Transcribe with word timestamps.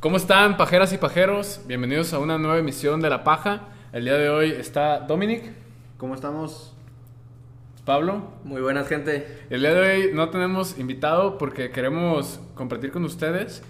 ¿Cómo 0.00 0.16
están, 0.16 0.56
pajeras 0.56 0.94
y 0.94 0.96
pajeros? 0.96 1.60
Bienvenidos 1.66 2.14
a 2.14 2.20
una 2.20 2.38
nueva 2.38 2.56
emisión 2.56 3.02
de 3.02 3.10
La 3.10 3.22
Paja. 3.22 3.68
El 3.92 4.04
día 4.04 4.14
de 4.14 4.30
hoy 4.30 4.50
está 4.50 5.00
Dominic, 5.00 5.52
¿Cómo 5.98 6.14
estamos? 6.14 6.74
Pablo. 7.84 8.22
Muy 8.42 8.62
buenas, 8.62 8.88
gente. 8.88 9.26
El 9.50 9.60
día 9.60 9.74
de 9.74 9.80
hoy 9.80 10.10
no 10.14 10.30
tenemos 10.30 10.78
invitado 10.78 11.36
porque 11.36 11.70
queremos 11.70 12.40
compartir 12.54 12.92
con 12.92 13.04
ustedes 13.04 13.62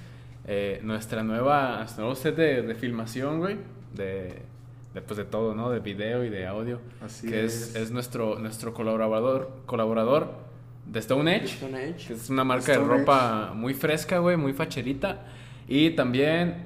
eh, 0.46 0.78
nuestra 0.84 1.24
nueva, 1.24 1.78
nuestro 1.78 2.04
nuevo 2.04 2.14
set 2.14 2.36
de, 2.36 2.62
de 2.62 2.74
filmación, 2.76 3.40
güey. 3.40 3.56
De, 3.92 4.42
de, 4.94 5.02
pues, 5.02 5.16
de 5.16 5.24
todo, 5.24 5.56
¿no? 5.56 5.68
De 5.68 5.80
video 5.80 6.24
y 6.24 6.28
de 6.28 6.46
audio. 6.46 6.80
Así 7.04 7.28
que 7.28 7.44
es, 7.44 7.70
es. 7.70 7.74
es 7.74 7.90
nuestro, 7.90 8.38
nuestro 8.38 8.72
colaborador, 8.72 9.50
colaborador 9.66 10.32
de 10.86 11.00
Stone 11.00 11.34
Age. 11.34 11.46
Stone 11.46 11.76
Age. 11.76 12.06
Que 12.06 12.12
es 12.12 12.30
una 12.30 12.44
marca 12.44 12.66
de 12.66 12.78
Stone 12.78 12.98
ropa 12.98 13.50
muy 13.52 13.74
fresca, 13.74 14.18
güey, 14.18 14.36
muy 14.36 14.52
facherita. 14.52 15.22
Y 15.70 15.90
también 15.90 16.64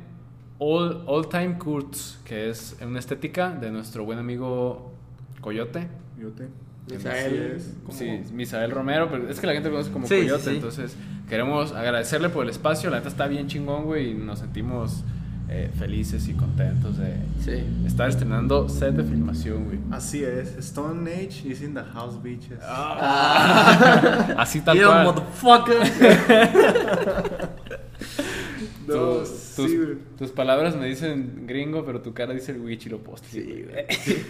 All, 0.59 1.03
All 1.07 1.29
Time 1.29 1.59
Kurtz, 1.59 2.19
que 2.25 2.49
es 2.51 2.77
una 2.81 2.99
estética 2.99 3.51
de 3.51 3.71
nuestro 3.71 4.05
buen 4.05 4.19
amigo 4.19 4.93
Coyote. 5.41 5.87
Yo 6.19 6.31
te. 6.31 6.49
Misael. 6.91 7.61
Sí, 7.91 8.21
Misael 8.33 8.71
Romero, 8.71 9.09
pero 9.11 9.29
es 9.29 9.41
que 9.41 9.47
la 9.47 9.53
gente 9.55 9.69
lo 9.69 9.75
conoce 9.77 9.91
como 9.93 10.07
Sí, 10.07 10.17
Coyote, 10.17 10.43
sí, 10.43 10.51
sí. 10.51 10.57
entonces 10.57 10.97
queremos 11.29 11.73
agradecerle 11.73 12.29
por 12.31 12.45
el 12.45 12.51
espacio, 12.51 12.91
la 12.91 12.97
neta 12.99 13.09
está 13.09 13.27
bien 13.27 13.47
chingón, 13.47 13.85
güey, 13.85 14.11
y 14.11 14.15
nos 14.15 14.41
sentimos 14.41 15.03
eh, 15.49 15.71
felices 15.79 16.27
y 16.29 16.35
contentos 16.35 16.97
de 16.99 17.17
Sí. 17.41 17.65
estar 17.87 18.09
estrenando 18.09 18.69
set 18.69 18.95
de 18.95 19.05
filmación, 19.05 19.65
güey. 19.65 19.79
Así 19.91 20.23
es. 20.25 20.57
Stone 20.59 21.11
Age 21.11 21.47
is 21.49 21.63
in 21.63 21.75
the 21.75 21.83
house, 21.93 22.23
bitches. 22.23 22.59
Ah. 22.63 24.35
Así 24.39 24.61
tal 24.61 24.79
Yo, 24.79 24.89
cual. 24.89 25.05
motherfucker. 25.05 25.79
No, 28.87 28.95
Tus, 29.19 29.29
sí, 29.29 29.57
tus- 29.63 29.77
güey. 29.77 29.99
tus 30.19 30.31
palabras 30.31 30.77
me 30.77 30.87
dicen 30.87 31.45
gringo, 31.47 31.85
pero 31.85 32.01
tu 32.01 32.13
cara 32.15 32.33
dice 32.35 32.53
el 32.53 32.61
Wichiropost. 32.61 33.25
Sí, 33.27 33.65
güey. 33.69 33.87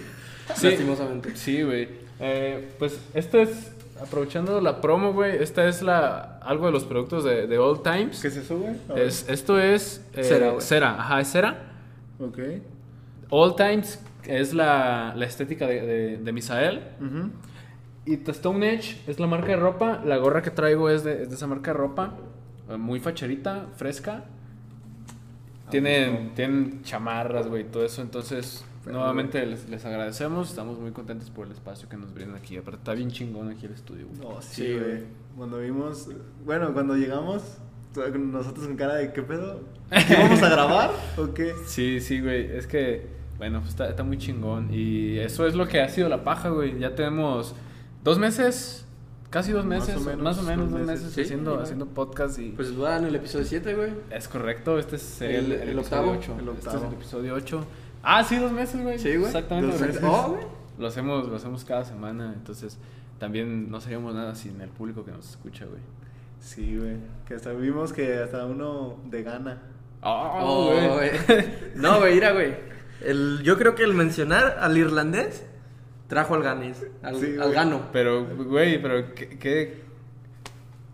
Sí. 0.56 0.66
Lastimosamente. 0.68 1.34
Sí, 1.36 1.62
güey. 1.62 1.88
Eh, 2.20 2.68
pues 2.78 3.00
esto 3.14 3.40
es, 3.40 3.72
aprovechando 3.98 4.60
la 4.60 4.82
promo, 4.82 5.14
güey, 5.14 5.42
esta 5.42 5.66
es 5.66 5.80
la 5.80 6.36
algo 6.42 6.66
de 6.66 6.72
los 6.72 6.84
productos 6.84 7.24
de, 7.24 7.46
de 7.46 7.58
Old 7.58 7.82
Times. 7.82 8.20
¿Qué 8.20 8.28
es 8.28 8.36
eso, 8.36 8.58
güey? 8.58 8.74
Es, 8.94 9.26
esto 9.30 9.58
es 9.58 10.04
eh, 10.14 10.22
Cera, 10.22 10.50
güey. 10.50 10.60
cera, 10.60 11.00
ajá, 11.00 11.20
es 11.22 11.28
cera. 11.32 11.72
Ok. 12.20 12.38
All 13.30 13.56
Times 13.56 13.98
es 14.26 14.52
la, 14.52 15.14
la 15.16 15.24
estética 15.24 15.66
de, 15.66 15.80
de, 15.80 16.16
de 16.18 16.32
Misael. 16.32 16.82
Y 18.04 18.18
The 18.18 18.32
Stone 18.32 18.68
Age 18.68 18.98
es 19.06 19.18
la 19.18 19.26
marca 19.26 19.46
de 19.46 19.56
ropa. 19.56 20.02
La 20.04 20.18
gorra 20.18 20.42
que 20.42 20.50
traigo 20.50 20.90
es 20.90 21.04
de, 21.04 21.22
es 21.22 21.30
de 21.30 21.36
esa 21.36 21.46
marca 21.46 21.72
de 21.72 21.78
ropa. 21.78 22.18
Muy 22.78 23.00
facherita, 23.00 23.68
fresca. 23.76 24.24
Tienen, 25.80 26.34
tienen 26.34 26.82
chamarras, 26.82 27.48
güey, 27.48 27.64
todo 27.64 27.84
eso. 27.84 28.00
Entonces, 28.02 28.64
Pero, 28.84 28.96
nuevamente 28.98 29.44
les, 29.44 29.68
les 29.68 29.84
agradecemos. 29.84 30.50
Estamos 30.50 30.78
muy 30.78 30.92
contentos 30.92 31.30
por 31.30 31.46
el 31.46 31.52
espacio 31.52 31.88
que 31.88 31.96
nos 31.96 32.14
brindan 32.14 32.36
aquí. 32.36 32.56
Aparte, 32.56 32.78
está 32.78 32.94
bien 32.94 33.10
chingón 33.10 33.50
aquí 33.50 33.66
el 33.66 33.72
estudio, 33.72 34.06
güey. 34.08 34.20
No, 34.20 34.40
Sí, 34.40 34.48
sí, 34.66 34.72
güey. 34.72 34.84
güey. 34.84 35.02
Cuando 35.36 35.58
vimos. 35.58 36.08
Bueno, 36.44 36.72
cuando 36.72 36.94
llegamos, 36.96 37.42
nosotros 38.18 38.66
con 38.66 38.76
cara 38.76 38.94
de 38.94 39.12
¿qué 39.12 39.22
pedo? 39.22 39.60
¿Qué 40.06 40.14
vamos 40.14 40.42
a 40.42 40.48
grabar? 40.48 40.90
¿O 41.16 41.34
qué? 41.34 41.52
Sí, 41.66 42.00
sí, 42.00 42.20
güey. 42.20 42.56
Es 42.56 42.66
que, 42.66 43.06
bueno, 43.38 43.58
pues 43.60 43.70
está, 43.70 43.88
está 43.88 44.04
muy 44.04 44.18
chingón. 44.18 44.68
Y 44.72 45.18
eso 45.18 45.46
es 45.46 45.54
lo 45.54 45.66
que 45.66 45.80
ha 45.80 45.88
sido 45.88 46.08
la 46.08 46.22
paja, 46.24 46.50
güey. 46.50 46.78
Ya 46.78 46.94
tenemos 46.94 47.54
dos 48.04 48.18
meses, 48.18 48.86
casi 49.34 49.52
dos 49.52 49.64
Más 49.64 49.80
meses, 49.80 49.96
o 49.96 50.00
menos, 50.00 50.22
más 50.22 50.38
o 50.38 50.42
menos 50.42 50.70
dos 50.70 50.78
dos 50.78 50.86
meses. 50.86 51.00
meses, 51.02 51.14
Sí, 51.14 51.20
haciendo, 51.22 51.50
igual. 51.50 51.64
haciendo 51.64 51.86
podcast. 51.86 52.38
Y 52.38 52.50
Pues 52.50 52.80
va 52.80 52.96
en 52.98 53.04
el 53.06 53.14
episodio 53.16 53.44
7, 53.44 53.74
güey. 53.74 53.90
es 54.10 54.28
correcto, 54.28 54.78
este 54.78 54.96
sería 54.98 55.38
el, 55.40 55.44
El- 55.46 55.52
el 55.52 55.68
el 55.70 55.78
episodio 55.80 55.82
octavo, 56.02 56.10
8. 56.18 56.36
el 56.38 56.48
Este 56.48 56.60
es 56.60 56.66
octavo. 56.74 56.86
el 56.88 56.94
episodio 56.94 57.34
8. 57.34 57.64
Ah, 58.02 58.22
sí, 58.24 58.36
dos 58.38 58.52
meses, 58.52 58.80
güey. 58.82 58.98
Sí, 58.98 59.10
güey. 59.16 59.26
Exactamente. 59.26 59.72
Dos 59.72 59.80
meses. 59.80 60.02
Oh, 60.04 60.28
güey. 60.34 60.46
Lo 60.78 60.86
hacemos, 60.86 61.28
lo 61.28 61.36
hacemos 61.36 61.64
cada 61.64 61.84
semana. 61.84 62.32
Entonces, 62.34 62.78
también 63.18 63.70
no 63.70 63.80
seríamos 63.80 64.14
nada 64.14 64.34
sin 64.34 64.60
el 64.60 64.68
público 64.70 65.04
que 65.04 65.10
nos 65.10 65.28
escucha, 65.30 65.64
güey. 65.66 65.80
Sí, 66.40 66.76
güey. 66.78 66.96
Que 67.26 67.34
hasta 67.34 67.52
vimos 67.52 67.92
que 67.92 68.18
hasta 68.18 68.44
uno 68.46 68.98
de 69.10 69.22
gana. 69.22 69.62
Oh, 70.02 70.38
Oh, 70.42 70.94
güey. 70.96 71.10
No, 71.76 71.98
güey, 72.00 72.14
mira, 72.14 72.32
güey. 72.32 72.54
El, 73.00 73.40
yo 73.42 73.56
creo 73.58 73.74
que 73.74 73.82
el 73.84 73.94
mencionar 73.94 74.58
al 74.60 74.76
irlandés 74.78 75.44
trajo 76.14 76.34
al 76.36 76.42
ganes. 76.44 76.86
Al, 77.02 77.16
Sí, 77.16 77.36
al 77.40 77.52
gano. 77.52 77.88
Pero, 77.92 78.24
güey, 78.24 78.80
pero 78.80 79.14
¿qué, 79.14 79.28
qué? 79.38 79.82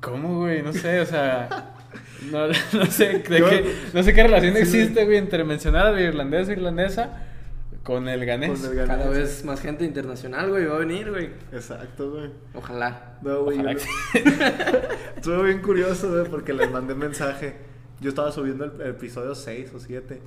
¿Cómo, 0.01 0.39
güey? 0.41 0.63
No 0.63 0.73
sé, 0.73 1.01
o 1.01 1.07
sea... 1.07 1.75
No, 2.31 2.47
no 2.73 2.87
sé, 2.87 3.19
de 3.29 3.39
Yo- 3.39 3.49
qué, 3.51 3.75
no 3.93 4.03
sé 4.03 4.15
qué 4.15 4.23
relación 4.23 4.55
Sí, 4.55 4.61
existe, 4.61 5.05
güey, 5.05 5.19
entre 5.19 5.45
mencionar 5.45 5.87
a 5.89 5.93
la 5.93 6.01
irlandesa 6.01 6.53
irlandesa 6.53 7.27
con 7.83 8.09
el 8.09 8.25
ganés. 8.25 8.59
Con 8.61 8.71
el 8.71 8.77
ganés. 8.77 8.97
Cada 8.97 9.11
vez 9.11 9.45
más 9.45 9.61
gente 9.61 9.85
internacional, 9.85 10.49
güey, 10.51 10.65
va 10.65 10.77
a 10.77 10.79
venir, 10.79 11.11
güey. 11.11 11.31
Exacto, 11.53 12.11
güey. 12.13 12.31
Ojalá. 12.55 13.19
No, 13.23 13.43
güey. 13.45 13.59
Ojalá 13.59 13.73
yo- 13.75 13.79
que- 14.13 14.23
Estuvo 15.17 15.43
bien 15.43 15.61
curioso, 15.61 16.11
güey, 16.11 16.25
porque 16.31 16.53
les 16.55 16.71
mandé 16.71 16.95
mensaje. 16.95 17.57
Yo 18.01 18.09
estaba 18.09 18.33
subiendo 18.33 18.65
el, 18.65 18.81
el 18.81 18.89
episodio 18.93 19.35
6 19.35 19.73
o 19.75 19.79
7. 19.81 20.21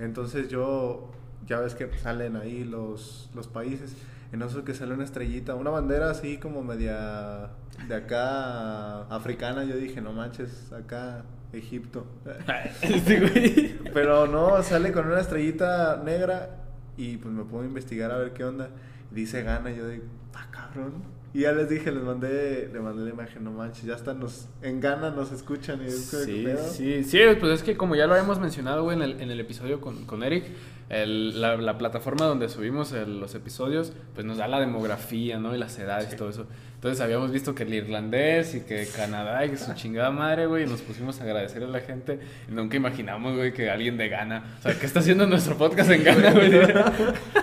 Entonces 0.00 0.48
yo, 0.48 1.12
ya 1.46 1.60
ves 1.60 1.74
que 1.74 1.88
salen 1.98 2.34
ahí 2.36 2.64
los, 2.64 3.30
los 3.34 3.46
países. 3.46 3.92
En 4.32 4.42
eso 4.42 4.64
que 4.64 4.74
sale 4.74 4.94
una 4.94 5.04
estrellita, 5.04 5.54
una 5.54 5.70
bandera 5.70 6.10
así 6.10 6.38
como 6.38 6.62
media 6.62 7.50
de 7.88 7.94
acá 7.94 9.02
africana. 9.14 9.64
Yo 9.64 9.76
dije, 9.76 10.00
no 10.00 10.12
manches, 10.12 10.72
acá 10.72 11.24
Egipto. 11.52 12.06
Güey. 12.84 13.78
Pero 13.92 14.26
no, 14.26 14.62
sale 14.62 14.92
con 14.92 15.06
una 15.06 15.20
estrellita 15.20 16.00
negra 16.04 16.50
y 16.96 17.16
pues 17.16 17.34
me 17.34 17.44
puedo 17.44 17.64
investigar 17.64 18.12
a 18.12 18.18
ver 18.18 18.32
qué 18.32 18.44
onda. 18.44 18.70
Y 19.10 19.14
dice 19.16 19.42
gana, 19.42 19.70
y 19.70 19.76
yo 19.76 19.88
digo, 19.88 20.04
ah, 20.34 20.46
cabrón. 20.50 21.02
Y 21.32 21.42
ya 21.42 21.52
les 21.52 21.68
dije, 21.68 21.92
les 21.92 22.02
mandé, 22.02 22.68
le 22.72 22.80
mandé 22.80 23.04
la 23.04 23.10
imagen, 23.10 23.44
no 23.44 23.52
manches, 23.52 23.84
ya 23.84 23.94
hasta 23.94 24.14
nos, 24.14 24.48
en 24.62 24.80
nos 25.10 25.30
escuchan 25.30 25.80
y 25.80 25.86
es 25.86 26.08
como, 26.10 26.24
¿qué 26.26 26.56
Sí, 26.72 27.04
sí, 27.04 27.04
sí, 27.04 27.18
pues 27.38 27.52
es 27.52 27.62
que 27.62 27.76
como 27.76 27.94
ya 27.94 28.06
lo 28.08 28.14
habíamos 28.14 28.40
mencionado, 28.40 28.82
güey, 28.82 28.96
en 28.96 29.02
el, 29.02 29.20
en 29.20 29.30
el 29.30 29.38
episodio 29.38 29.80
con, 29.80 30.04
con 30.06 30.24
Eric, 30.24 30.44
el- 30.88 31.40
la, 31.40 31.56
la 31.56 31.78
plataforma 31.78 32.26
donde 32.26 32.48
subimos 32.48 32.90
el- 32.92 33.20
los 33.20 33.34
episodios, 33.36 33.92
pues 34.14 34.26
nos 34.26 34.38
da 34.38 34.48
la 34.48 34.58
demografía, 34.58 35.38
¿no? 35.38 35.54
Y 35.54 35.58
las 35.58 35.78
edades 35.78 36.12
y 36.12 36.16
todo 36.16 36.30
eso. 36.30 36.46
Entonces 36.80 37.02
habíamos 37.02 37.30
visto 37.30 37.54
que 37.54 37.64
el 37.64 37.74
irlandés 37.74 38.54
y 38.54 38.62
que 38.62 38.86
Canadá 38.96 39.44
y 39.44 39.50
que 39.50 39.58
su 39.58 39.74
chingada 39.74 40.10
madre, 40.10 40.46
güey, 40.46 40.64
y 40.64 40.66
nos 40.66 40.80
pusimos 40.80 41.20
a 41.20 41.24
agradecer 41.24 41.62
a 41.62 41.66
la 41.66 41.80
gente. 41.80 42.18
Y 42.48 42.52
nunca 42.52 42.78
imaginamos, 42.78 43.36
güey, 43.36 43.52
que 43.52 43.68
alguien 43.68 43.98
de 43.98 44.08
Ghana, 44.08 44.56
o 44.58 44.62
sea, 44.62 44.78
¿qué 44.78 44.86
está 44.86 45.00
haciendo 45.00 45.26
nuestro 45.26 45.58
podcast 45.58 45.90
en 45.90 46.02
Ghana, 46.02 46.30
güey? 46.32 46.54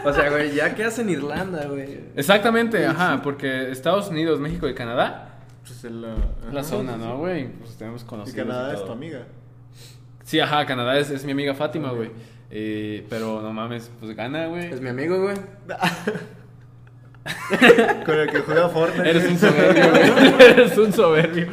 O 0.04 0.12
sea, 0.12 0.32
güey, 0.32 0.56
ya 0.56 0.74
que 0.74 0.84
hacen 0.86 1.08
Irlanda, 1.12 1.68
güey. 1.68 2.00
Exactamente, 2.16 2.84
ajá, 2.88 3.22
porque 3.22 3.70
Estados 3.70 4.10
Unidos, 4.10 4.40
México 4.40 4.68
y 4.68 4.74
Canadá, 4.74 5.38
Pues 5.68 5.84
el, 5.84 6.04
uh, 6.04 6.48
es 6.48 6.54
la 6.56 6.64
zona, 6.64 6.98
¿no, 6.98 7.20
güey? 7.20 7.48
Pues 7.60 7.78
tenemos 7.78 8.02
Y 8.02 8.06
conocidos. 8.08 8.48
Canadá 8.48 8.70
y 8.70 8.74
es 8.74 8.78
todo. 8.78 8.88
tu 8.88 8.94
amiga. 8.94 9.20
Sí, 10.24 10.40
ajá, 10.40 10.66
Canadá 10.66 10.98
es, 10.98 11.12
es 11.12 11.24
mi 11.26 11.34
amiga 11.34 11.54
Fátima, 11.54 11.92
güey. 11.92 12.10
Eh, 12.50 13.06
pero 13.08 13.44
no 13.44 13.54
mames, 13.54 13.92
pues 14.00 14.16
gana, 14.16 14.48
güey. 14.48 14.66
Es 14.74 14.82
mi 14.82 14.90
amigo, 14.90 15.22
güey. 15.22 15.36
Con 18.06 18.16
el 18.20 18.30
que 18.30 18.40
juega 18.40 18.70
Fortnite. 18.70 19.10
Eres 19.10 19.30
un 19.30 19.38
soberbio, 19.38 19.90
güey. 19.92 20.34
Eres 20.50 20.78
un 20.78 20.94
soberbio. 20.94 21.48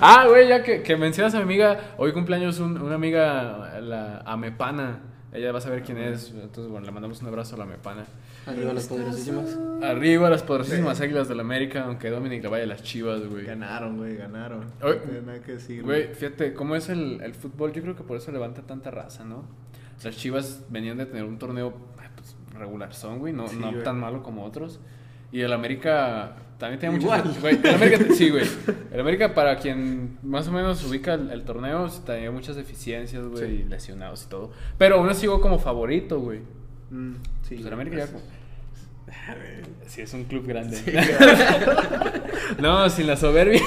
ah, 0.00 0.26
güey, 0.28 0.48
ya 0.48 0.62
que, 0.62 0.82
que 0.82 0.96
mencionas 0.96 1.34
a 1.34 1.38
mi 1.38 1.42
amiga, 1.44 1.94
hoy 1.98 2.12
cumpleaños 2.12 2.58
un- 2.60 2.80
una 2.80 2.94
amiga, 2.94 3.80
la 3.80 4.18
Amepana. 4.26 5.00
Ella 5.32 5.50
va 5.50 5.58
a 5.58 5.60
saber 5.60 5.82
quién 5.82 5.98
es. 5.98 6.30
Entonces, 6.30 6.70
bueno, 6.70 6.86
le 6.86 6.92
mandamos 6.92 7.20
un 7.20 7.26
abrazo 7.26 7.56
a 7.56 7.58
la 7.58 7.64
Amepana. 7.64 8.04
Arriba 8.46 8.72
las 8.72 8.86
poderosísimas. 8.86 9.58
Arriba 9.82 10.30
las 10.30 10.42
poderosísimas 10.44 11.00
águilas 11.00 11.28
del 11.28 11.40
América, 11.40 11.84
aunque 11.86 12.08
Dominic 12.10 12.42
le 12.42 12.48
vaya 12.50 12.64
a 12.64 12.66
las 12.68 12.82
chivas, 12.84 13.26
güey. 13.26 13.44
Ganaron, 13.44 13.96
güey, 13.96 14.16
ganaron. 14.16 14.66
Oye, 14.82 14.96
no 14.96 15.02
tiene 15.02 15.22
nada 15.22 15.40
que 15.40 15.52
decir. 15.52 15.82
Güey, 15.82 16.14
fíjate, 16.14 16.54
¿cómo 16.54 16.76
es 16.76 16.88
el, 16.88 17.20
el 17.22 17.34
fútbol? 17.34 17.72
Yo 17.72 17.82
creo 17.82 17.96
que 17.96 18.04
por 18.04 18.16
eso 18.16 18.30
levanta 18.30 18.62
tanta 18.62 18.90
raza, 18.92 19.24
¿no? 19.24 19.42
Las 20.04 20.16
chivas 20.16 20.60
venían 20.68 20.98
de 20.98 21.06
tener 21.06 21.24
un 21.24 21.38
torneo 21.38 21.72
regular 22.54 22.94
son, 22.94 23.18
güey, 23.18 23.32
no, 23.32 23.48
Sí, 23.48 23.56
no 23.56 23.70
güey. 23.70 23.82
tan 23.84 23.98
malo 24.00 24.22
como 24.22 24.44
otros. 24.44 24.80
Y 25.32 25.40
el 25.40 25.52
América 25.52 26.36
también 26.58 26.78
tiene 26.78 26.96
Igual. 26.96 27.24
muchas... 27.24 27.40
Güey, 27.40 27.58
el 27.62 27.74
América, 27.74 28.04
sí, 28.14 28.30
güey. 28.30 28.44
El 28.92 29.00
América, 29.00 29.34
para 29.34 29.56
quien 29.58 30.18
más 30.22 30.46
o 30.48 30.52
menos 30.52 30.84
ubica 30.84 31.14
el, 31.14 31.30
el 31.30 31.42
torneo, 31.44 31.88
tenía 32.06 32.30
muchas 32.30 32.54
deficiencias, 32.56 33.26
güey, 33.26 33.44
Sí. 33.46 33.62
y 33.66 33.68
lesionados 33.68 34.24
y 34.24 34.28
todo. 34.28 34.52
Pero 34.78 34.96
aún 34.96 35.08
así 35.08 35.26
como 35.26 35.58
favorito, 35.58 36.20
güey. 36.20 36.40
Mm, 36.90 37.14
sí. 37.42 37.54
Pues 37.56 37.66
el 37.66 37.72
América 37.72 37.96
ya... 37.96 38.06
Sí, 39.86 40.00
es 40.02 40.12
un 40.14 40.24
club 40.24 40.46
grande. 40.46 40.76
Sí, 40.76 40.92
no, 42.60 42.88
sin 42.90 43.06
la 43.06 43.16
soberbia. 43.16 43.60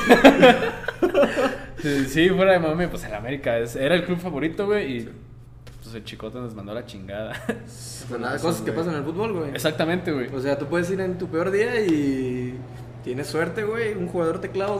sí, 2.07 2.30
fuera 2.30 2.54
de 2.54 2.60
mame, 2.60 2.88
pues 2.88 3.04
el 3.06 3.13
América 3.13 3.57
es- 3.60 3.75
era 3.75 3.95
el 3.95 4.04
club 4.06 4.19
favorito, 4.19 4.66
güey, 4.66 4.98
y 4.98 5.10
el 5.98 6.04
chicote 6.04 6.38
nos 6.40 6.56
mandó 6.56 6.72
a 6.72 6.76
la 6.76 6.86
chingada. 6.86 7.34
Pues 8.10 8.22
nada, 8.22 8.38
cosas 8.40 8.62
que 8.62 8.72
pasan 8.72 8.94
en 8.94 9.00
el 9.00 9.04
fútbol, 9.06 9.34
güey. 9.34 9.50
Exactamente, 9.52 10.12
güey. 10.14 10.34
O 10.34 10.40
sea, 10.40 10.58
tú 10.58 10.66
puedes 10.68 10.90
ir 10.92 11.02
en 11.02 11.18
tu 11.18 11.28
peor 11.28 11.52
día 11.52 11.82
y 11.86 12.56
tienes 13.04 13.28
suerte, 13.28 13.64
güey. 13.66 13.94
Un 13.96 14.08
jugador 14.08 14.40
te 14.40 14.50
clava 14.50 14.78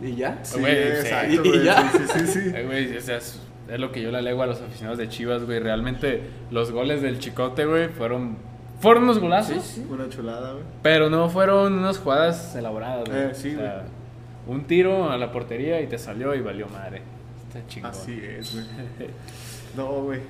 y 0.00 0.14
ya. 0.16 0.38
Sí, 0.44 0.60
Güey, 0.60 0.74
sí. 0.74 0.88
exacto, 1.00 1.32
Y 1.32 1.36
güey. 1.38 1.64
ya. 1.64 1.90
Sí, 1.90 1.98
sí, 2.12 2.26
sí. 2.26 2.40
sí. 2.42 2.50
Güey, 2.66 2.96
o 2.96 3.00
sea, 3.00 3.16
es- 3.16 3.40
es 3.68 3.80
lo 3.80 3.90
que 3.90 4.02
yo 4.02 4.10
le 4.10 4.18
alego 4.18 4.42
a 4.42 4.46
los 4.46 4.60
aficionados 4.60 4.98
de 4.98 5.08
Chivas, 5.08 5.42
güey. 5.44 5.58
Realmente 5.58 6.22
los 6.50 6.70
goles 6.70 7.00
del 7.02 7.18
Chicote, 7.18 7.64
güey, 7.64 7.88
fueron, 7.88 8.36
fueron 8.78 9.04
unos 9.04 9.18
golazos. 9.18 9.78
Una 9.90 10.08
chulada, 10.10 10.52
güey. 10.52 10.64
Pero 10.82 11.08
no 11.10 11.28
fueron 11.30 11.72
unas 11.78 11.98
jugadas 11.98 12.54
elaboradas, 12.54 13.08
güey. 13.08 13.22
Eh, 13.22 13.30
sí, 13.34 13.54
O 13.54 13.58
sea, 13.58 13.84
un 14.46 14.64
tiro 14.66 15.10
a 15.10 15.16
la 15.16 15.32
portería 15.32 15.80
y 15.80 15.86
te 15.86 15.96
salió 15.98 16.34
y 16.34 16.40
valió 16.42 16.68
madre. 16.68 17.00
Está 17.48 17.66
chingón. 17.66 17.90
Así 17.90 18.20
es, 18.22 18.52
güey. 18.52 18.66
No, 19.76 20.02
güey. 20.02 20.20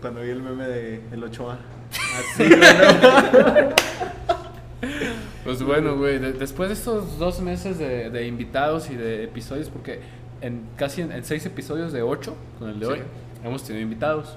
Cuando 0.00 0.20
vi 0.22 0.30
el 0.30 0.42
meme 0.42 0.66
de 0.66 1.00
el 1.12 1.24
Ochoa. 1.24 1.58
Así, 2.18 2.44
güey. 2.48 3.74
Pues 5.44 5.62
bueno, 5.62 5.96
güey, 5.96 6.18
de- 6.18 6.32
después 6.34 6.68
de 6.68 6.74
estos 6.74 7.18
dos 7.18 7.40
meses 7.40 7.78
de, 7.78 8.10
de 8.10 8.26
invitados 8.26 8.90
y 8.90 8.96
de 8.96 9.24
episodios, 9.24 9.70
porque 9.70 10.00
en 10.40 10.62
casi 10.76 11.00
en, 11.02 11.10
en 11.12 11.24
seis 11.24 11.44
episodios 11.46 11.92
de 11.92 12.02
ocho, 12.02 12.36
con 12.58 12.68
el 12.70 12.78
de 12.80 12.86
Sí. 12.86 12.92
hoy, 12.92 13.00
hemos 13.44 13.62
tenido 13.64 13.82
invitados. 13.82 14.36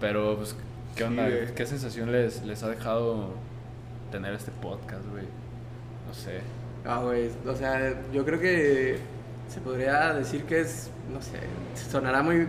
Pero, 0.00 0.36
pues, 0.36 0.54
¿qué 0.94 1.04
onda? 1.04 1.26
Sí. 1.28 1.34
¿Qué 1.56 1.66
sensación 1.66 2.12
les, 2.12 2.42
les 2.44 2.62
ha 2.62 2.68
dejado 2.68 3.30
tener 4.10 4.34
este 4.34 4.50
podcast, 4.50 5.04
güey? 5.10 5.24
No 6.06 6.12
sé. 6.14 6.40
Ah, 6.84 7.00
güey, 7.02 7.30
o 7.46 7.54
sea, 7.56 7.94
yo 8.12 8.24
creo 8.24 8.38
que 8.40 8.98
se 9.48 9.60
podría 9.60 10.12
decir 10.14 10.42
que 10.44 10.60
es, 10.60 10.90
no 11.12 11.22
sé, 11.22 11.38
sonará 11.90 12.22
muy 12.22 12.46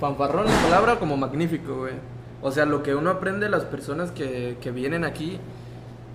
fanfarrón 0.00 0.46
la 0.46 0.62
palabra 0.62 0.98
como 0.98 1.16
magnífico, 1.16 1.76
güey. 1.76 1.94
O 2.42 2.50
sea, 2.50 2.64
lo 2.64 2.82
que 2.82 2.94
uno 2.94 3.10
aprende 3.10 3.46
de 3.46 3.50
las 3.50 3.64
personas 3.64 4.10
que, 4.10 4.56
que 4.60 4.70
vienen 4.70 5.04
aquí 5.04 5.38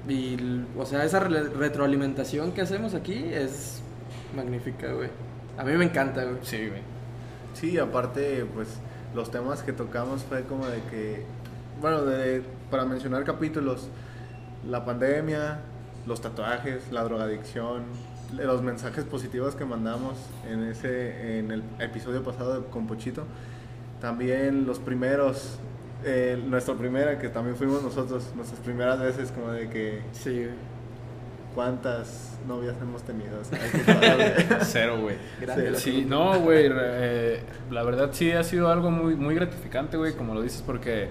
y, 0.09 0.37
o 0.77 0.85
sea, 0.85 1.03
esa 1.03 1.19
re- 1.19 1.49
retroalimentación 1.49 2.51
que 2.51 2.61
hacemos 2.61 2.93
aquí 2.95 3.25
es 3.31 3.81
magnífica, 4.35 4.91
güey. 4.93 5.09
A 5.57 5.63
mí 5.63 5.73
me 5.73 5.85
encanta, 5.85 6.23
güey. 6.23 6.37
Sí, 6.41 6.67
güey. 6.67 6.81
Sí, 7.53 7.77
aparte, 7.77 8.45
pues 8.53 8.67
los 9.13 9.31
temas 9.31 9.61
que 9.63 9.71
tocamos 9.71 10.23
fue 10.23 10.43
como 10.43 10.65
de 10.67 10.81
que, 10.89 11.23
bueno, 11.79 12.01
de, 12.03 12.43
para 12.69 12.85
mencionar 12.85 13.23
capítulos, 13.23 13.87
la 14.67 14.83
pandemia, 14.83 15.59
los 16.07 16.21
tatuajes, 16.21 16.91
la 16.91 17.03
drogadicción, 17.03 17.83
los 18.33 18.61
mensajes 18.61 19.05
positivos 19.05 19.55
que 19.55 19.63
mandamos 19.63 20.17
en 20.49 20.63
ese, 20.63 21.39
en 21.39 21.51
el 21.51 21.63
episodio 21.79 22.23
pasado 22.23 22.65
con 22.65 22.87
Pochito, 22.87 23.23
también 24.05 24.67
los 24.67 24.77
primeros, 24.77 25.57
eh, 26.03 26.39
nuestra 26.47 26.75
primera 26.75 27.17
que 27.17 27.27
también 27.29 27.55
fuimos 27.55 27.81
nosotros, 27.81 28.31
nuestras 28.35 28.59
primeras 28.59 28.99
veces 28.99 29.31
como 29.31 29.51
de 29.51 29.67
que 29.67 30.03
Sí, 30.11 30.29
güey. 30.43 30.49
cuántas 31.55 32.37
novias 32.47 32.75
hemos 32.79 33.01
tenido. 33.01 33.39
O 33.41 33.43
sea, 33.43 33.59
hay 33.63 33.71
que 33.71 33.77
parar. 34.47 34.59
Cero, 34.61 34.99
güey. 35.01 35.15
Sí, 35.75 36.05
no, 36.07 36.39
güey, 36.39 36.69
eh, 36.71 37.39
la 37.71 37.81
verdad 37.81 38.09
sí 38.11 38.31
ha 38.31 38.43
sido 38.43 38.69
algo 38.69 38.91
muy, 38.91 39.15
muy 39.15 39.33
gratificante, 39.33 39.97
güey, 39.97 40.13
como 40.13 40.35
lo 40.35 40.43
dices, 40.43 40.61
porque, 40.63 41.09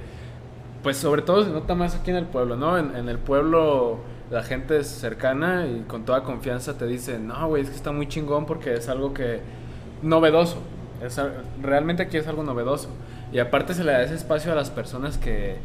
pues 0.84 0.96
sobre 0.96 1.22
todo 1.22 1.42
se 1.42 1.50
nota 1.50 1.74
más 1.74 1.96
aquí 1.96 2.12
en 2.12 2.16
el 2.18 2.26
pueblo, 2.26 2.54
¿no? 2.54 2.78
En, 2.78 2.94
en 2.94 3.08
el 3.08 3.18
pueblo 3.18 3.98
la 4.30 4.44
gente 4.44 4.78
es 4.78 4.86
cercana 4.86 5.66
y 5.66 5.80
con 5.88 6.04
toda 6.04 6.22
confianza 6.22 6.78
te 6.78 6.86
dice, 6.86 7.18
no, 7.18 7.48
güey, 7.48 7.64
es 7.64 7.70
que 7.70 7.74
está 7.76 7.90
muy 7.90 8.06
chingón 8.06 8.46
porque 8.46 8.74
es 8.74 8.88
algo 8.88 9.12
que, 9.12 9.40
novedoso, 10.02 10.58
es, 11.02 11.18
al- 11.18 11.44
realmente 11.62 12.02
aquí 12.02 12.16
es 12.16 12.26
algo 12.26 12.42
novedoso. 12.42 12.88
Y 13.32 13.38
aparte 13.38 13.74
se 13.74 13.84
le 13.84 13.92
da 13.92 14.02
ese 14.02 14.14
espacio 14.14 14.52
a 14.52 14.54
las 14.54 14.70
personas 14.70 15.18
que, 15.18 15.56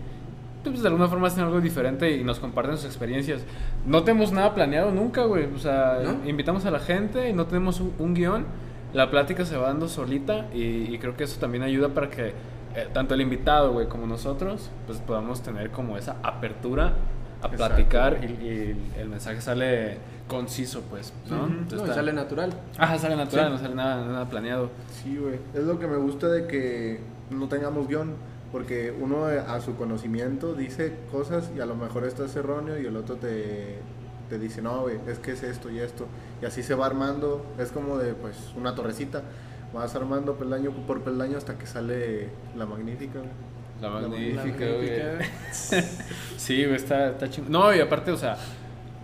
pues 0.64 0.82
de 0.82 0.88
alguna 0.88 1.08
forma 1.08 1.28
hacen 1.28 1.44
algo 1.44 1.62
diferente 1.62 2.12
y 2.16 2.24
nos 2.24 2.40
comparten 2.40 2.78
sus 2.78 2.86
experiencias. 2.86 3.42
No 3.86 4.04
tenemos 4.04 4.32
nada 4.32 4.54
planeado 4.56 4.92
nunca, 4.92 5.24
güey. 5.24 5.46
O 5.54 5.60
sea, 5.60 6.00
¿No? 6.04 6.28
invitamos 6.30 6.66
a 6.66 6.72
la 6.72 6.80
gente 6.80 7.30
y 7.30 7.34
no 7.34 7.46
tenemos 7.46 7.80
un, 7.80 7.94
un 8.00 8.14
guion. 8.14 8.46
La 8.94 9.12
plática 9.12 9.46
se 9.46 9.56
va 9.56 9.68
dando 9.68 9.88
solita 9.88 10.48
y, 10.54 10.94
y 10.94 10.98
creo 11.00 11.16
que 11.16 11.24
eso 11.26 11.40
también 11.40 11.64
ayuda 11.64 11.90
para 11.90 12.10
que 12.10 12.30
eh, 12.76 12.88
tanto 12.92 13.14
el 13.14 13.22
invitado, 13.22 13.72
güey, 13.72 13.88
como 13.88 14.08
nosotros, 14.08 14.72
pues 14.88 15.00
podamos 15.00 15.42
tener 15.44 15.70
como 15.70 15.96
esa 15.98 16.16
apertura 16.24 16.94
a 17.42 17.48
Exacto. 17.48 17.58
platicar 17.58 18.20
y, 18.24 18.26
y 18.44 18.92
el 19.00 19.10
mensaje 19.10 19.40
sale 19.42 19.98
conciso, 20.28 20.82
pues, 20.90 21.14
¿no? 21.30 21.38
Ujú. 21.44 21.46
Entonces 21.54 21.88
No, 21.88 21.94
y 21.94 21.96
sale 21.96 22.14
natural. 22.14 22.54
Ajá, 22.78 22.98
sale 23.00 23.16
natural, 23.16 23.48
Sí. 23.48 23.52
no 23.54 23.58
sale 23.60 23.76
nada, 23.76 24.06
nada 24.06 24.30
planeado. 24.30 24.70
Sí, 25.04 25.18
güey. 25.18 25.40
Es 25.54 25.64
lo 25.64 25.80
que 25.80 25.88
me 25.88 25.98
gusta 25.98 26.28
de 26.28 26.48
que 26.48 27.00
no 27.30 27.48
tengamos 27.48 27.88
guion. 27.88 28.14
Porque 28.52 28.92
uno 29.00 29.30
eh, 29.30 29.38
a 29.48 29.62
su 29.62 29.76
conocimiento 29.76 30.56
dice 30.56 30.96
cosas 31.12 31.52
y 31.56 31.60
a 31.60 31.68
lo 31.68 31.76
mejor 31.76 32.04
esto 32.04 32.26
es 32.26 32.36
erróneo 32.36 32.80
y 32.80 32.86
el 32.88 32.98
otro 32.98 33.16
te, 33.18 33.78
te 34.28 34.40
dice, 34.40 34.64
no, 34.64 34.82
güey, 34.82 34.98
es 35.08 35.20
que 35.20 35.34
es 35.34 35.44
esto 35.44 35.70
y 35.70 35.78
esto. 35.80 36.08
Y 36.42 36.46
así 36.46 36.64
se 36.64 36.74
va 36.74 36.88
armando. 36.88 37.46
Es 37.60 37.72
como 37.72 38.00
de, 38.00 38.16
pues, 38.16 38.36
una 38.58 38.74
torrecita. 38.74 39.22
Vas 39.72 39.94
armando 39.96 40.34
peldaño 40.34 40.72
por 40.88 41.02
peldaño 41.02 41.38
hasta 41.38 41.60
que 41.60 41.68
sale 41.68 42.30
la 42.58 42.66
magnífica. 42.66 43.20
güey. 43.20 43.30
La 43.82 43.90
magnífica, 43.90 44.66
güey. 44.66 44.90
Sí, 46.38 46.64
güey, 46.66 46.76
está, 46.76 47.10
está 47.12 47.30
chingón. 47.30 47.52
No, 47.52 47.74
y 47.74 47.80
aparte, 47.80 48.12
o 48.12 48.18
sea, 48.18 48.38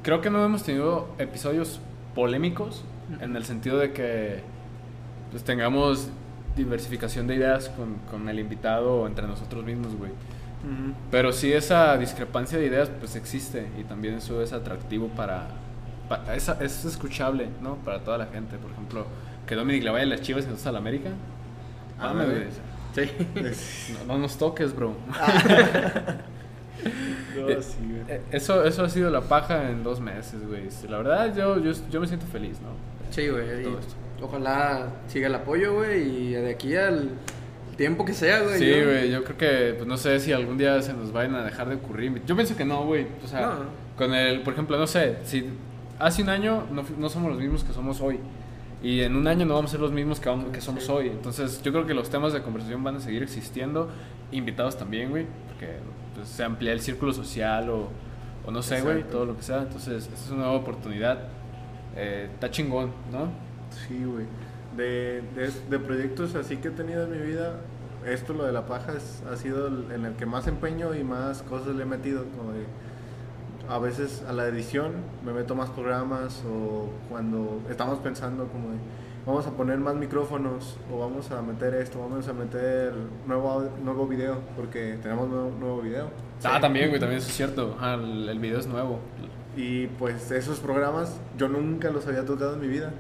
creo 0.04 0.22
que 0.22 0.30
no 0.30 0.44
hemos 0.44 0.64
tenido 0.64 1.10
episodios 1.18 1.80
polémicos 2.14 2.84
en 3.22 3.36
el 3.36 3.46
sentido 3.46 3.78
de 3.78 3.92
que 3.94 4.40
pues 5.32 5.44
tengamos 5.44 6.08
diversificación 6.56 7.28
de 7.28 7.36
ideas 7.36 7.70
con, 7.70 7.96
con 8.10 8.30
el 8.30 8.40
invitado 8.40 9.02
o 9.02 9.08
entre 9.08 9.28
nosotros 9.28 9.64
mismos, 9.66 9.96
güey. 9.96 10.12
Pero 11.12 11.32
sí 11.32 11.54
esa 11.54 11.96
discrepancia 11.98 12.58
de 12.58 12.66
ideas 12.66 12.90
pues 13.00 13.16
existe 13.16 13.68
y 13.80 13.84
también 13.84 14.16
eso 14.16 14.42
es 14.42 14.52
atractivo 14.54 15.10
para... 15.10 15.48
pa- 16.10 16.36
es, 16.36 16.50
es 16.50 16.86
escuchable, 16.86 17.50
¿no? 17.62 17.76
Para 17.76 18.00
toda 18.00 18.18
la 18.18 18.26
gente. 18.28 18.58
Por 18.58 18.72
ejemplo, 18.72 19.06
que 19.46 19.54
Dominic 19.56 19.84
le 19.84 19.92
vaya 19.92 20.04
a 20.06 20.08
las 20.08 20.22
chivas 20.22 20.44
y 20.46 20.48
nosotros 20.48 20.66
a 20.68 20.72
la 20.72 20.80
América. 20.80 21.10
Ah, 22.00 22.14
güey. 22.26 22.44
Sí. 22.96 23.12
Es- 23.36 23.94
No, 24.08 24.14
no 24.14 24.20
nos 24.20 24.38
toques, 24.38 24.76
bro. 24.76 24.96
No, 27.36 27.50
Eh, 27.50 27.62
sí, 27.62 27.78
güey. 27.82 28.02
Eh, 28.18 28.22
Eso, 28.32 28.64
eso 28.64 28.84
ha 28.84 28.90
sido 28.90 29.10
la 29.10 29.22
paja 29.22 29.70
en 29.70 29.84
dos 29.84 30.00
meses, 30.00 30.46
güey. 30.48 30.68
La 30.90 30.98
verdad, 30.98 31.36
yo, 31.36 31.60
yo, 31.62 31.72
yo 31.90 32.00
me 32.00 32.08
siento 32.08 32.26
feliz, 32.28 32.60
¿no? 32.62 32.70
Sí, 33.12 33.28
güey. 33.28 33.64
Todo 33.64 33.80
esto. 33.80 33.96
Ojalá 34.22 34.88
siga 35.08 35.28
el 35.28 35.36
apoyo, 35.36 35.74
güey, 35.74 36.02
y 36.28 36.32
de 36.34 36.52
aquí 36.52 36.76
al 36.76 37.10
tiempo 37.76 38.06
que 38.06 38.14
sea, 38.14 38.42
güey. 38.42 38.60
Sí, 38.60 38.70
yo- 38.70 38.84
güey, 38.86 39.12
yo 39.12 39.24
creo 39.24 39.38
que, 39.38 39.74
pues 39.76 39.88
no 39.88 39.98
sé 39.98 40.20
si 40.20 40.32
algún 40.32 40.58
día 40.58 40.82
se 40.82 40.94
nos 40.94 41.12
vayan 41.12 41.36
a 41.36 41.44
dejar 41.44 41.68
de 41.70 41.76
ocurrir. 41.76 42.22
Yo 42.26 42.36
pienso 42.36 42.56
que 42.56 42.66
no, 42.66 42.86
güey. 42.86 43.08
O 43.24 43.28
sea, 43.28 43.42
No. 43.48 43.56
con 43.98 44.14
el, 44.14 44.42
por 44.42 44.54
ejemplo, 44.54 44.78
no 44.78 44.88
sé, 44.88 45.18
si 45.24 45.50
hace 46.00 46.22
un 46.24 46.30
año 46.30 46.66
no, 46.72 46.84
no 46.98 47.10
somos 47.10 47.32
los 47.32 47.40
mismos 47.40 47.64
que 47.64 47.74
somos 47.74 48.00
hoy. 48.02 48.20
Y 48.84 49.02
en 49.02 49.16
un 49.16 49.28
año 49.28 49.46
no 49.46 49.56
vamos 49.56 49.72
a 49.72 49.74
ser 49.74 49.80
los 49.82 49.92
mismos 49.92 50.20
que, 50.20 50.30
vamos- 50.30 50.52
que 50.52 50.62
somos 50.62 50.88
hoy. 50.90 51.08
Entonces, 51.08 51.62
yo 51.64 51.72
creo 51.72 51.86
que 51.88 51.94
los 51.94 52.10
temas 52.10 52.34
de 52.34 52.42
conversación 52.44 52.84
van 52.84 52.98
a 52.98 53.00
seguir 53.00 53.24
existiendo. 53.24 53.90
Invitados 54.32 54.78
también, 54.78 55.10
güey. 55.10 55.26
Porque 55.48 55.78
pues, 56.14 56.28
se 56.28 56.44
amplía 56.44 56.72
el 56.74 56.82
círculo 56.82 57.12
social 57.14 57.70
o, 57.70 57.90
o 58.46 58.52
no 58.52 58.62
sé, 58.62 58.82
güey, 58.82 59.04
todo 59.04 59.26
lo 59.26 59.36
que 59.38 59.44
sea. 59.44 59.60
Entonces, 59.64 60.04
esta 60.04 60.14
es 60.16 60.30
una 60.30 60.44
nueva 60.44 60.54
oportunidad. 60.58 61.20
Eh, 61.96 62.30
está 62.34 62.52
chingón, 62.52 62.92
¿no? 63.12 63.30
Sí, 63.88 64.04
güey. 64.04 64.26
De, 64.78 65.24
de, 65.36 65.52
de 65.70 65.80
proyectos 65.80 66.36
así 66.36 66.58
que 66.58 66.68
he 66.68 66.72
tenido 66.72 67.04
en 67.06 67.12
mi 67.12 67.26
vida, 67.26 67.62
esto, 68.06 68.34
lo 68.34 68.44
de 68.46 68.52
la 68.52 68.66
paja, 68.68 68.92
es- 68.94 69.24
ha 69.32 69.38
sido 69.38 69.68
el- 69.68 69.92
en 69.94 70.06
el 70.06 70.14
que 70.14 70.26
más 70.26 70.46
empeño 70.48 70.94
y 70.94 71.04
más 71.04 71.42
cosas 71.44 71.76
le 71.76 71.84
he 71.84 71.86
metido. 71.88 72.26
Como 72.38 72.52
de, 72.52 72.66
a 73.70 73.80
veces 73.80 74.24
a 74.28 74.34
la 74.34 74.48
edición 74.48 74.94
me 75.26 75.34
meto 75.34 75.56
más 75.56 75.70
programas 75.70 76.44
o 76.48 76.90
cuando 77.10 77.62
estamos 77.70 78.00
pensando 78.00 78.48
como 78.48 78.70
de, 78.72 78.78
vamos 79.26 79.48
a 79.48 79.52
poner 79.52 79.80
más 79.80 79.96
micrófonos 79.96 80.78
o 80.92 81.00
vamos 81.00 81.32
a 81.32 81.42
meter 81.42 81.74
esto, 81.76 82.00
vamos 82.00 82.28
a 82.28 82.34
meter 82.34 82.94
nuevo, 83.26 83.70
nuevo 83.84 84.08
video 84.08 84.40
porque 84.56 84.98
tenemos 85.02 85.28
nuevo, 85.30 85.52
nuevo 85.60 85.82
video. 85.82 86.10
Ah, 86.44 86.60
también, 86.60 86.90
güey, 86.90 87.00
también 87.00 87.20
eso 87.20 87.30
es 87.30 87.36
cierto. 87.36 87.76
El, 87.82 88.30
el 88.30 88.40
video 88.40 88.60
es 88.60 88.68
nuevo. 88.68 89.00
Y 89.56 89.88
pues 89.88 90.32
esos 90.32 90.60
programas 90.60 91.20
yo 91.38 91.48
nunca 91.48 91.90
los 91.90 92.06
había 92.08 92.26
tocado 92.26 92.56
en 92.56 92.62
mi 92.62 92.68
vida. 92.68 92.92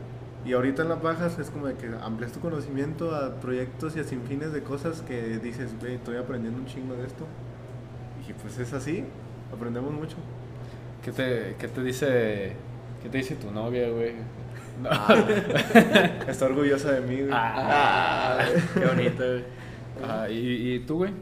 Y 0.45 0.53
ahorita 0.53 0.83
en 0.83 0.89
la 0.89 1.01
pajas 1.01 1.39
es 1.39 1.49
como 1.49 1.65
de 1.65 1.73
que 1.73 1.89
amplias 2.01 2.31
tu 2.31 2.39
conocimiento 2.39 3.15
a 3.15 3.35
proyectos 3.35 3.95
y 3.95 3.99
a 3.99 4.03
sinfines 4.03 4.53
de 4.53 4.61
cosas 4.61 5.01
que 5.01 5.39
dices, 5.39 5.75
güey, 5.79 5.95
estoy 5.95 6.17
aprendiendo 6.17 6.59
un 6.59 6.67
chingo 6.67 6.93
de 6.93 7.07
esto. 7.07 7.25
Y 8.29 8.33
pues 8.33 8.59
es 8.59 8.71
así, 8.73 9.03
aprendemos 9.51 9.91
mucho. 9.91 10.17
¿Qué 11.05 11.11
te, 11.11 11.55
qué 11.59 11.67
te 11.67 11.83
dice 11.83 12.53
qué 13.03 13.09
te 13.09 13.19
dice 13.19 13.35
tu 13.35 13.51
novia, 13.51 13.87
güey? 13.91 14.13
No. 14.81 14.89
Está 16.27 16.45
orgullosa 16.45 16.93
de 16.93 17.01
mí, 17.01 17.17
güey. 17.17 17.29
Ah. 17.31 18.39
Ah, 18.39 18.45
qué 18.73 18.85
bonito, 18.87 19.23
güey. 19.23 19.43
Ah, 20.03 20.27
¿y, 20.27 20.73
¿Y 20.73 20.79
tú, 20.79 20.95
güey? 20.95 21.13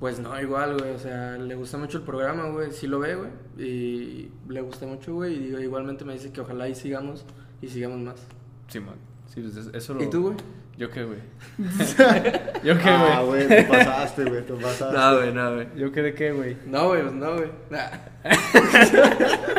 Pues 0.00 0.20
no, 0.20 0.40
igual, 0.40 0.78
güey. 0.78 0.92
O 0.92 0.98
sea, 0.98 1.36
le 1.36 1.54
gusta 1.54 1.76
mucho 1.76 1.98
el 1.98 2.04
programa, 2.04 2.48
güey. 2.48 2.72
Sí 2.72 2.86
lo 2.86 2.98
ve, 2.98 3.14
güey. 3.14 3.30
Y 3.58 4.30
le 4.48 4.62
gusta 4.62 4.86
mucho, 4.86 5.12
güey. 5.12 5.34
Y 5.34 5.38
digo, 5.40 5.60
igualmente 5.60 6.06
me 6.06 6.14
dice 6.14 6.32
que 6.32 6.40
ojalá 6.40 6.66
y 6.70 6.74
sigamos 6.74 7.26
y 7.60 7.68
sigamos 7.68 7.98
más. 7.98 8.26
Sí, 8.68 8.80
man. 8.80 8.96
Sí, 9.26 9.42
pues 9.42 9.68
eso 9.74 9.92
lo... 9.92 10.02
¿Y 10.02 10.08
tú, 10.08 10.22
güey? 10.22 10.36
¿Yo 10.76 10.90
qué, 10.90 11.04
güey? 11.04 11.18
¿Yo 12.64 12.76
qué, 12.78 12.88
Ah, 12.88 13.22
güey? 13.24 13.46
güey, 13.46 13.48
te 13.48 13.62
pasaste, 13.64 14.24
güey, 14.24 14.42
te 14.42 14.54
pasaste. 14.54 14.96
No, 14.96 15.16
güey, 15.16 15.32
no, 15.32 15.54
güey. 15.54 15.66
¿Yo 15.76 15.92
qué 15.92 16.02
de 16.02 16.14
qué, 16.14 16.32
güey? 16.32 16.56
No, 16.66 16.88
güey, 16.88 17.02
pues 17.02 17.14
no, 17.14 17.34
güey. 17.36 17.48
Nah. 17.70 17.90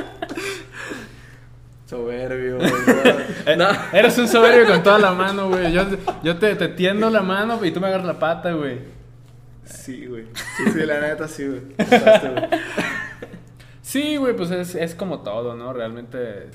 Soberbio, 1.86 2.58
Eh, 3.46 3.56
No. 3.56 3.68
Eres 3.94 4.18
un 4.18 4.28
soberbio 4.28 4.66
con 4.68 4.82
toda 4.84 4.98
la 5.00 5.12
mano, 5.12 5.50
güey. 5.50 5.72
Yo, 5.72 5.84
yo 6.24 6.38
te, 6.38 6.56
te 6.56 6.68
tiendo 6.70 7.10
la 7.10 7.22
mano 7.22 7.64
y 7.64 7.72
tú 7.72 7.80
me 7.80 7.88
agarras 7.88 8.08
la 8.08 8.20
pata, 8.20 8.52
güey. 8.54 8.80
Sí, 9.66 10.08
güey. 10.08 10.26
Sí, 10.58 10.64
sí, 10.74 10.80
la 10.80 11.00
neta 11.00 11.28
sí, 11.28 11.46
güey. 11.48 11.62
Pasaste, 11.78 12.30
güey. 12.30 12.44
Sí, 13.82 14.18
güey, 14.18 14.36
pues 14.36 14.50
es, 14.52 14.74
es 14.76 14.96
como 14.96 15.20
todo, 15.22 15.56
¿no? 15.56 15.72
Realmente, 15.74 16.48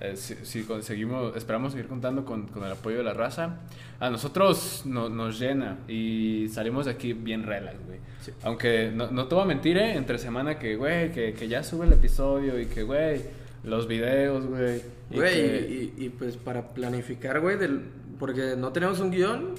eh, 0.00 0.16
si, 0.16 0.34
si 0.44 0.62
conseguimos, 0.64 1.36
esperamos 1.36 1.72
seguir 1.72 1.86
contando 1.88 2.24
con, 2.24 2.46
con 2.48 2.64
el 2.64 2.72
apoyo 2.72 2.98
de 2.98 3.04
la 3.04 3.12
raza, 3.14 3.60
a 4.00 4.10
nosotros 4.10 4.82
no- 4.86 5.08
nos 5.08 5.38
llena 5.38 5.78
y 5.88 6.48
salimos 6.48 6.86
de 6.86 6.92
aquí 6.92 7.12
bien 7.12 7.42
relax, 7.44 7.76
güey. 7.86 7.98
Sí. 8.20 8.32
Aunque 8.42 8.90
no, 8.94 9.10
no 9.10 9.26
te 9.28 9.34
voy 9.34 9.44
a 9.44 9.46
mentir, 9.46 9.76
¿eh? 9.78 9.94
Entre 9.96 10.18
semana 10.18 10.58
que, 10.58 10.76
güey, 10.76 11.10
que, 11.12 11.32
que 11.34 11.48
ya 11.48 11.62
sube 11.62 11.86
el 11.86 11.92
episodio 11.92 12.58
y 12.60 12.66
que, 12.66 12.82
güey, 12.82 13.20
los 13.64 13.86
videos, 13.86 14.46
güey. 14.46 14.80
y 15.10 15.16
Güey, 15.16 15.34
que- 15.34 15.92
y, 15.98 16.04
y, 16.04 16.08
pues 16.10 16.36
para 16.36 16.72
planificar, 16.74 17.40
güey, 17.40 17.56
del, 17.58 17.80
porque 18.18 18.54
no 18.56 18.72
tenemos 18.72 19.00
un 19.00 19.10
guion, 19.10 19.54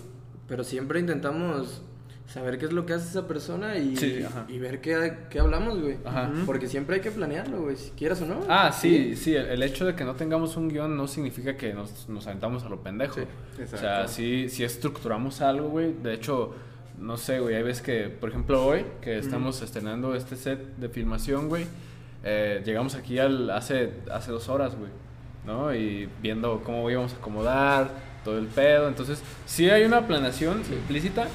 pero 0.47 0.63
siempre 0.63 0.99
intentamos 0.99 1.81
saber 2.31 2.57
qué 2.57 2.65
es 2.65 2.73
lo 2.73 2.85
que 2.85 2.93
hace 2.93 3.07
esa 3.09 3.27
persona 3.27 3.77
y, 3.77 3.95
Sí, 3.97 4.23
ajá. 4.23 4.45
y 4.47 4.57
ver 4.59 4.79
qué, 4.81 5.17
qué 5.29 5.39
hablamos, 5.39 5.79
güey. 5.81 5.97
Ajá. 6.05 6.31
Porque 6.45 6.67
siempre 6.67 6.95
hay 6.95 7.01
que 7.01 7.11
planearlo, 7.11 7.61
güey, 7.63 7.75
si 7.75 7.91
quieras 7.91 8.21
o 8.21 8.25
no. 8.25 8.41
Ah, 8.47 8.71
sí, 8.71 9.15
sí, 9.15 9.35
el, 9.35 9.47
el 9.47 9.63
hecho 9.63 9.85
de 9.85 9.95
que 9.95 10.03
no 10.05 10.15
tengamos 10.15 10.55
un 10.57 10.69
guion 10.69 10.95
no 10.95 11.07
significa 11.07 11.57
que 11.57 11.73
nos, 11.73 12.07
nos 12.09 12.25
aventamos 12.27 12.63
a 12.63 12.69
lo 12.69 12.81
pendejo. 12.81 13.15
Sí, 13.15 13.21
o 13.53 13.55
sea, 13.55 13.65
exacto. 13.65 14.07
sí, 14.13 14.49
sí 14.49 14.63
estructuramos 14.63 15.41
algo, 15.41 15.69
güey. 15.69 15.93
De 16.01 16.13
hecho, 16.13 16.53
no 16.99 17.17
sé, 17.17 17.39
güey, 17.39 17.55
hay 17.55 17.63
veces 17.63 17.81
que, 17.81 18.09
por 18.09 18.29
ejemplo, 18.29 18.65
hoy 18.65 18.85
que 19.01 19.17
estamos 19.17 19.61
estrenando 19.61 20.15
este 20.15 20.35
set 20.35 20.59
de 20.77 20.87
filmación, 20.89 21.49
güey, 21.49 21.65
eh, 22.23 22.61
llegamos 22.63 22.95
aquí 22.95 23.17
al, 23.19 23.49
hace, 23.49 23.91
hace 24.11 24.31
dos 24.31 24.47
horas, 24.49 24.75
güey, 24.75 24.91
¿no? 25.45 25.73
Y 25.73 26.07
viendo 26.21 26.61
cómo 26.63 26.89
íbamos 26.89 27.13
a 27.13 27.17
acomodar, 27.17 27.89
todo 28.23 28.37
el 28.37 28.45
pedo. 28.45 28.87
Entonces, 28.87 29.21
sí 29.47 29.69
hay 29.69 29.83
una 29.83 30.05
planeación 30.05 30.61
implícita, 30.71 31.27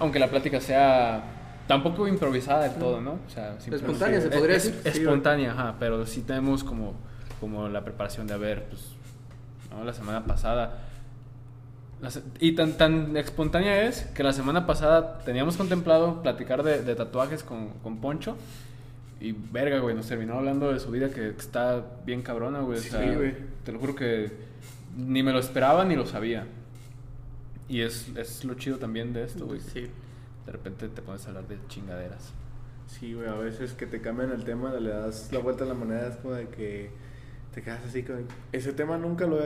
aunque 0.00 0.18
la 0.18 0.28
plática 0.28 0.60
sea 0.60 1.22
tampoco 1.66 2.06
improvisada 2.08 2.64
del 2.64 2.74
todo, 2.74 3.00
¿no? 3.00 3.12
O 3.26 3.30
sea, 3.30 3.56
Espontánea, 3.58 4.20
se 4.20 4.28
podría 4.28 4.56
es- 4.56 4.84
decir. 4.84 5.02
espontánea, 5.02 5.52
ajá, 5.52 5.74
pero 5.78 6.04
sí 6.06 6.22
tenemos 6.22 6.62
como, 6.64 6.94
como 7.40 7.68
la 7.68 7.82
preparación 7.84 8.26
de 8.26 8.34
haber, 8.34 8.64
pues, 8.64 8.82
¿no? 9.70 9.84
La 9.84 9.92
semana 9.92 10.24
pasada. 10.24 10.78
la 12.02 12.10
se- 12.10 12.22
y 12.38 12.52
tan, 12.54 12.72
tan 12.74 13.16
espontánea 13.16 13.84
es 13.84 14.02
que 14.14 14.22
la 14.22 14.32
semana 14.34 14.66
pasada 14.66 15.20
teníamos 15.24 15.56
contemplado 15.56 16.20
platicar 16.22 16.62
de, 16.62 16.82
de 16.82 16.94
tatuajes 16.94 17.42
con, 17.42 17.70
con 17.82 17.98
Poncho. 17.98 18.36
Y 19.20 19.32
verga, 19.32 19.78
güey, 19.78 19.94
nos 19.94 20.06
terminó 20.08 20.34
hablando 20.34 20.70
de 20.70 20.80
su 20.80 20.90
vida 20.90 21.08
que 21.08 21.28
está 21.30 21.82
bien 22.04 22.20
cabrona, 22.20 22.60
güey. 22.60 22.78
o 22.78 22.82
Sí, 22.82 22.90
sea, 22.90 23.10
güey. 23.14 23.34
Te 23.64 23.72
lo 23.72 23.78
juro 23.78 23.94
que 23.94 24.30
ni 24.98 25.22
me 25.22 25.32
lo 25.32 25.38
esperaba 25.38 25.84
ni 25.86 25.94
lo 25.96 26.04
sabía. 26.04 26.46
Y 27.68 27.80
es, 27.80 28.08
es 28.16 28.44
lo 28.44 28.54
chido 28.54 28.78
también 28.78 29.12
de 29.12 29.24
esto, 29.24 29.46
güey. 29.46 29.60
Sí. 29.60 29.86
De 30.46 30.52
repente 30.52 30.88
te 30.88 31.00
pones 31.02 31.24
a 31.24 31.28
hablar 31.28 31.48
de 31.48 31.56
chingaderas. 31.68 32.32
Sí, 32.86 33.14
güey, 33.14 33.26
a 33.28 33.34
veces 33.34 33.72
que 33.72 33.86
te 33.86 34.00
cambian 34.00 34.30
el 34.30 34.44
tema, 34.44 34.72
le 34.74 34.90
das 34.90 35.30
la 35.32 35.38
vuelta 35.38 35.64
a 35.64 35.66
la 35.66 35.74
moneda, 35.74 36.08
es 36.08 36.16
como 36.16 36.34
de 36.34 36.48
que 36.48 36.90
te 37.54 37.62
quedas 37.62 37.82
así 37.86 38.02
con... 38.02 38.26
Ese 38.52 38.72
tema 38.74 38.98
nunca 38.98 39.26
lo, 39.26 39.38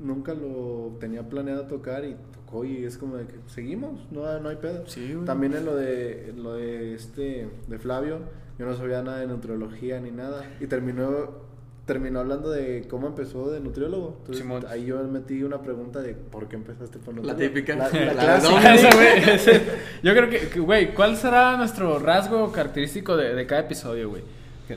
nunca 0.00 0.32
lo 0.34 0.96
tenía 1.00 1.28
planeado 1.28 1.64
tocar 1.66 2.04
y 2.04 2.14
tocó 2.32 2.64
y 2.64 2.84
es 2.84 2.96
como 2.96 3.16
de 3.16 3.26
que 3.26 3.34
seguimos, 3.48 4.06
no, 4.12 4.26
hay- 4.26 4.40
no 4.40 4.48
hay 4.50 4.56
pedo. 4.56 4.86
Sí, 4.86 5.12
güey. 5.12 5.24
También 5.26 5.54
en 5.54 5.64
lo 5.64 5.74
de, 5.74 6.30
en 6.30 6.42
lo 6.44 6.54
de 6.54 6.94
este, 6.94 7.48
de 7.66 7.78
Flavio, 7.80 8.20
yo 8.58 8.66
no 8.66 8.76
sabía 8.76 9.02
nada 9.02 9.18
de 9.18 9.26
nutriología 9.26 9.98
ni 10.00 10.12
nada 10.12 10.44
y 10.60 10.66
terminó... 10.68 11.52
Terminó 11.86 12.20
hablando 12.20 12.50
de 12.50 12.86
cómo 12.88 13.06
empezó 13.08 13.50
de 13.50 13.60
nutriólogo. 13.60 14.16
Entonces, 14.20 14.42
Simón. 14.42 14.64
ahí 14.70 14.86
yo 14.86 15.02
metí 15.04 15.42
una 15.42 15.60
pregunta 15.60 16.00
de 16.00 16.14
por 16.14 16.48
qué 16.48 16.56
empezaste 16.56 16.98
por 16.98 17.14
nutriólogo. 17.14 17.38
típica. 17.46 17.76
La, 17.76 17.88
la 17.90 18.14
La 18.14 18.38
clásica. 18.38 19.34
ese. 19.34 19.60
Yo 20.02 20.12
creo 20.14 20.30
que, 20.30 20.60
güey, 20.60 20.94
¿cuál 20.94 21.16
será 21.18 21.56
nuestro 21.58 21.98
rasgo 21.98 22.50
característico 22.52 23.16
de, 23.18 23.34
de 23.34 23.46
cada 23.46 23.60
episodio, 23.62 24.08
güey? 24.08 24.22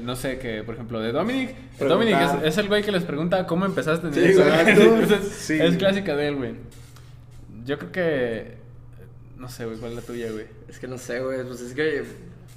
No 0.01 0.17
sé, 0.17 0.37
que 0.37 0.63
por 0.63 0.75
ejemplo, 0.75 0.99
de 0.99 1.13
Dominic. 1.13 1.51
Preguntar. 1.77 1.87
Dominic 1.87 2.43
es, 2.43 2.49
es 2.49 2.57
el 2.57 2.67
güey 2.67 2.83
que 2.83 2.91
les 2.91 3.03
pregunta 3.03 3.47
cómo 3.47 3.65
empezaste 3.65 4.07
en 4.07 4.13
Sí, 4.13 4.19
eso. 4.25 4.41
exacto. 4.45 4.81
Entonces, 4.81 5.27
Sí. 5.31 5.57
Es 5.61 5.77
clásica 5.77 6.13
de 6.15 6.27
él, 6.27 6.35
güey. 6.35 6.55
Yo 7.63 7.77
creo 7.79 7.91
que. 7.93 8.57
No 9.37 9.47
sé, 9.47 9.65
güey, 9.65 9.77
¿cuál 9.77 9.91
es 9.91 9.95
la 9.97 10.01
tuya, 10.03 10.29
güey? 10.31 10.45
Es 10.67 10.77
que 10.79 10.87
no 10.87 10.97
sé, 10.97 11.21
güey, 11.21 11.41
pues 11.45 11.61
es 11.61 11.73
que 11.73 12.03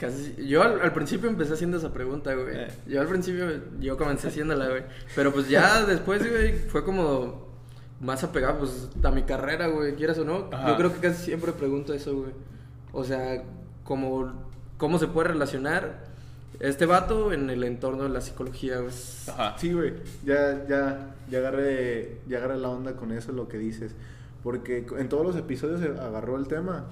casi... 0.01 0.35
Yo 0.47 0.63
al, 0.63 0.81
al 0.81 0.93
principio 0.93 1.29
empecé 1.29 1.53
haciendo 1.53 1.77
esa 1.77 1.93
pregunta, 1.93 2.35
güey. 2.35 2.57
Eh. 2.57 2.69
Yo 2.87 3.01
al 3.01 3.07
principio, 3.07 3.47
yo 3.79 3.97
comencé 3.97 4.29
haciéndola, 4.29 4.69
güey. 4.69 4.83
Pero 5.15 5.33
pues 5.33 5.49
ya 5.49 5.85
después, 5.85 6.29
güey, 6.29 6.55
fue 6.55 6.83
como 6.85 7.49
más 8.01 8.25
apegado, 8.25 8.61
pues, 8.61 8.89
a 9.03 9.11
mi 9.11 9.23
carrera, 9.23 9.69
güey, 9.69 9.95
quieras 9.95 10.19
o 10.19 10.25
no. 10.25 10.49
Ajá. 10.51 10.69
Yo 10.69 10.77
creo 10.77 10.93
que 10.95 11.01
casi 11.01 11.25
siempre 11.25 11.53
pregunto 11.53 11.93
eso, 11.93 12.17
güey. 12.17 12.33
O 12.93 13.05
sea, 13.05 13.45
como, 13.85 14.33
¿cómo 14.79 14.99
se 14.99 15.07
puede 15.07 15.29
relacionar 15.29 16.07
este 16.59 16.87
vato 16.87 17.33
en 17.33 17.51
el 17.51 17.63
entorno 17.63 18.05
de 18.05 18.09
la 18.09 18.23
psicología, 18.23 18.79
güey? 18.79 18.93
Ajá. 19.29 19.55
Sí, 19.59 19.73
güey. 19.73 19.95
Ya, 20.25 20.67
ya, 20.67 21.15
ya 21.31 21.39
agarré, 21.39 22.21
ya 22.27 22.39
agarré 22.39 22.57
la 22.57 22.71
onda 22.71 22.97
con 22.97 23.13
eso, 23.13 23.33
lo 23.33 23.49
que 23.49 23.59
dices. 23.59 23.95
Porque 24.43 24.87
en 24.99 25.09
todos 25.11 25.27
los 25.27 25.37
episodios 25.37 25.81
se 25.81 25.89
agarró 25.89 26.37
el 26.37 26.49
tema. 26.49 26.87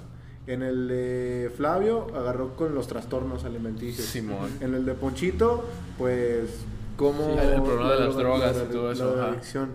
En 0.49 0.63
el 0.63 0.89
de 0.89 1.53
Flavio 1.57 2.07
agarró 2.17 2.57
con 2.57 2.75
los 2.75 2.89
trastornos 2.89 3.45
alimenticios. 3.45 4.07
Simón. 4.07 4.49
En 4.61 4.75
el 4.75 4.85
de 4.87 4.95
Ponchito, 4.95 5.65
pues, 5.99 6.65
cómo... 6.97 7.25
Sí, 7.25 7.39
el 7.55 7.63
problema 7.63 7.93
de 7.95 8.01
las 8.01 8.15
la- 8.17 8.23
drogas 8.23 8.57
la- 8.57 8.63
y 8.65 8.67
todo 8.69 8.91
eso, 8.93 9.15
la 9.17 9.29
adicción. 9.29 9.69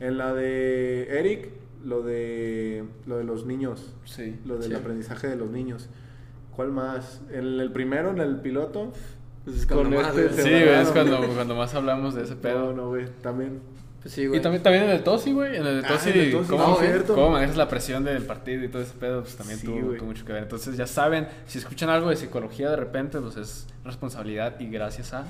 En 0.00 0.16
la 0.18 0.32
de 0.34 1.18
Eric, 1.20 1.50
lo 1.84 2.02
de, 2.02 2.84
lo 3.06 3.18
de 3.18 3.24
los 3.24 3.44
niños. 3.46 3.92
Sí. 4.06 4.38
Lo 4.46 4.56
del 4.58 4.70
Sí. 4.70 4.74
aprendizaje 4.74 5.28
de 5.28 5.36
los 5.36 5.50
niños. 5.50 5.88
¿Cuál 6.56 6.72
más? 6.72 7.20
En 7.30 7.60
el 7.60 7.70
primero, 7.72 8.10
en 8.10 8.18
el 8.20 8.36
piloto. 8.40 8.92
Pues 9.44 9.58
es 9.58 9.66
cuando 9.66 9.84
Con 9.94 10.06
más, 10.06 10.16
este 10.16 10.42
Sí, 10.42 10.48
es 10.52 10.88
cuando, 10.88 11.18
cuando 11.34 11.54
más 11.54 11.74
hablamos 11.74 12.14
de 12.14 12.22
ese 12.22 12.34
pedo. 12.42 12.72
No, 12.72 12.72
no, 12.72 12.88
güey. 12.88 13.06
También. 13.22 13.60
Pues 14.04 14.14
sí, 14.14 14.26
güey. 14.26 14.38
Y 14.38 14.42
también, 14.42 14.62
también 14.62 14.84
en 14.84 14.90
el 14.90 15.02
Tosi, 15.02 15.32
güey. 15.32 15.56
En 15.56 15.66
el 15.66 15.82
Ah, 15.84 15.88
Tosi, 15.88 16.30
Tosi, 16.30 16.48
¿cómo, 16.50 16.68
no, 16.68 16.76
cierto. 16.76 17.14
cómo 17.14 17.30
manejas 17.30 17.56
la 17.56 17.68
presión 17.68 18.04
del 18.04 18.22
partido 18.24 18.62
y 18.62 18.68
todo 18.68 18.82
ese 18.82 18.92
pedo? 18.94 19.22
Pues 19.22 19.34
también 19.34 19.58
Sí, 19.58 19.66
tuvo, 19.66 20.04
mucho 20.04 20.24
que 20.26 20.32
ver. 20.34 20.42
Entonces, 20.42 20.76
ya 20.76 20.86
saben, 20.86 21.26
si 21.46 21.58
escuchan 21.58 21.88
algo 21.88 22.10
de 22.10 22.16
psicología 22.16 22.68
de 22.70 22.76
repente, 22.76 23.18
pues 23.18 23.36
es 23.38 23.66
responsabilidad 23.82 24.60
y 24.60 24.68
gracias 24.68 25.14
a 25.14 25.24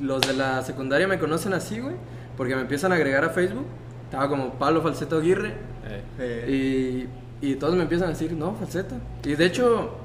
los 0.00 0.20
de 0.22 0.34
la 0.34 0.62
secundaria 0.62 1.06
me 1.08 1.18
conocen 1.18 1.52
así, 1.52 1.80
güey, 1.80 1.96
porque 2.36 2.54
me 2.54 2.62
empiezan 2.62 2.92
a 2.92 2.94
agregar 2.94 3.24
a 3.24 3.30
Facebook. 3.30 3.66
Estaba 4.04 4.28
como 4.28 4.54
Pablo 4.54 4.82
Falseto 4.82 5.16
Aguirre. 5.18 5.52
Eh, 5.88 6.02
Eh, 6.20 7.08
Y, 7.42 7.46
y 7.50 7.54
todos 7.56 7.74
me 7.74 7.82
empiezan 7.82 8.06
a 8.08 8.10
decir, 8.10 8.32
no, 8.32 8.54
falseta. 8.54 8.96
Y 9.24 9.34
de 9.34 9.44
hecho, 9.46 9.96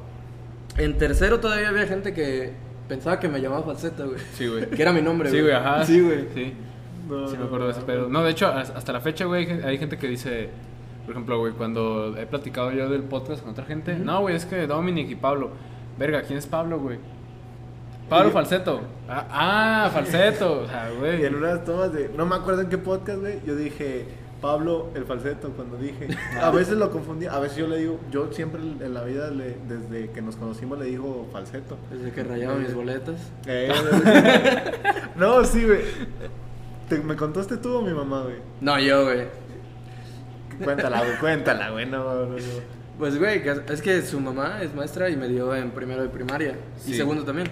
en 0.78 0.98
tercero 0.98 1.40
todavía 1.40 1.70
había 1.70 1.86
gente 1.86 2.14
que 2.14 2.52
pensaba 2.90 3.20
que 3.20 3.28
me 3.28 3.40
llamaba 3.42 3.64
falseta, 3.64 4.06
güey. 4.06 4.18
Sí, 4.34 4.48
güey. 4.48 4.70
Que 4.72 4.82
era 4.82 4.92
mi 4.92 5.02
nombre, 5.04 5.30
Sí, 5.30 5.40
güey, 5.40 5.54
ajá. 5.54 5.86
Sí, 5.86 6.02
güey. 6.02 6.26
Sí. 6.34 6.54
no, 7.08 7.28
Sí, 7.28 7.34
me 7.34 7.40
no, 7.42 7.46
acuerdo 7.46 7.66
de 7.68 7.72
ese 7.74 7.82
no, 7.82 7.86
pedo. 7.86 8.10
No, 8.10 8.24
de 8.24 8.32
hecho, 8.32 8.48
has- 8.48 8.72
hasta 8.72 8.92
la 8.92 9.02
fecha, 9.02 9.26
güey, 9.26 9.50
hay 9.64 9.78
gente 9.78 9.98
que 9.98 10.08
dice, 10.08 10.50
por 11.08 11.14
ejemplo, 11.14 11.40
güey, 11.40 11.54
cuando 11.54 12.16
he 12.18 12.26
platicado 12.28 12.72
yo 12.72 12.88
del 12.90 13.02
podcast 13.02 13.42
con 13.42 13.54
otra 13.54 13.66
gente, 13.66 13.96
no, 13.96 14.20
güey, 14.22 14.36
es 14.36 14.46
que 14.46 14.68
Dominic 14.68 15.10
y 15.10 15.16
Pablo. 15.16 15.50
Verga, 15.98 16.22
¿quién 16.22 16.38
es 16.38 16.46
Pablo, 16.46 16.80
güey? 16.80 17.00
Pablo 18.10 18.30
Falseto. 18.32 18.82
Ah, 19.10 19.26
ah, 19.32 19.90
Falseto. 19.94 20.62
O 20.62 20.68
sea, 20.68 20.92
güey. 21.00 21.22
Y 21.22 21.26
en 21.26 21.36
unas 21.36 21.66
tomas 21.66 21.92
de. 21.92 22.10
No 22.16 22.26
me 22.26 22.36
acuerdo 22.36 22.62
en 22.62 22.70
qué 22.70 22.78
podcast, 22.78 23.20
güey. 23.20 23.40
Yo 23.46 23.56
dije. 23.56 24.06
Pablo, 24.40 24.92
el 24.94 25.04
falseto, 25.06 25.50
cuando 25.50 25.78
dije. 25.78 26.10
A 26.40 26.52
veces 26.52 26.78
lo 26.78 26.92
confundí. 26.92 27.26
A 27.26 27.40
veces 27.40 27.58
yo 27.58 27.66
le 27.68 27.78
digo. 27.80 28.00
Yo 28.12 28.32
siempre 28.32 28.62
en 28.62 28.94
la 28.94 29.04
vida, 29.04 29.32
le- 29.32 29.58
desde 29.68 30.12
que 30.12 30.22
nos 30.22 30.36
conocimos, 30.36 30.78
le 30.78 30.86
digo 30.86 31.28
falseto. 31.34 31.76
Desde 31.90 32.12
que 32.12 32.24
rayaba 32.24 32.56
mis 32.56 32.72
boletas. 32.74 33.32
Eh, 33.48 33.72
no, 35.16 35.44
sí, 35.44 35.66
güey. 35.66 35.80
¿Te- 36.88 37.00
¿Me 37.00 37.16
contaste 37.16 37.58
tú 37.58 37.78
o 37.78 37.82
mi 37.82 37.92
mamá, 37.94 38.22
güey? 38.24 38.36
No, 38.62 38.80
yo, 38.80 39.06
güey. 39.06 39.22
Cuéntala, 40.64 41.00
güey, 41.04 41.18
cuéntala, 41.20 41.70
güey. 41.72 41.86
No, 41.86 42.04
no, 42.04 42.26
no. 42.26 42.36
Pues, 42.98 43.18
güey, 43.20 43.44
es 43.70 43.82
que 43.82 44.02
su 44.02 44.20
mamá 44.20 44.62
es 44.62 44.74
maestra 44.74 45.10
y 45.10 45.16
me 45.16 45.28
dio 45.28 45.56
en 45.56 45.70
primero 45.72 46.02
de 46.02 46.10
primaria. 46.10 46.56
Sí. 46.78 46.92
Y 46.92 46.96
segundo 46.96 47.24
también. 47.24 47.48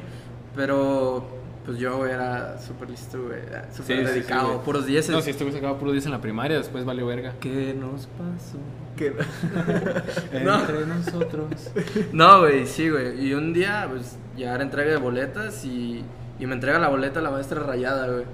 Pero, 0.55 1.27
pues 1.65 1.77
yo, 1.77 2.05
era 2.07 2.57
súper 2.59 2.89
listo, 2.89 3.21
güey. 3.27 3.39
Sí, 3.41 3.77
Súper 3.77 3.97
sí, 3.99 4.05
sí, 4.07 4.11
dedicado, 4.13 4.47
güey. 4.53 4.59
puros 4.65 4.85
dieces. 4.87 5.11
No, 5.11 5.21
si 5.21 5.29
este 5.31 5.43
güey 5.43 5.53
sacaba 5.55 5.77
puro 5.77 5.91
10 5.91 6.05
en 6.07 6.11
la 6.13 6.21
primaria, 6.21 6.57
después 6.57 6.83
valió 6.85 7.05
verga. 7.05 7.33
¿Qué 7.39 7.75
nos 7.79 8.07
pasó? 8.07 8.57
Que- 8.95 9.13
No. 10.43 10.59
Entre 10.61 10.85
nosotros. 10.87 11.71
No, 12.13 12.39
güey, 12.39 12.65
sí, 12.65 12.89
güey. 12.89 13.23
Y 13.27 13.33
un 13.33 13.53
día, 13.53 13.87
pues, 13.89 14.17
ya 14.37 14.55
era 14.55 14.63
entrega 14.63 14.91
de 14.91 14.97
boletas 14.97 15.63
y, 15.65 16.03
y 16.39 16.45
me 16.47 16.53
entrega 16.55 16.79
la 16.79 16.87
boleta 16.87 17.21
la 17.21 17.29
maestra 17.29 17.61
rayada, 17.61 18.07
güey. 18.07 18.25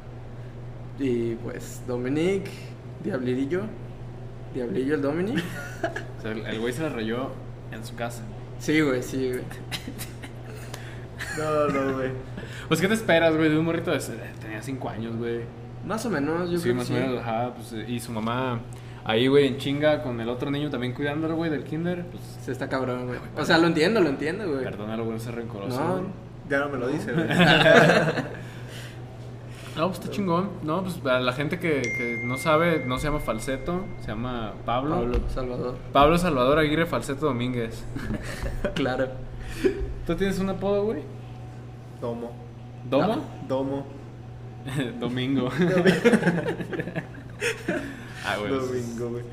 Y 1.00 1.36
pues, 1.36 1.82
Dominic, 1.88 2.46
Diablillo, 3.04 3.62
Diablillo 4.53 4.96
el 4.96 5.01
Dominic. 5.01 5.43
O 6.20 6.22
sea, 6.22 6.31
el 6.31 6.60
güey 6.60 6.72
se 6.72 6.84
la 6.84 6.89
rayó 6.89 7.31
en 7.72 7.84
su 7.84 7.96
casa. 7.96 8.22
Sí, 8.60 8.79
güey, 8.81 9.01
sí, 9.01 9.29
güey. 9.29 9.41
No, 11.38 11.67
no, 11.67 11.93
güey. 11.98 12.12
Pues, 12.67 12.79
¿qué 12.79 12.88
te 12.88 12.93
esperas, 12.93 13.36
güey? 13.36 13.50
De 13.50 13.58
un 13.58 13.65
morrito 13.65 13.89
de... 13.89 14.00
Tenía 14.39 14.62
5 14.62 14.89
años, 14.89 15.15
güey. 15.17 15.39
Más 15.86 16.05
o 16.05 16.12
menos, 16.12 16.51
yo 16.51 16.58
sí, 16.58 16.63
creo 16.65 16.75
más 16.75 16.88
que 16.88 16.93
o 16.93 16.98
sí. 16.98 17.01
menos, 17.01 17.22
ajá, 17.22 17.53
pues, 17.55 17.89
y 17.89 18.00
su 18.00 18.12
mamá 18.12 18.60
ahí, 19.03 19.27
güey, 19.27 19.48
en 19.48 19.58
chinga, 19.58 20.03
con 20.03 20.22
el 20.22 20.29
otro 20.29 20.51
niño 20.51 20.70
también 20.70 20.93
cuidándolo, 20.93 21.36
güey, 21.36 21.50
del 21.50 21.63
kinder, 21.63 22.05
pues, 22.05 22.22
Se 22.46 22.51
está 22.51 22.70
cabrón, 22.70 23.08
güey. 23.08 23.20
O 23.36 23.46
sea, 23.46 23.58
lo 23.58 23.65
entiendo, 23.65 24.00
lo 24.00 24.10
entiendo, 24.10 24.48
güey. 24.48 24.63
perdónalo, 24.63 25.05
güey, 25.05 25.17
no 25.17 25.24
ser 25.24 25.36
rencoroso, 25.36 25.79
No. 25.79 26.03
Ya 26.50 26.60
no 26.60 26.70
me 26.70 26.77
lo 26.77 26.88
dice, 26.88 27.13
güey. 27.13 27.27
No, 29.78 29.88
pues 29.88 30.00
está 30.00 30.12
chingón, 30.12 30.50
no, 30.63 30.84
pues, 30.84 31.00
a 31.06 31.20
la 31.22 31.32
gente 31.34 31.58
que, 31.58 31.82
que 31.82 32.22
no 32.25 32.38
sabe, 32.38 32.84
no 32.86 32.98
se 32.98 33.06
llama 33.08 33.20
Falseto, 33.20 33.86
se 34.01 34.08
llama 34.10 34.54
Pablo. 34.66 34.96
Pablo 34.96 35.20
Salvador. 35.34 35.78
Pablo 35.94 36.18
Salvador 36.18 36.60
Aguirre 36.60 36.86
Falseto 36.86 37.25
Domínguez. 37.28 37.86
Claro. 38.75 39.08
¿Tú 40.06 40.15
tienes 40.15 40.39
un 40.39 40.50
apodo, 40.50 40.84
güey? 40.86 41.04
Domo. 42.02 42.32
¿Domo? 42.89 43.24
Domo. 43.48 43.86
Domingo. 45.00 45.50
ah, 48.26 48.38
güey. 48.39 48.52
Domingo, 48.52 49.10
güey. 49.10 49.24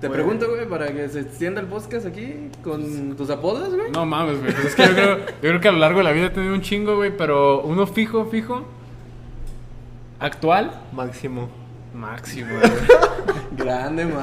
Te 0.00 0.08
Bueno. 0.08 0.14
pregunto, 0.24 0.48
güey, 0.50 0.68
para 0.68 0.92
que 0.92 1.08
se 1.08 1.20
extienda 1.20 1.60
el 1.60 1.66
podcast 1.66 2.06
aquí 2.06 2.50
con 2.62 3.16
tus 3.16 3.30
apodos, 3.30 3.74
güey. 3.74 3.90
No 3.90 4.04
mames, 4.04 4.40
güey. 4.40 4.52
pues 4.52 4.66
es 4.66 4.74
que 4.74 4.82
yo 4.86 4.92
creo, 4.94 5.18
yo 5.18 5.24
creo 5.40 5.60
que 5.60 5.68
a 5.68 5.72
lo 5.72 5.78
largo 5.78 5.98
de 5.98 6.04
la 6.04 6.12
vida 6.12 6.26
he 6.26 6.30
tenido 6.30 6.54
un 6.54 6.60
chingo, 6.60 6.96
güey. 6.96 7.16
Pero 7.16 7.62
uno 7.62 7.86
fijo, 7.86 8.26
fijo. 8.26 8.64
Actual. 10.24 10.70
Máximo. 10.92 11.48
Máximo, 11.94 12.48
güey. 12.58 12.70
Grande, 13.56 14.04
güey. 14.06 14.16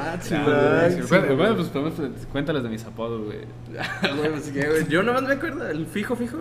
Bueno, 1.10 1.36
bueno, 1.38 1.56
pues 1.56 1.68
podemos- 1.70 2.26
cuéntales 2.32 2.64
de 2.64 2.70
mis 2.70 2.84
apodos, 2.86 3.24
güey. 3.24 3.40
Güey, 4.18 4.32
pues 4.32 4.50
qué, 4.50 4.68
güey. 4.68 4.88
Yo 4.88 5.04
nomás 5.04 5.22
me 5.24 5.34
acuerdo 5.34 5.70
el 5.70 5.86
fijo, 5.86 6.16
fijo. 6.16 6.38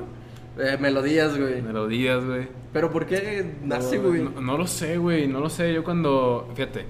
Eh, 0.58 0.76
melodías, 0.80 1.36
güey. 1.38 1.60
Melodías, 1.62 2.24
güey. 2.24 2.48
Pero 2.72 2.90
¿por 2.90 3.04
qué 3.06 3.54
nace, 3.62 3.98
No, 3.98 4.08
güey? 4.08 4.22
No, 4.22 4.40
no 4.40 4.58
lo 4.58 4.66
sé, 4.66 4.96
güey. 4.96 5.28
No 5.28 5.40
lo 5.40 5.50
sé. 5.50 5.72
Yo 5.74 5.84
cuando. 5.84 6.48
Fíjate. 6.54 6.86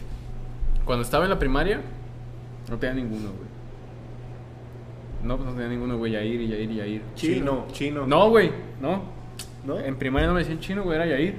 Cuando 0.84 1.02
estaba 1.02 1.24
en 1.24 1.30
la 1.30 1.38
primaria, 1.38 1.80
no 2.70 2.78
tenía 2.78 2.94
ninguno, 2.94 3.30
güey. 3.32 3.50
No, 5.24 5.36
pues 5.36 5.48
no 5.48 5.54
tenía 5.54 5.68
ninguno, 5.68 5.98
güey. 5.98 6.12
Yair 6.12 6.40
y 6.40 6.48
Yair 6.48 6.70
y 6.70 6.76
Yair. 6.76 7.02
Chino. 7.16 7.66
Chino. 7.72 8.06
No, 8.06 8.30
güey. 8.30 8.50
No. 8.80 9.02
¿No? 9.66 9.78
En 9.78 9.96
primaria 9.96 10.28
no 10.28 10.34
me 10.34 10.40
decían 10.40 10.60
chino, 10.60 10.82
güey. 10.84 10.96
Era 10.96 11.06
Yair. 11.06 11.34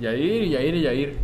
Yair 0.00 0.42
y 0.44 0.50
Yair 0.50 0.74
y 0.74 0.82
Yair. 0.82 1.16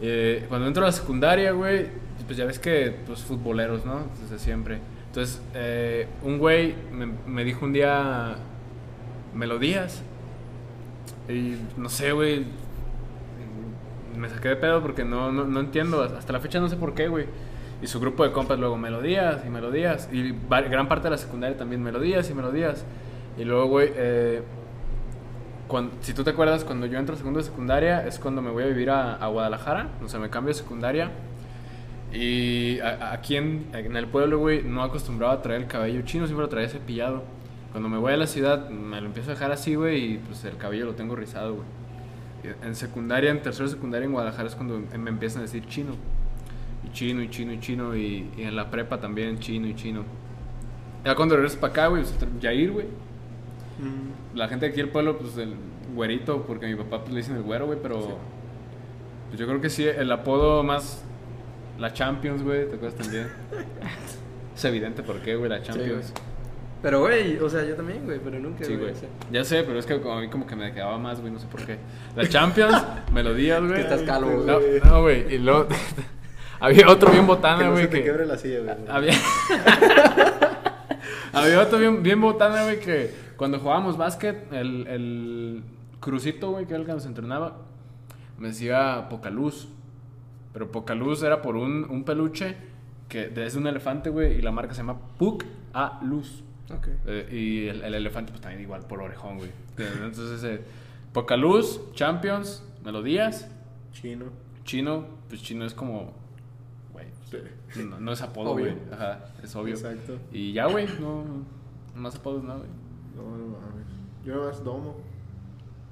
Eh, 0.00 0.44
cuando 0.48 0.66
entro 0.66 0.82
a 0.82 0.86
la 0.86 0.92
secundaria, 0.92 1.52
güey, 1.52 1.86
pues 2.26 2.36
ya 2.36 2.44
ves 2.44 2.58
que, 2.58 2.94
pues, 3.06 3.22
futboleros, 3.22 3.84
¿no? 3.84 4.06
Desde 4.20 4.38
siempre. 4.38 4.78
Entonces, 5.06 5.40
eh, 5.54 6.08
un 6.22 6.38
güey 6.38 6.74
me, 7.26 7.44
dijo 7.44 7.64
un 7.64 7.72
día 7.72 8.36
melodías. 9.34 10.02
Y 11.28 11.56
no 11.76 11.88
sé, 11.88 12.12
güey. 12.12 12.44
Me 14.16 14.28
saqué 14.28 14.48
de 14.48 14.56
pedo 14.56 14.80
porque 14.82 15.04
no, 15.04 15.32
no, 15.32 15.44
no 15.44 15.60
entiendo. 15.60 16.02
Hasta 16.02 16.32
la 16.32 16.40
fecha 16.40 16.60
no 16.60 16.68
sé 16.68 16.76
por 16.76 16.94
qué, 16.94 17.08
güey. 17.08 17.26
Y 17.82 17.86
su 17.86 18.00
grupo 18.00 18.24
de 18.24 18.32
compas 18.32 18.58
luego 18.58 18.76
melodías 18.76 19.42
y 19.46 19.50
melodías. 19.50 20.08
Y 20.12 20.34
gran 20.48 20.88
parte 20.88 21.04
de 21.04 21.10
la 21.10 21.18
secundaria 21.18 21.56
también 21.56 21.82
melodías 21.82 22.28
y 22.30 22.34
melodías. 22.34 22.84
Y 23.38 23.44
luego, 23.44 23.66
güey, 23.66 23.92
eh, 23.94 24.42
cuan- 25.68 25.90
si 26.00 26.14
tú 26.14 26.24
te 26.24 26.30
acuerdas, 26.30 26.64
cuando 26.64 26.86
yo 26.86 26.98
entro 26.98 27.14
a 27.14 27.18
segundo 27.18 27.38
de 27.40 27.44
secundaria 27.44 28.06
es 28.06 28.18
cuando 28.18 28.42
me 28.42 28.50
voy 28.50 28.64
a 28.64 28.66
vivir 28.66 28.90
a, 28.90 29.14
a 29.16 29.26
Guadalajara. 29.28 29.88
O 30.04 30.08
sea, 30.08 30.20
me 30.20 30.30
cambio 30.30 30.52
de 30.54 30.58
secundaria. 30.60 31.10
Y 32.12 32.78
a- 32.80 32.88
a- 33.10 33.12
aquí 33.14 33.36
en, 33.36 33.66
en 33.72 33.96
el 33.96 34.06
pueblo, 34.06 34.38
güey, 34.38 34.62
no 34.62 34.82
acostumbraba 34.82 35.32
a 35.34 35.42
traer 35.42 35.62
el 35.62 35.66
cabello 35.66 36.02
chino, 36.02 36.26
siempre 36.26 36.44
lo 36.44 36.48
traía 36.48 36.68
cepillado. 36.68 37.24
Cuando 37.72 37.88
me 37.88 37.98
voy 37.98 38.12
a 38.12 38.16
la 38.16 38.26
ciudad, 38.28 38.68
me 38.70 39.00
lo 39.00 39.06
empiezo 39.06 39.30
a 39.30 39.34
dejar 39.34 39.50
así, 39.50 39.74
güey, 39.74 40.14
y 40.14 40.18
pues 40.18 40.44
el 40.44 40.56
cabello 40.56 40.86
lo 40.86 40.94
tengo 40.94 41.16
rizado, 41.16 41.54
güey. 41.56 41.66
En 42.62 42.76
secundaria, 42.76 43.30
en 43.30 43.42
tercero 43.42 43.68
secundaria 43.68 44.04
en 44.06 44.12
Guadalajara 44.12 44.48
es 44.48 44.54
cuando 44.54 44.78
me 44.98 45.10
empiezan 45.10 45.40
a 45.40 45.42
decir 45.42 45.66
chino. 45.66 45.92
Y 46.86 46.92
chino, 46.92 47.22
y 47.22 47.30
chino, 47.30 47.52
y 47.52 47.58
chino, 47.58 47.96
y, 47.96 48.30
y 48.36 48.42
en 48.42 48.54
la 48.54 48.70
prepa 48.70 49.00
también 49.00 49.38
chino 49.40 49.66
y 49.66 49.74
chino. 49.74 50.04
Ya 51.04 51.14
cuando 51.16 51.34
regreso 51.36 51.58
para 51.58 51.72
acá, 51.72 51.86
güey, 51.88 52.02
pues, 52.02 52.14
Yair, 52.40 52.70
güey. 52.70 52.86
Mm, 53.78 54.23
La 54.34 54.48
gente 54.48 54.66
de 54.66 54.72
aquí 54.72 54.80
del 54.80 54.90
pueblo, 54.90 55.16
pues 55.16 55.36
el 55.38 55.54
güerito, 55.94 56.42
porque 56.42 56.66
a 56.66 56.68
mi 56.68 56.74
papá 56.74 57.00
pues, 57.00 57.12
le 57.12 57.20
dicen 57.20 57.36
el 57.36 57.42
güero, 57.42 57.66
güey, 57.66 57.78
pero 57.80 58.18
pues, 59.28 59.38
yo 59.38 59.46
creo 59.46 59.60
que 59.60 59.70
sí, 59.70 59.84
el 59.84 60.10
apodo 60.10 60.62
más... 60.62 61.04
La 61.78 61.92
Champions, 61.92 62.42
güey, 62.42 62.68
¿te 62.68 62.76
acuerdas 62.76 62.94
también? 62.94 63.28
es 64.54 64.64
evidente 64.64 65.02
por 65.02 65.20
qué, 65.20 65.34
güey, 65.34 65.50
la 65.50 65.60
Champions. 65.60 66.12
Pero, 66.80 67.00
güey, 67.00 67.38
o 67.38 67.48
sea, 67.48 67.64
yo 67.64 67.74
también, 67.74 68.04
güey, 68.04 68.20
pero 68.22 68.38
nunca, 68.38 68.64
Sí, 68.64 68.76
güey. 68.76 68.92
Ya 69.32 69.42
sé, 69.42 69.64
pero 69.64 69.78
es 69.78 69.86
que 69.86 69.94
a 69.94 70.20
mí 70.20 70.28
como 70.28 70.46
que 70.46 70.54
me 70.54 70.72
quedaba 70.72 70.98
más, 70.98 71.20
güey, 71.20 71.32
no 71.32 71.40
sé 71.40 71.46
por 71.48 71.64
qué. 71.64 71.78
La 72.14 72.28
Champions, 72.28 72.80
melodías, 73.12 73.60
güey. 73.60 73.74
que 73.74 73.80
estás 73.80 74.02
calvo, 74.02 74.30
güey. 74.30 74.46
No, 74.46 74.90
no, 74.90 75.02
güey, 75.02 75.34
y 75.34 75.38
luego... 75.38 75.66
había 76.60 76.88
otro 76.88 77.10
bien 77.10 77.22
que 77.22 77.28
botana, 77.28 77.64
no 77.64 77.72
güey, 77.72 77.84
se 77.84 77.88
te 77.88 78.04
que... 78.04 78.12
la 78.24 78.38
silla, 78.38 78.60
güey. 78.60 78.76
Había... 78.88 79.14
Había 81.32 81.60
otro 81.60 81.78
bien, 81.78 82.02
bien 82.02 82.20
botana, 82.20 82.62
güey, 82.62 82.78
que 82.78 83.23
cuando 83.36 83.58
jugábamos 83.58 83.96
básquet, 83.96 84.52
el, 84.52 84.86
el 84.86 85.62
crucito, 86.00 86.50
güey, 86.52 86.66
que 86.66 86.72
era 86.74 86.80
el 86.80 86.86
que 86.86 86.92
nos 86.92 87.06
entrenaba, 87.06 87.58
me 88.38 88.48
decía 88.48 89.06
poca 89.10 89.30
luz. 89.30 89.68
Pero 90.52 90.70
poca 90.70 90.94
luz 90.94 91.22
era 91.22 91.42
por 91.42 91.56
un, 91.56 91.84
un 91.90 92.04
peluche 92.04 92.56
que 93.08 93.32
es 93.36 93.54
un 93.56 93.66
elefante, 93.66 94.08
güey, 94.10 94.38
y 94.38 94.42
la 94.42 94.50
marca 94.52 94.72
se 94.74 94.78
llama 94.82 94.98
Puc 95.18 95.44
a 95.72 96.00
Luz. 96.04 96.42
Ok. 96.72 96.88
Eh, 97.06 97.28
y 97.32 97.68
el, 97.68 97.82
el 97.82 97.94
elefante, 97.94 98.30
pues 98.30 98.40
también 98.40 98.62
igual 98.62 98.82
por 98.86 99.00
orejón, 99.00 99.38
güey. 99.38 99.50
Entonces, 99.76 100.42
eh, 100.44 100.62
poca 101.12 101.36
luz, 101.36 101.80
Champions, 101.94 102.64
melodías, 102.84 103.50
Chino. 103.92 104.26
chino, 104.64 105.04
pues 105.28 105.42
chino 105.42 105.64
es 105.64 105.74
como, 105.74 106.12
güey, 106.92 107.06
Sí. 107.70 107.82
no, 107.84 107.98
no 108.00 108.12
es 108.12 108.22
apodo, 108.22 108.52
güey. 108.52 108.74
Ajá, 108.92 109.24
es 109.42 109.54
obvio. 109.56 109.74
Exacto. 109.74 110.18
Y 110.32 110.52
ya, 110.52 110.66
güey, 110.66 110.86
no, 111.00 111.24
no 111.24 112.00
más 112.00 112.14
apodos, 112.16 112.42
no, 112.44 112.58
güey. 112.58 112.68
No, 113.16 113.22
no 113.22 113.46
mames. 113.46 113.86
Yo 114.24 114.44
más 114.44 114.62
domo. 114.64 114.96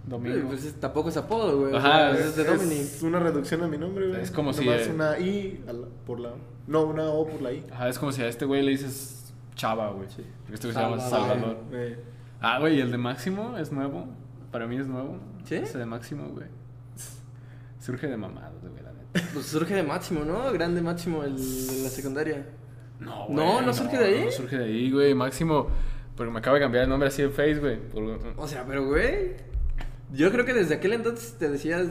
Domingo. 0.06 0.48
Pues 0.48 0.64
es- 0.64 0.80
tampoco 0.80 1.11
es 1.11 1.16
apodo, 1.16 1.58
güey. 1.61 1.72
o 1.72 1.76
Ajá, 1.76 2.14
sea, 2.14 2.26
es 2.26 2.37
de 2.37 2.44
Dominic. 2.44 2.78
Es 2.80 3.02
una 3.02 3.20
reducción 3.20 3.62
a 3.62 3.68
mi 3.68 3.78
nombre, 3.78 4.08
güey. 4.08 4.20
Es 4.20 4.30
como 4.32 4.52
si, 4.52 4.64
Nomás 4.64 4.87
eh, 4.88 4.92
una 4.92 5.18
I 5.18 5.64
a 5.68 5.72
la- 5.72 5.87
por 6.06 6.18
la... 6.18 6.32
No, 6.66 6.85
una 6.85 7.04
O 7.04 7.26
por 7.26 7.40
la 7.40 7.52
I. 7.52 7.64
Ajá, 7.72 7.88
es 7.88 7.98
como 7.98 8.11
si 8.12 8.22
a 8.22 8.28
este 8.28 8.44
güey 8.44 8.62
le 8.62 8.72
dices 8.72 9.32
Chava, 9.54 9.90
güey. 9.90 10.08
Sí. 10.08 10.24
Este 10.52 10.66
güey 10.68 10.74
se 10.74 10.80
llama 10.80 10.98
Salvador. 10.98 11.37
Salvador. 11.38 11.56
Eh, 11.72 12.04
Ah, 12.40 12.58
güey, 12.58 12.78
y 12.78 12.80
el 12.80 12.90
de 12.90 12.98
Máximo 12.98 13.56
es 13.56 13.70
nuevo. 13.70 14.06
Para 14.50 14.66
mí 14.66 14.76
es 14.76 14.88
nuevo. 14.88 15.18
¿Sí? 15.44 15.54
Ese 15.56 15.78
de 15.78 15.87
Máximo, 15.87 16.28
güey. 16.30 16.46
Surge 17.78 18.06
de 18.08 18.16
mamadas, 18.16 18.52
güey, 18.61 18.74
la 18.82 18.92
neta. 18.92 19.30
Pues 19.35 19.46
surge 19.46 19.74
de 19.74 19.82
Máximo, 19.85 20.24
¿no? 20.24 20.50
Grande 20.52 20.80
Máximo, 20.82 21.22
el 21.22 21.37
de 21.37 21.82
la 21.85 21.88
secundaria. 21.88 22.46
No, 23.00 23.28
No, 23.28 23.61
¿no 23.62 23.72
surge 23.74 23.98
de 23.98 24.04
ahí? 24.04 24.24
No 24.26 24.30
surge 24.32 24.58
de 24.58 24.64
ahí, 24.64 24.90
güey. 24.90 25.14
Máximo. 25.14 25.68
Porque 26.16 26.31
me 26.33 26.38
acaba 26.38 26.57
de 26.57 26.62
cambiar 26.62 26.85
el 26.85 26.90
nombre 26.90 27.09
así 27.09 27.22
en 27.22 27.31
Face, 27.33 27.55
güey. 27.59 27.79
por- 27.79 28.18
O 28.37 28.46
sea, 28.48 28.64
pero, 28.66 28.87
güey. 28.87 29.33
Yo 30.12 30.31
creo 30.31 30.44
que 30.44 30.53
desde 30.53 30.75
aquel 30.75 30.92
entonces 30.92 31.37
te 31.38 31.48
decías 31.48 31.87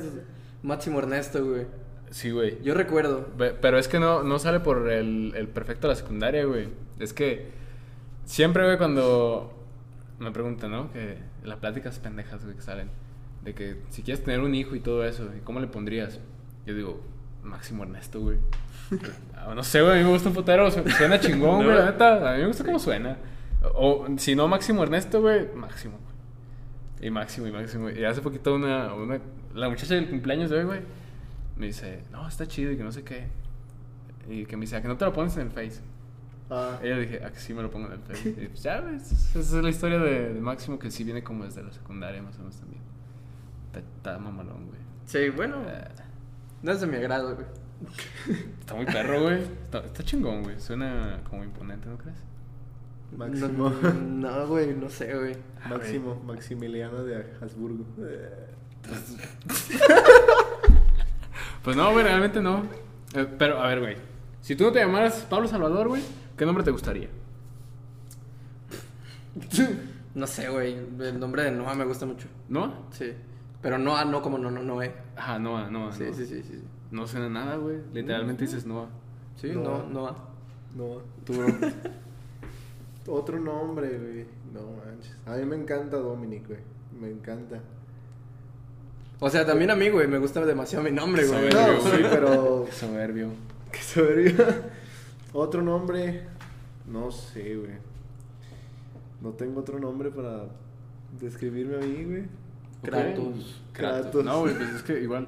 Máximo 0.61 0.99
Ernesto, 0.99 1.43
güey. 1.45 1.65
Sí, 2.11 2.29
güey. 2.29 2.61
Yo 2.61 2.73
recuerdo. 2.73 3.27
Pero 3.61 3.77
es 3.79 3.87
que 3.87 3.99
no, 3.99 4.21
no 4.23 4.37
sale 4.37 4.59
por 4.59 4.89
el, 4.91 5.33
el 5.35 5.47
perfecto 5.47 5.87
de 5.87 5.93
la 5.93 5.95
secundaria, 5.95 6.43
güey. 6.45 6.67
Es 6.99 7.13
que 7.13 7.47
siempre, 8.25 8.63
güey, 8.65 8.77
cuando 8.77 9.57
me 10.19 10.31
preguntan, 10.31 10.71
¿no? 10.71 10.91
Que 10.91 11.17
las 11.43 11.57
pláticas 11.57 11.97
pendejas, 11.99 12.43
güey, 12.43 12.55
que 12.55 12.61
salen. 12.61 12.89
De 13.43 13.55
que 13.55 13.77
si 13.89 14.03
quieres 14.03 14.23
tener 14.23 14.41
un 14.41 14.53
hijo 14.53 14.75
y 14.75 14.81
todo 14.81 15.03
eso, 15.03 15.27
¿y 15.35 15.39
cómo 15.39 15.59
le 15.59 15.65
pondrías? 15.67 16.19
Yo 16.67 16.75
digo, 16.75 17.01
Máximo 17.43 17.83
Ernesto, 17.83 18.19
güey. 18.19 18.37
Ah, 19.35 19.53
no 19.55 19.63
sé, 19.63 19.81
güey, 19.81 19.93
a 19.93 19.97
mí 19.97 20.03
me 20.03 20.09
gusta 20.11 20.29
un 20.29 20.35
putero. 20.35 20.69
su- 20.69 20.87
Suena 20.87 21.19
chingón, 21.19 21.63
güey, 21.65 21.75
la 21.75 21.85
neta. 21.85 22.29
A 22.31 22.35
mí 22.35 22.41
me 22.41 22.47
gusta 22.47 22.63
cómo 22.63 22.77
suena. 22.77 23.17
O 23.75 24.07
si 24.17 24.35
no, 24.35 24.47
Máximo 24.47 24.83
Ernesto, 24.83 25.21
güey, 25.21 25.47
Máximo. 25.55 25.97
Y 26.99 27.09
Máximo, 27.09 27.47
y 27.47 27.51
Máximo. 27.51 27.89
Y 27.89 28.03
hace 28.05 28.21
poquito 28.21 28.55
una, 28.55 28.93
una... 28.93 29.19
La 29.53 29.69
muchacha 29.69 29.95
del 29.95 30.09
cumpleaños 30.09 30.49
de 30.49 30.57
hoy, 30.59 30.63
güey, 30.65 30.79
me 31.57 31.67
dice, 31.67 32.03
no, 32.11 32.27
está 32.27 32.47
chido 32.47 32.71
y 32.71 32.77
que 32.77 32.83
no 32.83 32.91
sé 32.91 33.03
qué. 33.03 33.27
Y 34.29 34.45
que 34.45 34.55
me 34.55 34.61
dice, 34.61 34.77
¿a 34.77 34.81
que 34.81 34.87
no 34.87 34.97
te 34.97 35.05
lo 35.05 35.13
pones 35.13 35.35
en 35.37 35.47
el 35.47 35.51
Face? 35.51 35.81
ah, 36.49 36.79
Y 36.83 36.87
yo 36.87 36.99
dije, 36.99 37.23
¿a 37.23 37.31
que 37.31 37.39
sí 37.39 37.53
me 37.53 37.61
lo 37.61 37.69
pongo 37.69 37.87
en 37.87 37.93
el 37.93 37.99
Face? 37.99 38.29
Y 38.41 38.47
pues 38.47 38.63
ya, 38.63 38.79
güey, 38.81 38.95
esa 38.95 39.39
es 39.39 39.51
la 39.53 39.69
historia 39.69 39.99
de, 39.99 40.33
de 40.33 40.41
Máximo 40.41 40.79
que 40.79 40.89
sí 40.91 41.03
viene 41.03 41.23
como 41.23 41.43
desde 41.43 41.63
la 41.63 41.71
secundaria, 41.71 42.21
más 42.21 42.35
o 42.35 42.39
menos 42.39 42.55
también. 42.57 42.81
Está, 43.67 43.79
está 43.79 44.19
mamalón, 44.19 44.67
güey. 44.67 44.79
Sí, 45.05 45.29
bueno. 45.29 45.57
Eh, 45.67 45.87
No 46.61 46.71
es 46.71 46.81
de 46.81 46.87
mi 46.87 46.95
agrado, 46.97 47.35
güey. 47.35 47.47
Está 48.59 48.75
muy 48.75 48.85
perro, 48.85 49.23
güey. 49.23 49.41
Está, 49.41 49.79
está 49.79 50.03
chingón, 50.03 50.43
güey. 50.43 50.59
Suena 50.59 51.19
como 51.29 51.43
imponente, 51.43 51.89
¿no 51.89 51.97
crees? 51.97 52.17
Máximo. 53.17 53.69
No, 53.69 54.31
no, 54.31 54.47
güey, 54.47 54.73
no 54.75 54.89
sé, 54.89 55.13
güey. 55.15 55.35
Ah, 55.63 55.69
Máximo, 55.69 56.15
Maximiliano 56.25 57.03
de 57.03 57.25
Habsburgo. 57.41 57.85
Eh, 57.99 58.47
Pues 61.63 61.75
no, 61.77 61.91
güey, 61.91 62.03
realmente 62.03 62.41
no. 62.41 62.63
Eh, 63.13 63.27
pero, 63.37 63.61
a 63.61 63.67
ver, 63.67 63.79
güey. 63.79 63.95
Si 64.41 64.55
tú 64.55 64.63
no 64.63 64.71
te 64.71 64.79
llamaras 64.79 65.25
Pablo 65.29 65.47
Salvador, 65.47 65.87
güey, 65.89 66.01
¿qué 66.35 66.45
nombre 66.45 66.63
te 66.63 66.71
gustaría? 66.71 67.09
No 70.15 70.27
sé, 70.27 70.49
güey. 70.49 70.73
El 70.99 71.19
nombre 71.19 71.43
de 71.43 71.51
Noah 71.51 71.75
me 71.75 71.85
gusta 71.85 72.05
mucho. 72.05 72.27
¿No? 72.49 72.73
Sí. 72.91 73.13
Pero 73.61 73.77
Noah 73.77 74.05
no 74.05 74.21
como 74.21 74.37
no, 74.37 74.49
no, 74.49 74.63
Noé. 74.63 74.93
Ajá, 75.15 75.37
Noah, 75.37 75.69
Noah. 75.69 75.91
Sí, 75.93 76.03
Noah. 76.05 76.13
sí, 76.13 76.25
sí, 76.25 76.41
sí. 76.43 76.63
No 76.89 77.07
suena 77.07 77.29
nada, 77.29 77.55
güey. 77.57 77.77
Literalmente 77.93 78.45
dices 78.45 78.65
Noah. 78.65 78.87
Sí, 79.35 79.51
Noah. 79.51 79.83
no, 79.87 79.89
Noah. 79.89 80.15
No. 80.75 81.01
Tú, 81.23 81.33
bro. 81.33 81.47
Otro 83.07 83.39
nombre, 83.39 83.97
güey. 83.97 84.25
No 84.53 84.61
manches. 84.77 85.15
A 85.25 85.35
mí 85.37 85.45
me 85.45 85.55
encanta 85.55 85.97
Dominic, 85.97 86.47
güey. 86.47 86.59
Me 86.99 87.09
encanta. 87.09 87.59
O 89.19 89.29
sea, 89.29 89.45
también 89.45 89.69
a 89.71 89.75
mí, 89.75 89.89
güey, 89.89 90.07
me 90.07 90.17
gusta 90.17 90.43
demasiado 90.45 90.83
mi 90.83 90.91
nombre, 90.91 91.25
güey. 91.27 91.51
Soberbio, 91.51 91.73
No, 91.73 91.81
sí, 91.81 91.97
pero- 92.09 92.65
Qué 92.69 92.71
Soberbio. 92.71 93.29
Qué 93.71 93.79
soberbia. 93.79 94.71
Otro 95.33 95.61
nombre. 95.61 96.23
No 96.87 97.11
sé, 97.11 97.55
güey. 97.55 97.71
No 99.21 99.29
tengo 99.31 99.61
otro 99.61 99.79
nombre 99.79 100.09
para 100.11 100.45
describirme 101.19 101.75
a 101.77 101.79
mí, 101.79 102.03
güey. 102.03 102.23
Kratos. 102.83 103.61
Kratos. 103.71 104.01
Kratos. 104.01 104.25
No, 104.25 104.39
güey, 104.41 104.55
pues 104.57 104.69
es 104.71 104.83
que 104.83 104.99
igual. 105.01 105.27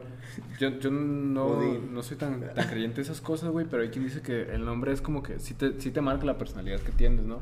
Yo, 0.60 0.70
yo 0.80 0.90
no, 0.90 1.62
no 1.80 2.02
soy 2.02 2.18
tan, 2.18 2.42
tan 2.56 2.68
creyente 2.68 2.96
de 2.98 3.02
esas 3.04 3.22
cosas, 3.22 3.52
güey, 3.52 3.68
pero 3.70 3.84
hay 3.84 3.90
quien 3.90 4.04
dice 4.04 4.22
que 4.24 4.42
el 4.54 4.66
nombre 4.66 4.92
es 4.92 5.02
como 5.02 5.22
que 5.22 5.40
sí 5.40 5.54
te, 5.54 5.80
sí 5.80 5.92
te 5.92 6.02
marca 6.02 6.26
la 6.26 6.40
personalidad 6.40 6.80
que 6.80 6.92
tienes, 6.92 7.24
¿no? 7.24 7.40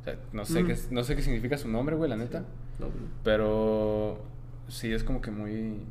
O 0.00 0.04
sea, 0.04 0.18
no 0.32 0.44
sé, 0.44 0.62
Mm. 0.62 0.66
qué, 0.66 0.76
no 0.90 1.04
sé 1.04 1.16
qué 1.16 1.22
significa 1.22 1.58
su 1.58 1.68
nombre, 1.68 1.96
güey, 1.96 2.08
la 2.08 2.16
neta. 2.16 2.40
No, 2.78 2.86
güey. 2.86 3.04
Pero 3.24 4.18
sí 4.68 4.92
es 4.92 5.04
como 5.04 5.20
que 5.20 5.30
muy. 5.30 5.82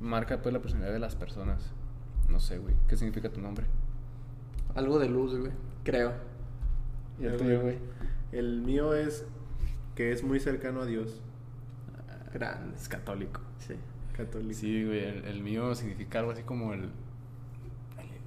Marca 0.00 0.40
pues 0.42 0.52
la 0.52 0.60
personalidad 0.60 0.92
de 0.92 0.98
las 0.98 1.14
personas. 1.14 1.70
No 2.28 2.40
sé, 2.40 2.58
güey. 2.58 2.74
¿Qué 2.88 2.96
significa 2.96 3.28
tu 3.30 3.40
nombre? 3.40 3.66
Algo 4.74 4.98
de 4.98 5.08
luz, 5.08 5.36
güey. 5.38 5.52
Creo. 5.84 6.12
¿Y 7.20 7.24
el 7.26 7.36
tuyo, 7.36 7.60
güey? 7.60 7.76
El 8.32 8.62
mío 8.62 8.94
es 8.94 9.26
que 9.94 10.12
es 10.12 10.22
muy 10.24 10.40
cercano 10.40 10.80
a 10.82 10.86
Dios. 10.86 11.20
Grande. 12.32 12.74
Es 12.76 12.88
católico. 12.88 13.40
Sí. 13.58 13.74
Católico. 14.16 14.54
Sí, 14.54 14.84
güey. 14.84 15.04
El, 15.04 15.24
el 15.24 15.42
mío 15.42 15.74
significa 15.74 16.20
algo 16.20 16.30
así 16.30 16.42
como 16.44 16.72
el. 16.72 16.88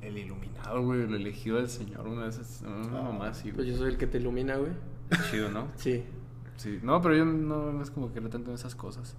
El, 0.02 0.18
iluminado, 0.18 0.84
güey. 0.84 1.02
El 1.04 1.16
elegido 1.16 1.58
del 1.58 1.70
Señor. 1.70 2.06
Una 2.08 2.24
de 2.24 2.30
esas. 2.30 2.62
Una 2.62 3.00
Ah, 3.00 3.04
mamá 3.04 3.28
así, 3.30 3.52
Pues 3.52 3.66
güey. 3.66 3.70
yo 3.72 3.78
soy 3.78 3.90
el 3.92 3.98
que 3.98 4.06
te 4.08 4.18
ilumina, 4.18 4.58
güey. 4.58 4.72
Chido, 5.30 5.50
¿no? 5.50 5.68
Sí. 5.78 6.04
Sí. 6.58 6.80
No, 6.82 7.02
pero 7.02 7.16
yo 7.16 7.26
no, 7.26 7.72
no 7.72 7.84
es 7.84 7.92
como 7.92 8.08
que 8.14 8.20
creo 8.20 8.30
tanto 8.30 8.50
en 8.52 8.56
esas 8.56 8.76
cosas. 8.76 9.16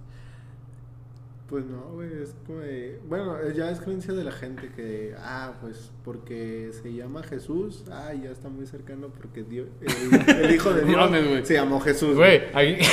Pues 1.47 1.63
no, 1.65 1.91
güey, 1.93 2.23
es 2.23 2.35
como 2.47 2.59
de... 2.59 2.99
Bueno, 3.07 3.37
eh, 3.39 3.53
ya 3.55 3.69
es 3.69 3.79
creencia 3.79 4.15
de 4.15 4.23
la 4.23 4.31
gente 4.31 4.71
que, 4.75 5.13
ah, 5.19 5.53
pues 5.61 5.91
porque 6.03 6.71
se 6.73 6.91
llama 6.91 7.21
Jesús, 7.21 7.83
ah, 7.91 8.13
ya 8.13 8.31
está 8.31 8.49
muy 8.49 8.65
cercano 8.65 9.09
porque 9.09 9.43
Dios, 9.43 9.67
el, 9.79 10.29
el 10.43 10.55
Hijo 10.55 10.73
de 10.73 10.81
No 10.81 10.87
Dios 10.87 11.11
mames, 11.11 11.47
se 11.47 11.53
llamó 11.53 11.79
Jesús. 11.81 12.15
Güey, 12.15 12.45
ahí. 12.53 12.79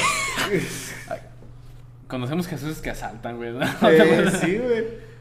Conocemos 2.08 2.46
Jesús 2.46 2.82
que 2.82 2.90
asaltan, 2.90 3.38
güey. 3.38 3.52
¿no? 3.52 3.62
Eh, 3.88 4.30
sí, 4.38 4.58
güey. 4.58 5.11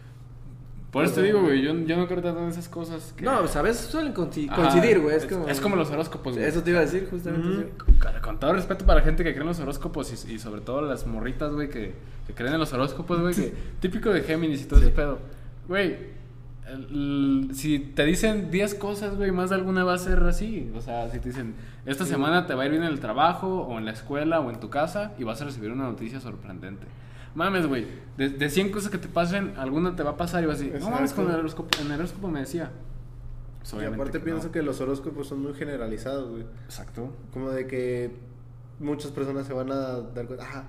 Por 0.91 1.05
eso 1.05 1.15
te 1.15 1.23
digo, 1.23 1.41
güey. 1.41 1.61
Yo, 1.61 1.73
yo 1.73 1.95
no 1.97 2.05
creo 2.07 2.21
tanto 2.21 2.41
en 2.41 2.49
esas 2.49 2.67
cosas. 2.67 3.13
Que... 3.15 3.23
No, 3.23 3.47
¿sabes? 3.47 3.77
Suelen 3.77 4.13
conci- 4.13 4.49
Ajá, 4.49 4.57
coincidir, 4.57 4.99
güey. 4.99 5.15
Es, 5.15 5.25
como... 5.25 5.47
Es 5.47 5.61
como 5.61 5.75
los 5.77 5.89
horóscopos, 5.89 6.35
güey. 6.35 6.45
Eso 6.45 6.61
te 6.63 6.71
iba 6.71 6.79
a 6.79 6.83
decir, 6.83 7.07
justamente. 7.09 7.69
Sí. 7.87 7.97
Con, 8.21 8.39
todo 8.39 8.53
respeto 8.53 8.85
para 8.85 8.99
la 8.99 9.05
gente 9.05 9.23
que 9.23 9.31
cree 9.31 9.41
en 9.41 9.47
los 9.47 9.59
horóscopos 9.59 10.11
y, 10.27 10.33
y 10.33 10.39
sobre 10.39 10.61
todo 10.61 10.81
las 10.81 11.07
morritas, 11.07 11.51
güey, 11.53 11.69
que, 11.69 11.93
que 12.27 12.33
creen 12.33 12.53
en 12.53 12.59
los 12.59 12.73
horóscopos, 12.73 13.21
güey, 13.21 13.33
que 13.33 13.53
típico 13.79 14.09
de 14.11 14.21
Géminis 14.21 14.63
y 14.63 14.65
todo 14.65 14.81
ese 14.81 14.89
pedo. 14.89 15.19
Güey, 15.67 15.95
si 17.53 17.79
te 17.79 18.05
dicen 18.05 18.49
10 18.51 18.75
cosas, 18.75 19.15
güey, 19.15 19.31
más 19.31 19.49
de 19.49 19.55
alguna 19.55 19.83
va 19.83 19.93
a 19.93 19.97
ser 19.97 20.19
así. 20.23 20.71
O 20.75 20.81
sea, 20.81 21.09
si 21.09 21.19
te 21.19 21.29
dicen, 21.29 21.55
esta 21.85 22.05
semana 22.05 22.47
te 22.47 22.53
va 22.53 22.63
a 22.63 22.65
ir 22.65 22.71
bien 22.71 22.83
en 22.83 22.89
el 22.89 22.99
trabajo, 22.99 23.61
o 23.61 23.77
en 23.77 23.85
la 23.85 23.91
escuela, 23.91 24.39
o 24.39 24.49
en 24.49 24.59
tu 24.59 24.69
casa, 24.69 25.13
y 25.17 25.23
vas 25.23 25.41
a 25.41 25.45
recibir 25.45 25.71
una 25.71 25.83
noticia 25.83 26.19
sorprendente. 26.19 26.85
Mames, 27.35 27.65
güey, 27.67 27.85
de, 28.17 28.29
de 28.29 28.49
100 28.49 28.71
cosas 28.71 28.91
que 28.91 28.97
te 28.97 29.07
pasen, 29.07 29.53
alguna 29.57 29.95
te 29.95 30.03
va 30.03 30.11
a 30.11 30.17
pasar 30.17 30.43
y 30.43 30.47
vas 30.47 30.59
a 30.59 30.63
decir, 30.63 30.79
no 30.79 30.89
mames, 30.89 31.13
con 31.13 31.29
el 31.29 31.35
horóscopo, 31.35 31.69
en 31.79 31.87
el 31.91 31.99
horóscopo 31.99 32.27
me 32.27 32.41
decía. 32.41 32.71
Pues, 33.59 33.83
Y 33.83 33.85
aparte 33.85 34.19
que 34.19 34.25
pienso 34.25 34.47
no. 34.47 34.51
que 34.51 34.61
los 34.63 34.81
horóscopos 34.81 35.27
son 35.27 35.41
muy 35.43 35.53
generalizados, 35.53 36.29
güey. 36.29 36.43
Exacto. 36.65 37.13
Como 37.31 37.51
de 37.51 37.67
que 37.67 38.11
muchas 38.79 39.11
personas 39.11 39.45
se 39.45 39.53
van 39.53 39.71
a 39.71 39.99
dar 39.99 40.25
cuenta, 40.25 40.45
ah, 40.51 40.63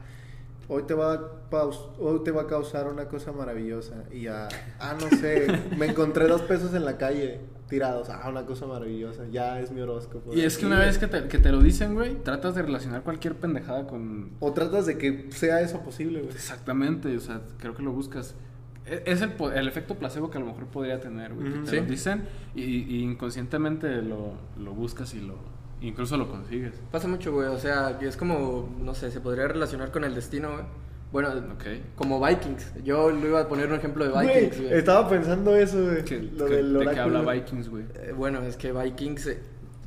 hoy 0.69 0.85
te 0.85 0.95
va 0.95 1.15
a, 1.15 1.65
hoy 1.99 2.21
te 2.25 2.31
va 2.31 2.43
a 2.43 2.47
causar 2.47 2.87
una 2.89 3.07
cosa 3.09 3.33
maravillosa. 3.33 4.05
Y 4.13 4.23
ya, 4.23 4.49
ah, 4.81 4.97
no 5.01 5.09
sé, 5.19 5.47
me 5.79 5.87
encontré 5.87 6.27
dos 6.29 6.43
pesos 6.43 6.75
en 6.75 6.85
la 6.85 6.97
calle 6.99 7.41
tirados, 7.69 8.11
ah, 8.11 8.29
una 8.29 8.45
cosa 8.45 8.67
maravillosa, 8.67 9.27
ya 9.31 9.59
es 9.61 9.71
mi 9.71 9.81
horóscopo. 9.81 10.35
Y 10.35 10.43
es 10.43 10.59
que 10.59 10.67
una 10.67 10.79
vez 10.79 10.99
que 10.99 11.07
te, 11.07 11.27
que 11.29 11.39
te 11.39 11.51
lo 11.51 11.63
dicen, 11.63 11.95
güey, 11.95 12.17
tratas 12.23 12.55
de 12.55 12.61
relacionar 12.63 13.03
cualquier 13.03 13.35
pendejada 13.37 13.87
con... 13.87 14.33
O 14.41 14.53
tratas 14.53 14.85
de 14.85 14.99
que 14.99 15.29
sea 15.33 15.63
eso 15.63 15.81
posible, 15.81 16.21
güey. 16.21 16.33
Exactamente, 16.35 17.17
o 17.17 17.21
sea, 17.21 17.41
creo 17.59 17.75
que 17.75 17.83
lo 17.83 17.93
buscas. 17.93 18.35
E- 18.85 19.03
Es 19.07 19.23
el, 19.23 19.33
el 19.55 19.69
efecto 19.69 19.95
placebo 19.95 20.29
que 20.31 20.37
a 20.37 20.41
lo 20.43 20.49
mejor 20.49 20.67
podría 20.67 21.01
tener, 21.01 21.33
güey. 21.33 21.51
que 21.51 21.59
te 21.61 21.67
Sí. 21.71 21.77
lo 21.77 21.83
dicen 21.87 22.25
y, 22.55 22.63
y 22.63 23.03
inconscientemente 23.05 24.03
lo, 24.03 24.35
lo 24.59 24.75
buscas 24.75 25.15
y 25.15 25.21
lo 25.21 25.37
incluso 25.83 26.17
lo 26.17 26.29
consigues. 26.29 26.73
Pasa 26.91 27.09
mucho, 27.09 27.33
güey. 27.33 27.49
O 27.49 27.59
sea, 27.59 27.99
que 27.99 28.07
es 28.09 28.17
como, 28.17 28.75
no 28.81 28.95
sé, 28.95 29.11
se 29.11 29.21
podría 29.21 29.49
relacionar 29.49 29.91
con 29.91 30.05
el 30.05 30.15
destino, 30.15 30.53
güey. 30.53 30.65
Bueno, 31.13 31.29
Ok. 31.55 31.65
como 31.95 32.25
Vikings. 32.25 32.83
Yo 32.85 33.11
lo 33.11 33.27
iba 33.29 33.41
a 33.43 33.49
poner 33.49 33.69
un 33.69 33.75
ejemplo 33.75 34.05
de 34.09 34.19
Vikings, 34.19 34.61
güey. 34.63 34.73
estaba 34.73 35.09
pensando 35.09 35.55
eso, 35.55 35.83
güey. 35.85 36.05
¿Qué- 36.05 36.23
Lo 36.23 36.47
qué- 36.47 36.57
del 36.57 36.73
¿De 36.79 36.87
qué 36.91 37.01
habla 37.01 37.21
Vikings, 37.33 37.69
güey? 37.69 37.85
Eh, 37.97 38.13
bueno, 38.17 38.41
es 38.43 38.57
que 38.57 38.73
Vikings, 38.73 39.27
eh, 39.27 39.39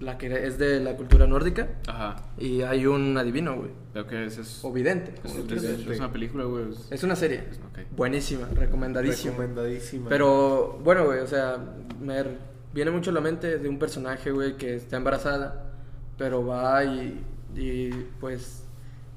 la 0.01 0.17
que 0.19 0.27
es 0.45 0.59
de 0.59 0.81
la 0.81 0.95
cultura 0.95 1.25
nórdica. 1.25 1.67
Ajá. 1.87 2.17
Y 2.37 2.61
hay 2.61 2.85
un 2.85 3.17
adivino, 3.17 3.55
güey. 3.55 3.71
Creo 3.93 4.05
que 4.05 4.25
ese 4.25 4.41
es... 4.41 4.63
O 4.63 4.71
vidente. 4.71 5.13
es, 5.23 5.63
es- 5.63 5.87
es 5.87 5.99
una 5.99 6.11
película, 6.11 6.43
güey. 6.43 6.69
es- 6.69 6.91
Es 6.91 7.01
una 7.03 7.15
serie. 7.15 7.45
Ok. 7.71 7.79
Buenísima, 7.97 8.47
recomendadísima. 8.53 9.31
Recomendadísima. 9.31 10.09
Pero, 10.09 10.79
bueno, 10.83 11.05
güey, 11.05 11.19
o 11.21 11.27
sea, 11.27 11.57
me 11.99 12.23
viene 12.71 12.91
mucho 12.91 13.09
a 13.09 13.13
la 13.13 13.21
mente 13.21 13.57
de 13.57 13.67
un 13.69 13.79
personaje, 13.79 14.29
güey, 14.31 14.57
que 14.57 14.75
está 14.75 14.97
embarazada, 14.97 15.71
pero 16.17 16.45
va 16.45 16.83
y, 16.83 17.23
y, 17.55 17.89
pues 18.19 18.63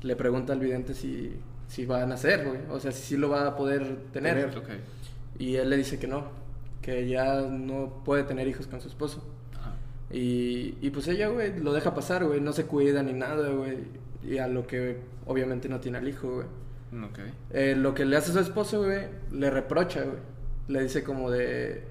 le 0.03 0.15
pregunta 0.17 0.53
al 0.53 0.61
vidente 0.61 0.95
si 0.95 1.37
si 1.69 1.85
va 1.85 2.03
a 2.03 2.07
nacer, 2.07 2.47
güey. 2.47 2.61
O 2.71 2.81
sea, 2.81 2.93
si 2.93 3.03
sí 3.03 3.17
lo 3.17 3.29
va 3.29 3.47
a 3.47 3.57
poder 3.57 3.97
tener. 4.13 4.51
Y 5.39 5.57
él 5.57 5.71
le 5.71 5.77
dice 5.77 5.99
que 5.99 6.09
no, 6.09 6.25
que 6.83 7.07
ya 7.09 7.43
no 7.43 8.03
puede 8.05 8.25
tener 8.25 8.49
hijos 8.49 8.67
con 8.67 8.81
su 8.81 8.89
esposo. 8.89 9.23
Ajá. 9.55 9.75
Y, 10.11 10.77
y 10.81 10.91
pues 10.91 11.07
ella, 11.09 11.29
güey, 11.29 11.61
lo 11.61 11.73
deja 11.73 11.95
pasar, 11.95 12.25
güey, 12.25 12.41
no 12.41 12.53
se 12.53 12.65
cuida 12.65 13.03
ni 13.03 13.13
nada, 13.13 13.51
güey. 13.51 13.79
Y 14.25 14.39
a 14.39 14.49
lo 14.49 14.67
que 14.67 14.99
obviamente 15.27 15.69
no 15.69 15.79
tiene 15.79 15.99
al 15.99 16.09
hijo, 16.09 16.37
güey. 16.37 16.47
Ok. 17.05 17.19
Eh, 17.53 17.75
lo 17.77 17.95
que 17.95 18.05
le 18.05 18.17
hace 18.17 18.33
su 18.33 18.41
esposo, 18.41 18.83
güey, 18.83 19.07
le 19.31 19.51
reprocha, 19.51 20.03
güey. 20.03 20.19
Le 20.69 20.83
dice 20.83 21.05
como 21.05 21.31
de, 21.31 21.83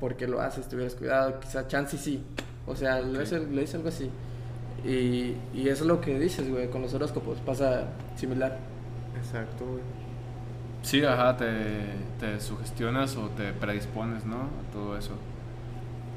¿por 0.00 0.16
qué 0.16 0.26
lo 0.26 0.40
haces? 0.40 0.68
Te 0.68 0.76
hubieras 0.76 0.94
cuidado, 0.94 1.38
quizá 1.40 1.68
chance 1.68 1.96
sí. 1.96 2.22
O 2.66 2.74
sea, 2.74 3.00
le, 3.00 3.20
dice, 3.20 3.38
le 3.38 3.60
dice 3.60 3.76
algo 3.76 3.90
así. 3.90 4.10
Y, 4.86 5.36
y 5.52 5.68
eso 5.68 5.82
es 5.82 5.88
lo 5.88 6.00
que 6.00 6.18
dices, 6.18 6.48
güey, 6.48 6.70
con 6.70 6.80
los 6.82 6.94
horóscopos, 6.94 7.38
pasa 7.40 7.88
similar. 8.14 8.56
Exacto, 9.16 9.64
güey. 9.66 9.82
Sí, 10.82 11.04
ajá, 11.04 11.36
te, 11.36 11.48
te 12.20 12.40
sugestionas 12.40 13.16
o 13.16 13.28
te 13.30 13.52
predispones, 13.52 14.24
¿no? 14.24 14.36
A 14.36 14.72
todo 14.72 14.96
eso. 14.96 15.14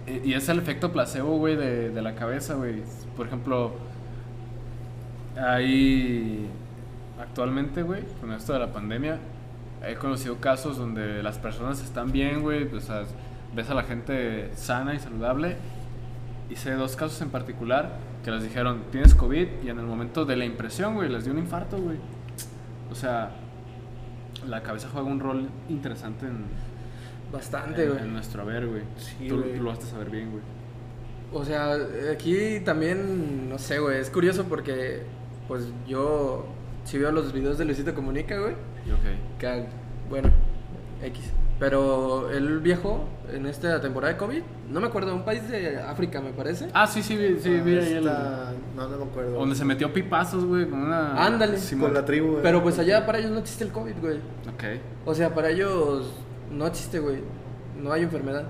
Y, 0.06 0.30
y 0.30 0.34
es 0.36 0.48
el 0.50 0.60
efecto 0.60 0.92
placebo, 0.92 1.38
güey, 1.38 1.56
de, 1.56 1.90
de 1.90 2.02
la 2.04 2.14
cabeza, 2.14 2.54
güey. 2.54 2.84
Por 3.18 3.26
ejemplo, 3.26 3.72
hay 5.36 6.48
actualmente, 7.20 7.82
güey, 7.82 8.04
con 8.22 8.32
esto 8.32 8.54
de 8.54 8.60
la 8.60 8.72
pandemia, 8.72 9.18
he 9.84 9.96
conocido 9.96 10.38
casos 10.38 10.78
donde 10.78 11.24
las 11.24 11.40
personas 11.40 11.82
están 11.82 12.12
bien, 12.12 12.44
güey, 12.44 12.66
pues, 12.66 12.84
o 12.84 12.88
sea, 12.88 13.04
ves 13.56 13.70
a 13.72 13.74
la 13.74 13.84
gente 13.84 14.52
sana 14.56 14.94
y 14.94 15.00
saludable. 15.00 15.56
Y 16.52 16.56
sé 16.56 16.74
dos 16.74 16.96
casos 16.96 17.22
en 17.22 17.30
particular 17.30 18.09
que 18.30 18.36
les 18.36 18.44
dijeron, 18.44 18.84
tienes 18.92 19.16
COVID, 19.16 19.48
y 19.64 19.70
en 19.70 19.80
el 19.80 19.86
momento 19.86 20.24
de 20.24 20.36
la 20.36 20.46
impresión, 20.46 20.94
güey, 20.94 21.10
les 21.10 21.24
dio 21.24 21.34
un 21.34 21.40
infarto, 21.40 21.78
güey. 21.78 21.98
O 22.92 22.96
sea, 22.96 23.32
la 24.48 24.62
cabeza 24.62 24.88
juega 24.92 25.08
un 25.08 25.20
rol 25.20 25.50
interesante 25.68 26.28
en, 26.28 26.46
Bastante, 27.32 27.84
en, 27.84 27.90
güey. 27.90 28.02
en 28.04 28.14
nuestro 28.14 28.44
haber, 28.44 28.68
güey. 28.68 28.84
Sí, 28.98 29.28
tú, 29.28 29.38
lo 29.38 29.70
vas 29.70 29.80
a 29.80 29.88
saber 29.88 30.12
bien, 30.12 30.30
güey. 30.30 30.44
O 31.34 31.44
sea, 31.44 31.76
aquí 32.12 32.60
también, 32.60 33.50
no 33.50 33.58
sé, 33.58 33.80
güey, 33.80 34.00
es 34.00 34.12
curioso 34.12 34.46
porque, 34.46 35.02
pues 35.48 35.66
yo 35.88 36.46
sí 36.84 37.00
veo 37.00 37.12
los 37.12 37.34
videos 37.34 37.58
de 37.58 37.66
Luisito 37.66 37.96
Comunica, 37.96 38.40
güey. 38.40 38.54
Y 38.86 38.92
ok. 38.92 39.40
Que, 39.40 39.66
bueno, 40.08 40.30
X. 41.04 41.32
Pero 41.60 42.30
el 42.32 42.60
viejo, 42.60 43.04
en 43.34 43.46
esta 43.46 43.82
temporada 43.82 44.14
de 44.14 44.18
COVID, 44.18 44.42
no 44.72 44.80
me 44.80 44.88
acuerdo, 44.88 45.14
un 45.14 45.26
país 45.26 45.48
de 45.50 45.78
África, 45.78 46.22
me 46.22 46.32
parece. 46.32 46.70
Ah, 46.74 46.88
sí, 46.88 47.04
sí, 47.04 47.18
vi, 47.18 47.38
sí, 47.40 47.58
Ah, 47.60 47.64
vi 47.64 47.72
ahí 47.78 47.92
el... 47.94 47.98
esta- 48.08 48.54
No, 48.78 48.88
no 48.88 48.98
me 48.98 49.04
acuerdo. 49.04 49.32
Donde 49.38 49.56
se 49.56 49.66
metió 49.66 49.92
pipazos, 49.92 50.46
güey, 50.46 50.70
con 50.70 50.80
una... 50.84 51.26
Ándale. 51.26 51.58
Simón. 51.58 51.88
Con 51.90 51.96
la 51.96 52.06
tribu, 52.06 52.32
güey. 52.32 52.44
Pero 52.44 52.64
pues 52.64 52.80
allá 52.80 53.06
para 53.06 53.18
ellos 53.20 53.32
no 53.32 53.40
existe 53.40 53.66
el 53.66 53.72
COVID, 53.72 53.96
güey. 54.00 54.18
Ok. 54.48 54.64
O 55.06 55.14
sea, 55.14 55.36
para 55.36 55.50
ellos 55.50 56.14
no 56.50 56.66
existe, 56.66 57.00
güey. 57.00 57.18
No 57.78 57.92
hay 57.92 58.04
enfermedad. 58.04 58.46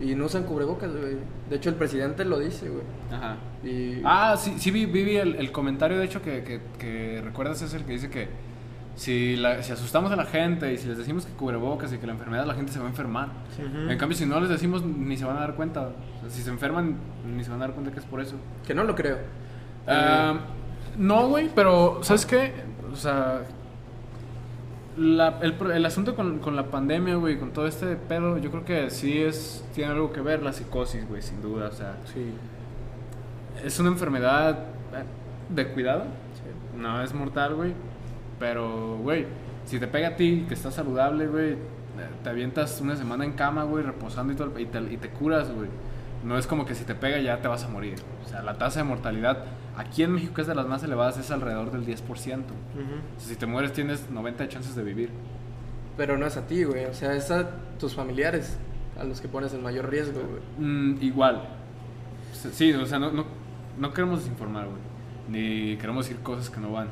Y 0.00 0.14
no 0.14 0.24
usan 0.26 0.44
cubrebocas, 0.44 0.90
güey. 0.96 1.16
De 1.50 1.56
hecho, 1.56 1.68
el 1.68 1.74
presidente 1.76 2.24
lo 2.24 2.38
dice, 2.38 2.70
güey. 2.70 2.82
Ajá. 3.12 3.36
Y... 3.64 4.00
Ah, 4.04 4.34
sí, 4.38 4.54
sí 4.58 4.70
vi, 4.70 4.86
vi, 4.86 5.04
vi 5.04 5.16
el, 5.16 5.34
el 5.36 5.52
comentario, 5.52 5.98
de 5.98 6.06
hecho, 6.06 6.22
que, 6.22 6.42
que, 6.42 6.60
que 6.78 7.20
recuerdas 7.22 7.60
es 7.60 7.74
el 7.74 7.84
que 7.84 7.92
dice 7.92 8.08
que 8.08 8.28
si, 8.96 9.36
la- 9.36 9.62
si 9.62 9.70
asustamos 9.72 10.10
a 10.10 10.16
la 10.16 10.24
gente 10.24 10.72
y 10.72 10.78
si 10.78 10.88
les 10.88 10.98
decimos 10.98 11.24
que 11.26 11.32
cubrebocas 11.34 11.92
y 11.92 11.98
que 11.98 12.06
la 12.06 12.14
enfermedad, 12.14 12.44
la 12.46 12.54
gente 12.54 12.72
se 12.72 12.78
va 12.80 12.86
a 12.86 12.88
enfermar. 12.88 13.28
En 13.88 13.96
cambio, 13.98 14.16
si 14.18 14.26
no 14.26 14.40
les 14.40 14.48
decimos, 14.48 14.82
ni 14.84 15.16
se 15.16 15.24
van 15.24 15.36
a 15.36 15.40
dar 15.40 15.54
cuenta. 15.54 15.82
O 15.82 16.20
sea, 16.22 16.30
si 16.30 16.42
se 16.42 16.50
enferman, 16.50 16.96
ni 17.26 17.44
se 17.44 17.50
van 17.50 17.60
a 17.62 17.66
dar 17.66 17.74
cuenta 17.74 17.92
que 17.92 18.00
es 18.00 18.06
por 18.06 18.20
eso. 18.20 18.36
Que 18.66 18.74
no 18.74 18.82
lo 18.84 18.94
creo. 18.94 19.18
Ah, 19.86 20.34
no, 20.98 21.28
güey, 21.28 21.50
pero 21.54 22.00
¿sabes 22.02 22.26
qué? 22.26 22.52
O 22.92 22.96
sea, 22.96 23.42
la- 24.96 25.38
el, 25.42 25.54
el 25.72 25.84
asunto 25.84 26.14
con, 26.16 26.38
con 26.38 26.56
la 26.56 26.64
pandemia, 26.70 27.16
güey, 27.16 27.38
con 27.38 27.52
todo 27.52 27.66
este 27.66 27.96
pedo, 27.96 28.38
yo 28.38 28.50
creo 28.50 28.64
que 28.64 28.90
sí 28.90 29.20
es 29.20 29.62
tiene 29.74 29.92
algo 29.92 30.10
que 30.12 30.22
ver 30.22 30.42
la 30.42 30.52
psicosis, 30.54 31.06
güey, 31.06 31.20
sin 31.20 31.42
duda. 31.42 31.68
O 31.68 31.72
sea, 31.72 31.96
Sí. 32.14 32.32
es 33.62 33.78
una 33.78 33.90
enfermedad 33.90 34.58
eh, 34.94 35.04
de 35.54 35.68
cuidado. 35.68 36.04
No 36.78 37.02
es 37.02 37.12
mortal, 37.14 37.54
güey. 37.54 37.72
Pero, 38.38 38.98
güey, 38.98 39.26
si 39.64 39.78
te 39.78 39.86
pega 39.86 40.08
a 40.08 40.16
ti, 40.16 40.44
que 40.48 40.54
estás 40.54 40.74
saludable, 40.74 41.26
güey, 41.26 41.56
te 42.22 42.28
avientas 42.28 42.80
una 42.80 42.96
semana 42.96 43.24
en 43.24 43.32
cama, 43.32 43.64
güey, 43.64 43.84
reposando 43.84 44.32
y, 44.32 44.36
todo, 44.36 44.58
y, 44.58 44.66
te, 44.66 44.80
y 44.80 44.96
te 44.96 45.10
curas, 45.10 45.50
güey. 45.50 45.68
No 46.24 46.36
es 46.36 46.46
como 46.46 46.66
que 46.66 46.74
si 46.74 46.84
te 46.84 46.94
pega 46.94 47.18
ya 47.18 47.40
te 47.40 47.48
vas 47.48 47.64
a 47.64 47.68
morir. 47.68 47.98
O 48.24 48.28
sea, 48.28 48.42
la 48.42 48.58
tasa 48.58 48.80
de 48.80 48.84
mortalidad 48.84 49.44
aquí 49.76 50.02
en 50.02 50.12
México 50.12 50.34
que 50.34 50.40
es 50.40 50.46
de 50.46 50.54
las 50.54 50.66
más 50.66 50.82
elevadas, 50.82 51.18
es 51.18 51.30
alrededor 51.30 51.70
del 51.70 51.86
10%. 51.86 52.00
O 52.00 53.20
sea, 53.20 53.28
si 53.28 53.36
te 53.36 53.46
mueres 53.46 53.72
tienes 53.72 54.10
90 54.10 54.44
de 54.44 54.48
chances 54.48 54.74
de 54.74 54.82
vivir. 54.82 55.10
Pero 55.96 56.18
no 56.18 56.26
es 56.26 56.36
a 56.36 56.46
ti, 56.46 56.64
güey. 56.64 56.86
O 56.86 56.94
sea, 56.94 57.14
es 57.14 57.30
a 57.30 57.48
tus 57.78 57.94
familiares 57.94 58.58
a 58.98 59.04
los 59.04 59.20
que 59.20 59.28
pones 59.28 59.52
el 59.52 59.62
mayor 59.62 59.90
riesgo, 59.90 60.20
güey. 60.20 60.42
Mm, 60.58 61.02
igual. 61.02 61.48
Sí, 62.32 62.72
o 62.72 62.86
sea, 62.86 62.98
no, 62.98 63.10
no, 63.12 63.24
no 63.78 63.92
queremos 63.92 64.20
desinformar, 64.20 64.66
güey. 64.66 64.78
Ni 65.28 65.76
queremos 65.76 66.06
decir 66.06 66.22
cosas 66.22 66.50
que 66.50 66.60
no 66.60 66.72
van. 66.72 66.88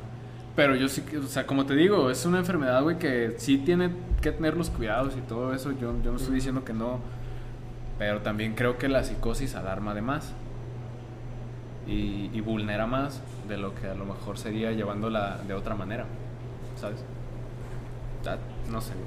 Pero 0.55 0.75
yo 0.75 0.87
sí, 0.87 1.01
que- 1.01 1.17
o 1.17 1.23
sea, 1.27 1.45
como 1.45 1.65
te 1.65 1.75
digo, 1.75 2.09
es 2.09 2.25
una 2.25 2.39
enfermedad, 2.39 2.81
güey, 2.81 2.97
que 2.97 3.35
sí 3.37 3.57
tiene 3.57 3.89
que 4.21 4.31
tener 4.31 4.55
los 4.55 4.69
cuidados 4.69 5.15
y 5.17 5.21
todo 5.21 5.53
eso. 5.53 5.71
Yo, 5.71 5.93
yo 6.03 6.11
no 6.11 6.17
estoy 6.17 6.35
diciendo 6.35 6.63
que 6.63 6.73
no. 6.73 6.99
Pero 7.99 8.21
también 8.21 8.55
creo 8.55 8.77
que 8.77 8.87
la 8.87 9.03
psicosis 9.03 9.55
alarma 9.55 9.93
de 9.93 10.01
más. 10.01 10.33
Y, 11.87 12.29
y 12.33 12.41
vulnera 12.41 12.87
más 12.87 13.21
de 13.47 13.57
lo 13.57 13.75
que 13.75 13.87
a 13.87 13.93
lo 13.93 14.05
mejor 14.05 14.37
sería 14.37 14.71
llevándola 14.71 15.37
de 15.47 15.53
otra 15.53 15.75
manera. 15.75 16.05
¿Sabes? 16.79 17.03
No 18.71 18.81
sé, 18.81 18.93
güey. 18.93 19.05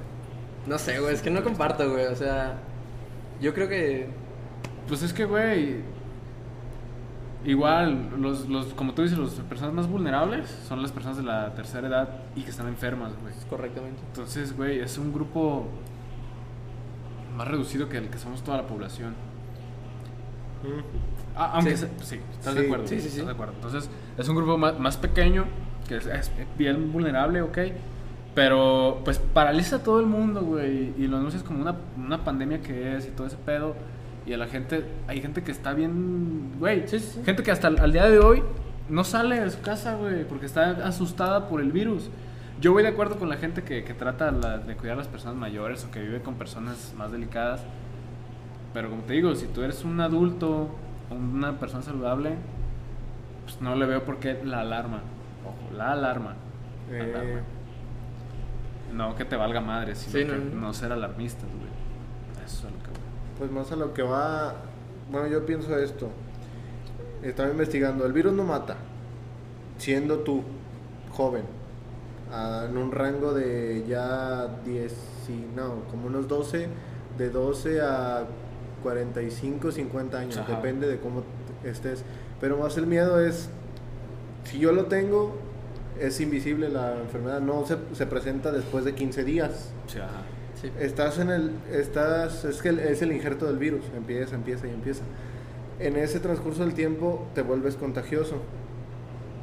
No 0.67 0.79
sé, 0.79 1.01
güey. 1.01 1.15
Es 1.15 1.23
que 1.23 1.31
no 1.31 1.43
comparto, 1.43 1.91
güey. 1.91 2.07
O 2.07 2.15
sea, 2.15 2.55
yo 3.41 3.53
creo 3.55 3.69
que... 3.69 4.07
Pues 4.87 5.03
es 5.03 5.13
que, 5.13 5.25
güey. 5.25 5.81
Igual, 7.44 8.11
los, 8.20 8.48
los, 8.48 8.66
como 8.74 8.94
tú 8.94 9.03
dices, 9.03 9.16
las 9.18 9.31
personas 9.35 9.72
más 9.74 9.88
vulnerables 9.88 10.51
son 10.68 10.83
las 10.83 10.90
personas 10.90 11.16
de 11.18 11.22
la 11.22 11.55
tercera 11.55 11.87
edad 11.88 12.09
y 12.35 12.42
que 12.42 12.51
están 12.51 12.66
enfermas, 12.68 13.12
güey. 13.22 13.33
Correctamente. 13.48 14.01
Entonces, 14.09 14.57
güey, 14.57 14.81
es 14.81 14.98
un 14.98 15.12
grupo 15.12 15.66
más 17.37 17.46
reducido 17.46 17.88
que 17.88 17.98
el 17.98 18.09
que 18.09 18.18
somos 18.18 18.42
toda 18.42 18.57
la 18.59 18.66
población. 18.66 19.14
Ah, 21.37 21.53
aunque 21.55 21.77
Sí. 21.77 21.87
se- 21.98 22.05
sí, 22.05 22.20
estás 22.33 22.55
Sí, 22.55 22.61
de 22.61 22.66
acuerdo. 22.66 22.87
sí, 22.88 22.94
sí, 23.01 23.07
estás 23.07 23.20
sí. 23.20 23.24
de 23.24 23.31
acuerdo. 23.31 23.55
Entonces, 23.55 23.88
es 24.16 24.29
un 24.29 24.35
grupo 24.37 24.59
más, 24.59 24.79
más 24.81 24.96
pequeño, 24.96 25.44
que 25.87 25.96
es, 25.98 26.07
es 26.07 26.33
bien 26.59 26.92
vulnerable, 26.92 27.42
ok. 27.42 27.59
Pero, 28.35 29.01
pues, 29.05 29.18
paraliza 29.20 29.77
a 29.77 29.83
todo 29.83 30.01
el 30.01 30.07
mundo, 30.07 30.42
güey. 30.42 30.92
Y 30.98 31.07
lo 31.07 31.16
anuncias 31.18 31.42
como 31.44 31.61
una, 31.61 31.77
una 31.96 32.24
pandemia 32.24 32.61
que 32.61 32.96
es 32.96 33.07
y 33.07 33.11
todo 33.11 33.27
ese 33.29 33.37
pedo. 33.37 33.74
Y 34.29 34.35
a 34.35 34.37
la 34.37 34.47
gente, 34.47 34.85
hay 35.07 35.23
gente 35.23 35.43
que 35.43 35.51
está 35.51 35.73
bien, 35.73 36.53
güey. 36.59 36.87
Sí, 36.87 36.99
sí. 36.99 37.23
Gente 37.25 37.43
que 37.43 37.51
hasta 37.51 37.69
el- 37.69 37.81
al 37.81 37.93
día 37.93 38.05
de 38.11 38.19
hoy 38.19 38.43
no 38.91 39.03
sale 39.03 39.41
de 39.41 39.51
su 39.51 39.62
casa, 39.62 39.95
güey, 39.95 40.25
porque 40.29 40.45
está 40.45 40.71
asustada 40.87 41.49
por 41.49 41.62
el 41.62 41.73
virus. 41.73 42.11
Yo 42.61 42.73
voy 42.73 42.83
de 42.83 42.91
acuerdo 42.91 43.17
con 43.19 43.31
la 43.31 43.37
gente 43.38 43.62
que, 43.62 43.85
que 43.85 43.95
trata 43.95 44.31
la- 44.31 44.59
de 44.59 44.77
cuidar 44.77 44.95
a 44.95 44.99
las 44.99 45.09
personas 45.09 45.37
mayores 45.37 45.83
o 45.87 45.91
que 45.91 46.01
vive 46.03 46.21
con 46.21 46.35
personas 46.35 46.93
más 46.99 47.11
delicadas. 47.11 47.62
Pero 48.75 48.91
como 48.91 49.03
te 49.05 49.14
digo, 49.14 49.35
si 49.35 49.47
tú 49.47 49.62
eres 49.62 49.83
un 49.85 49.99
adulto 50.01 50.69
o 51.11 51.14
una 51.14 51.59
persona 51.59 51.83
saludable, 51.83 52.35
pues 53.45 53.62
no 53.62 53.77
le 53.77 53.87
veo 53.87 54.05
por 54.05 54.19
qué 54.19 54.38
la 54.45 54.61
alarma. 54.61 55.01
Ojo, 55.47 55.75
la 55.75 55.93
alarma. 55.93 56.35
Eh, 56.91 57.01
Alarma. 57.14 57.41
No 58.95 59.14
que 59.14 59.25
te 59.25 59.37
valga 59.37 59.61
madre, 59.62 59.95
sino 59.95 60.12
Sí, 60.12 60.19
que 60.27 60.33
no, 60.38 60.45
no, 60.55 60.61
no. 60.69 60.73
ser 60.75 60.93
alarmistas, 60.93 61.45
güey. 61.45 62.45
Eso 62.45 62.67
es 62.69 62.75
lo 62.75 62.79
que. 62.83 62.98
Pues 63.38 63.51
más 63.51 63.70
a 63.72 63.77
lo 63.77 63.94
que 63.94 64.03
va. 64.03 64.55
Bueno, 65.11 65.29
yo 65.29 65.46
pienso 65.46 65.77
esto. 65.79 66.09
Estaba 67.22 67.51
investigando. 67.51 68.05
El 68.05 68.12
virus 68.12 68.33
no 68.33 68.44
mata. 68.44 68.77
Siendo 69.79 70.20
tú 70.20 70.42
joven. 71.12 71.44
ah, 72.33 72.66
en 72.68 72.77
un 72.77 72.92
rango 72.92 73.33
de 73.33 73.85
ya 73.88 74.48
10. 74.64 74.92
y 75.29 75.57
no, 75.57 75.85
como 75.90 76.07
unos 76.09 76.29
12. 76.29 76.68
De 77.16 77.31
12 77.31 77.81
a 77.81 78.24
45, 78.83 79.72
50 79.72 80.18
años. 80.18 80.37
Ajá. 80.38 80.57
Depende 80.57 80.87
de 80.88 80.98
cómo 80.98 81.22
estés. 81.64 82.05
Pero 82.40 82.59
más 82.59 82.77
el 82.77 82.87
miedo 82.87 83.20
es. 83.20 83.48
Si 84.44 84.59
yo 84.59 84.72
lo 84.72 84.87
tengo, 84.87 85.37
es 86.01 86.20
invisible 86.20 86.68
la 86.68 86.98
enfermedad. 87.01 87.40
No 87.40 87.66
se, 87.66 87.77
se 87.92 88.07
presenta 88.07 88.53
después 88.53 88.85
de 88.85 88.94
15 88.94 89.24
días. 89.24 89.70
Ajá. 89.96 90.22
Sí. 90.61 90.71
Estás 90.81 91.18
en 91.18 91.31
el, 91.31 91.53
estás, 91.71 92.44
es 92.44 92.61
que 92.61 92.71
es 92.71 93.03
el 93.03 93.12
injerto 93.12 93.47
del 93.47 93.59
virus, 93.59 93.85
empieza, 93.97 94.35
empieza 94.35 94.66
y 94.66 94.71
empieza. 94.71 95.03
En 95.79 95.97
ese 95.97 96.18
transcurso 96.18 96.64
del 96.64 96.75
tiempo 96.75 97.29
te 97.35 97.42
vuelves 97.42 97.77
contagioso, 97.77 98.42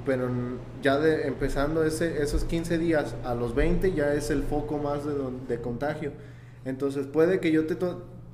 pero 0.06 0.30
ya 0.82 1.00
de, 1.00 1.28
empezando 1.28 1.84
ese, 1.86 2.22
esos 2.22 2.44
15 2.44 2.78
días 2.78 3.16
a 3.24 3.34
los 3.34 3.56
20 3.56 3.94
ya 3.94 4.14
es 4.14 4.30
el 4.30 4.44
foco 4.44 4.78
más 4.78 5.06
de, 5.06 5.14
de 5.48 5.62
contagio. 5.62 6.12
Entonces 6.66 7.08
puede 7.08 7.40
que 7.40 7.52
yo 7.52 7.66
te, 7.66 7.78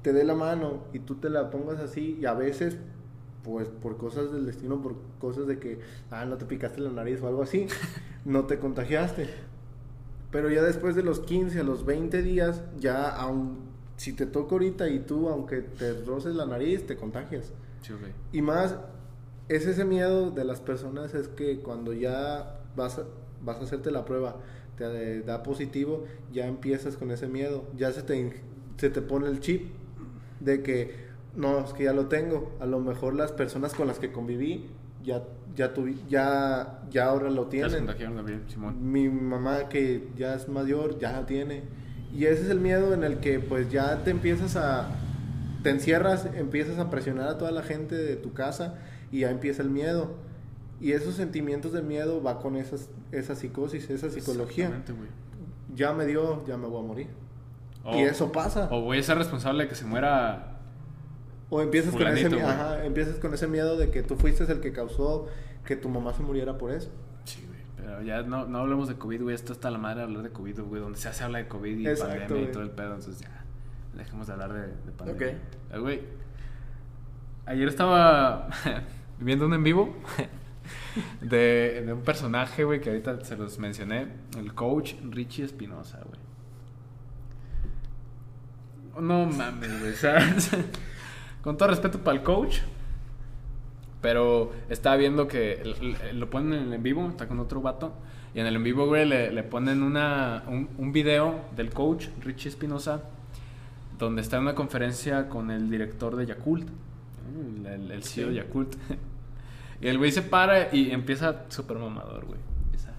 te 0.02 0.14
dé 0.14 0.24
la 0.24 0.36
mano 0.36 0.86
y 0.94 1.00
tú 1.00 1.16
te 1.16 1.30
la 1.30 1.52
pongas 1.52 1.80
así 1.80 2.18
y 2.20 2.26
a 2.26 2.34
veces, 2.34 2.78
pues 3.44 3.68
por 3.68 3.98
cosas 3.98 4.32
del 4.32 4.46
destino, 4.46 4.82
por 4.82 4.96
cosas 5.20 5.46
de 5.46 5.60
que, 5.60 5.80
ah, 6.10 6.26
no 6.26 6.38
te 6.38 6.46
picaste 6.46 6.82
la 6.82 6.90
nariz 6.90 7.22
o 7.22 7.28
algo 7.28 7.44
así, 7.44 7.68
no 8.26 8.46
te 8.46 8.58
contagiaste. 8.58 9.51
Pero 10.32 10.50
ya 10.50 10.62
después 10.62 10.96
de 10.96 11.04
los 11.04 11.20
15 11.20 11.60
a 11.60 11.64
los 11.64 11.86
20 11.86 12.22
días, 12.22 12.64
ya 12.80 13.10
aun 13.10 13.72
si 13.98 14.14
te 14.14 14.26
toca 14.26 14.54
ahorita 14.54 14.90
y 14.90 15.00
tú, 15.00 15.30
aunque 15.30 15.62
te 15.62 15.94
roces 16.06 16.34
la 16.34 16.46
nariz, 16.46 16.88
te 16.88 16.96
contagias. 16.96 17.52
Sí, 17.84 17.94
güey. 17.94 18.12
Y 18.32 18.42
más, 18.42 18.76
es 19.48 19.68
ese 19.68 19.86
miedo 19.86 20.32
de 20.32 20.44
las 20.44 20.60
personas, 20.60 21.14
es 21.14 21.28
que 21.28 21.60
cuando 21.60 21.94
ya 21.94 22.62
vas 22.76 22.98
a, 22.98 23.04
vas 23.44 23.58
a 23.58 23.64
hacerte 23.64 23.92
la 23.92 24.06
prueba, 24.06 24.38
te 24.76 25.22
da 25.22 25.44
positivo, 25.44 26.06
ya 26.32 26.48
empiezas 26.48 26.98
con 26.98 27.12
ese 27.12 27.28
miedo, 27.28 27.66
ya 27.78 27.92
se 27.92 28.02
te, 28.02 28.42
se 28.78 28.90
te 28.90 29.02
pone 29.02 29.28
el 29.28 29.40
chip 29.40 29.72
de 30.40 30.64
que, 30.64 30.96
no, 31.36 31.60
es 31.60 31.74
que 31.74 31.84
ya 31.84 31.94
lo 31.94 32.08
tengo, 32.08 32.54
a 32.60 32.66
lo 32.66 32.80
mejor 32.80 33.14
las 33.14 33.32
personas 33.32 33.76
con 33.76 33.88
las 33.88 34.00
que 34.00 34.12
conviví, 34.12 34.70
ya, 35.04 35.24
ya, 35.56 35.74
tuvi- 35.74 36.00
ya, 36.10 36.80
ya 36.90 37.06
ahora 37.06 37.30
lo 37.30 37.46
tienen. 37.48 37.86
Gabriel, 38.16 38.42
Simón. 38.48 38.92
Mi 38.92 39.10
mamá 39.10 39.70
que 39.70 40.10
ya 40.18 40.36
es 40.36 40.48
mayor, 40.48 40.98
ya 41.00 41.12
la 41.14 41.26
tiene. 41.26 41.64
Y 42.14 42.26
ese 42.26 42.44
es 42.44 42.50
el 42.50 42.60
miedo 42.60 42.94
en 42.94 43.04
el 43.04 43.18
que 43.20 43.40
pues 43.40 43.72
ya 43.72 44.04
te 44.04 44.12
empiezas 44.12 44.56
a... 44.56 44.90
Te 45.64 45.70
encierras, 45.70 46.28
empiezas 46.36 46.80
a 46.80 46.90
presionar 46.90 47.28
a 47.28 47.38
toda 47.38 47.52
la 47.52 47.62
gente 47.62 47.96
de 47.96 48.16
tu 48.16 48.34
casa 48.34 48.80
y 49.12 49.20
ya 49.20 49.30
empieza 49.30 49.62
el 49.62 49.70
miedo. 49.70 50.16
Y 50.80 50.94
esos 50.94 51.14
sentimientos 51.16 51.72
de 51.74 51.84
miedo 51.84 52.24
va 52.24 52.40
con 52.40 52.56
esas, 52.56 52.90
esa 53.12 53.36
psicosis, 53.36 53.90
esa 53.92 54.10
psicología. 54.10 54.70
Ya 55.76 55.94
me 55.94 56.06
dio, 56.08 56.44
ya 56.48 56.58
me 56.58 56.68
voy 56.68 56.84
a 56.84 56.88
morir. 56.88 57.08
Y 57.94 58.02
eso 58.02 58.32
pasa. 58.32 58.68
O 58.72 58.82
voy 58.82 58.98
a 59.00 59.04
ser 59.04 59.18
responsable 59.18 59.64
de 59.64 59.70
que 59.70 59.76
se 59.76 59.86
muera. 59.86 60.61
O 61.54 61.62
empiezas 61.62 61.94
con, 61.94 62.08
ese, 62.08 62.42
ajá, 62.42 62.86
empiezas 62.86 63.18
con 63.18 63.34
ese 63.34 63.46
miedo 63.46 63.76
de 63.76 63.92
que 63.92 64.04
tú 64.04 64.16
fuiste 64.16 64.50
el 64.50 64.62
que 64.62 64.72
causó 64.72 65.28
que 65.66 65.76
tu 65.76 65.90
mamá 65.90 66.14
se 66.14 66.24
muriera 66.24 66.58
por 66.58 66.72
eso. 66.72 66.90
Sí, 67.26 67.46
güey. 67.46 67.60
Pero 67.76 68.02
ya 68.04 68.24
no, 68.24 68.46
no 68.46 68.60
hablemos 68.60 68.88
de 68.88 68.96
COVID, 68.96 69.24
güey. 69.24 69.36
Esto 69.36 69.52
está 69.52 69.70
la 69.70 69.78
madre 69.78 69.98
de 69.98 70.04
hablar 70.04 70.24
de 70.24 70.30
COVID, 70.30 70.62
güey. 70.62 70.82
Donde 70.82 70.98
se 70.98 71.10
hace 71.10 71.26
habla 71.26 71.40
de 71.40 71.50
COVID 71.50 71.78
y 71.78 71.88
Exacto, 71.88 72.20
pandemia 72.20 72.44
y 72.44 72.52
todo 72.54 72.64
el 72.64 72.70
pedo. 72.70 72.96
Entonces 72.96 73.20
ya, 73.20 73.44
dejemos 73.98 74.28
de 74.28 74.34
hablar 74.34 74.54
de, 74.54 74.62
de 74.62 74.92
pandemia. 74.98 75.28
Ok. 75.28 75.34
Eh, 75.74 75.80
güey. 75.80 76.02
Ayer 77.46 77.68
estaba 77.68 78.48
viendo 79.20 79.46
un 79.46 79.54
en 79.54 79.64
vivo 79.66 79.94
de, 81.22 81.84
de 81.86 81.92
un 81.92 82.04
personaje, 82.04 82.64
güey, 82.64 82.80
que 82.80 82.92
ahorita 82.92 83.26
se 83.26 83.36
los 83.36 83.60
mencioné. 83.60 84.08
El 84.38 84.54
coach 84.54 84.94
Richie 85.10 85.44
Espinosa, 85.44 86.00
güey. 86.06 86.22
No 89.06 89.26
mames, 89.26 89.80
güey. 89.80 89.92
o 89.92 89.96
sea, 89.96 90.20
con 91.44 91.58
todo 91.58 91.70
respeto 91.70 92.00
para 92.00 92.18
el 92.18 92.24
coach. 92.24 92.60
Pero 94.02 94.52
estaba 94.70 94.96
viendo 94.96 95.28
que 95.28 95.62
lo 96.14 96.30
ponen 96.30 96.54
en 96.54 96.68
el 96.68 96.74
en 96.74 96.84
vivo, 96.84 97.08
está 97.10 97.28
con 97.28 97.40
otro 97.40 97.62
vato. 97.62 97.94
Y 98.34 98.40
en 98.40 98.48
el 98.48 98.56
en 98.56 98.64
vivo, 98.64 98.88
güey, 98.88 99.06
le, 99.08 99.32
le 99.32 99.44
ponen 99.44 99.84
una, 99.84 100.44
un, 100.48 100.70
un 100.78 100.92
video 100.92 101.42
del 101.56 101.70
coach, 101.72 102.08
Richie 102.22 102.50
Espinosa, 102.50 103.04
donde 104.00 104.22
está 104.22 104.38
en 104.38 104.44
una 104.44 104.56
conferencia 104.56 105.30
con 105.30 105.52
el 105.52 105.70
director 105.70 106.16
de 106.16 106.26
Yakult, 106.26 106.68
el, 107.58 107.66
el- 107.68 107.92
el 107.92 108.04
CEO 108.04 108.30
de 108.30 108.36
Yakult. 108.36 108.76
y 109.82 109.88
el 109.88 109.98
güey 110.00 110.12
se 110.12 110.24
para 110.24 110.74
y 110.74 110.92
empieza 110.92 111.44
súper 111.50 111.78
mamador, 111.78 112.26
güey. 112.26 112.40
Empieza, 112.66 112.90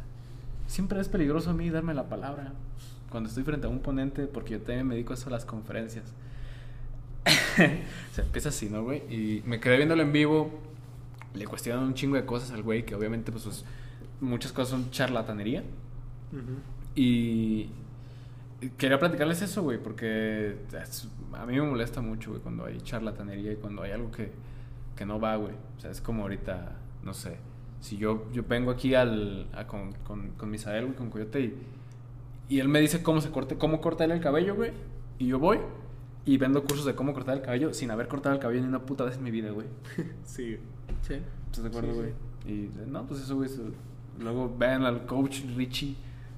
Siempre 0.68 1.00
es 1.00 1.08
peligroso 1.08 1.50
a 1.50 1.54
mí 1.54 1.68
darme 1.70 1.94
la 1.94 2.08
palabra 2.08 2.52
cuando 3.10 3.28
estoy 3.28 3.42
frente 3.42 3.66
a 3.66 3.70
un 3.70 3.80
ponente, 3.80 4.26
porque 4.26 4.52
yo 4.52 4.58
también 4.60 4.86
me 4.86 4.94
dedico 4.94 5.14
a 5.14 5.16
eso 5.16 5.28
a 5.28 5.32
las 5.32 5.44
conferencias. 5.44 6.04
Se 8.12 8.20
empieza 8.22 8.48
así, 8.50 8.68
¿no, 8.68 8.82
güey? 8.84 8.98
Y 9.12 9.42
me 9.46 9.60
quedé 9.60 9.76
viéndolo 9.76 10.02
en 10.02 10.12
vivo. 10.12 10.50
Le 11.34 11.46
cuestionan 11.46 11.84
un 11.84 11.94
chingo 11.94 12.16
de 12.16 12.26
cosas 12.26 12.50
al 12.50 12.62
güey, 12.62 12.84
que 12.84 12.94
obviamente, 12.94 13.32
pues, 13.32 13.44
sus- 13.44 13.64
muchas 14.20 14.52
cosas 14.52 14.70
son 14.70 14.90
charlatanería. 14.90 15.62
Y 16.94 17.68
quería 18.76 18.98
platicarles 18.98 19.42
eso, 19.42 19.62
güey, 19.62 19.78
porque 19.78 20.56
es- 20.82 21.08
a 21.32 21.46
mí 21.46 21.54
me 21.54 21.62
molesta 21.62 22.00
mucho, 22.00 22.30
güey, 22.30 22.42
cuando 22.42 22.64
hay 22.66 22.80
charlatanería 22.80 23.52
y 23.52 23.56
cuando 23.56 23.82
hay 23.82 23.92
algo 23.92 24.10
que, 24.10 24.30
que 24.96 25.06
no 25.06 25.18
va, 25.18 25.36
güey. 25.36 25.54
O 25.76 25.80
sea, 25.80 25.90
es 25.90 26.00
como 26.00 26.22
ahorita, 26.22 26.72
no 27.02 27.14
sé, 27.14 27.36
si 27.80 27.96
yo, 27.96 28.30
yo 28.32 28.44
vengo 28.46 28.70
aquí 28.70 28.94
al, 28.94 29.48
a- 29.54 29.66
con, 29.66 29.92
con, 30.04 30.30
con 30.32 30.50
Misael, 30.50 30.84
güey, 30.86 30.96
con 30.96 31.10
Coyote, 31.10 31.40
y, 31.40 31.54
y 32.48 32.60
él 32.60 32.68
me 32.68 32.80
dice 32.80 33.02
cómo 33.02 33.20
se 33.20 33.30
corte, 33.30 33.56
cómo 33.56 33.80
cortar 33.80 34.10
el 34.12 34.20
cabello, 34.20 34.54
güey, 34.54 34.72
y 35.18 35.28
yo 35.28 35.38
voy 35.38 35.58
y 36.24 36.36
vendo 36.38 36.62
cursos 36.62 36.84
de 36.86 36.94
cómo 36.94 37.12
cortar 37.14 37.36
el 37.36 37.42
cabello 37.42 37.74
sin 37.74 37.90
haber 37.90 38.08
cortado 38.08 38.34
el 38.34 38.40
cabello 38.40 38.62
ni 38.62 38.68
una 38.68 38.82
puta 38.82 39.04
vez 39.04 39.16
en 39.16 39.24
mi 39.24 39.30
vida, 39.30 39.50
güey. 39.50 39.66
Sí. 40.24 40.56
Sí. 41.06 41.14
¿Estás 41.46 41.64
de 41.64 41.68
acuerdo, 41.68 41.92
Sí, 41.92 41.98
güey? 41.98 42.10
Y 42.46 42.70
no, 42.88 43.06
pues 43.06 43.20
eso, 43.22 43.36
güey. 43.36 43.48
eso- 43.50 43.62
Luego 44.20 44.54
vean 44.56 44.84
al 44.84 45.06
coach 45.06 45.40
Richie 45.56 45.96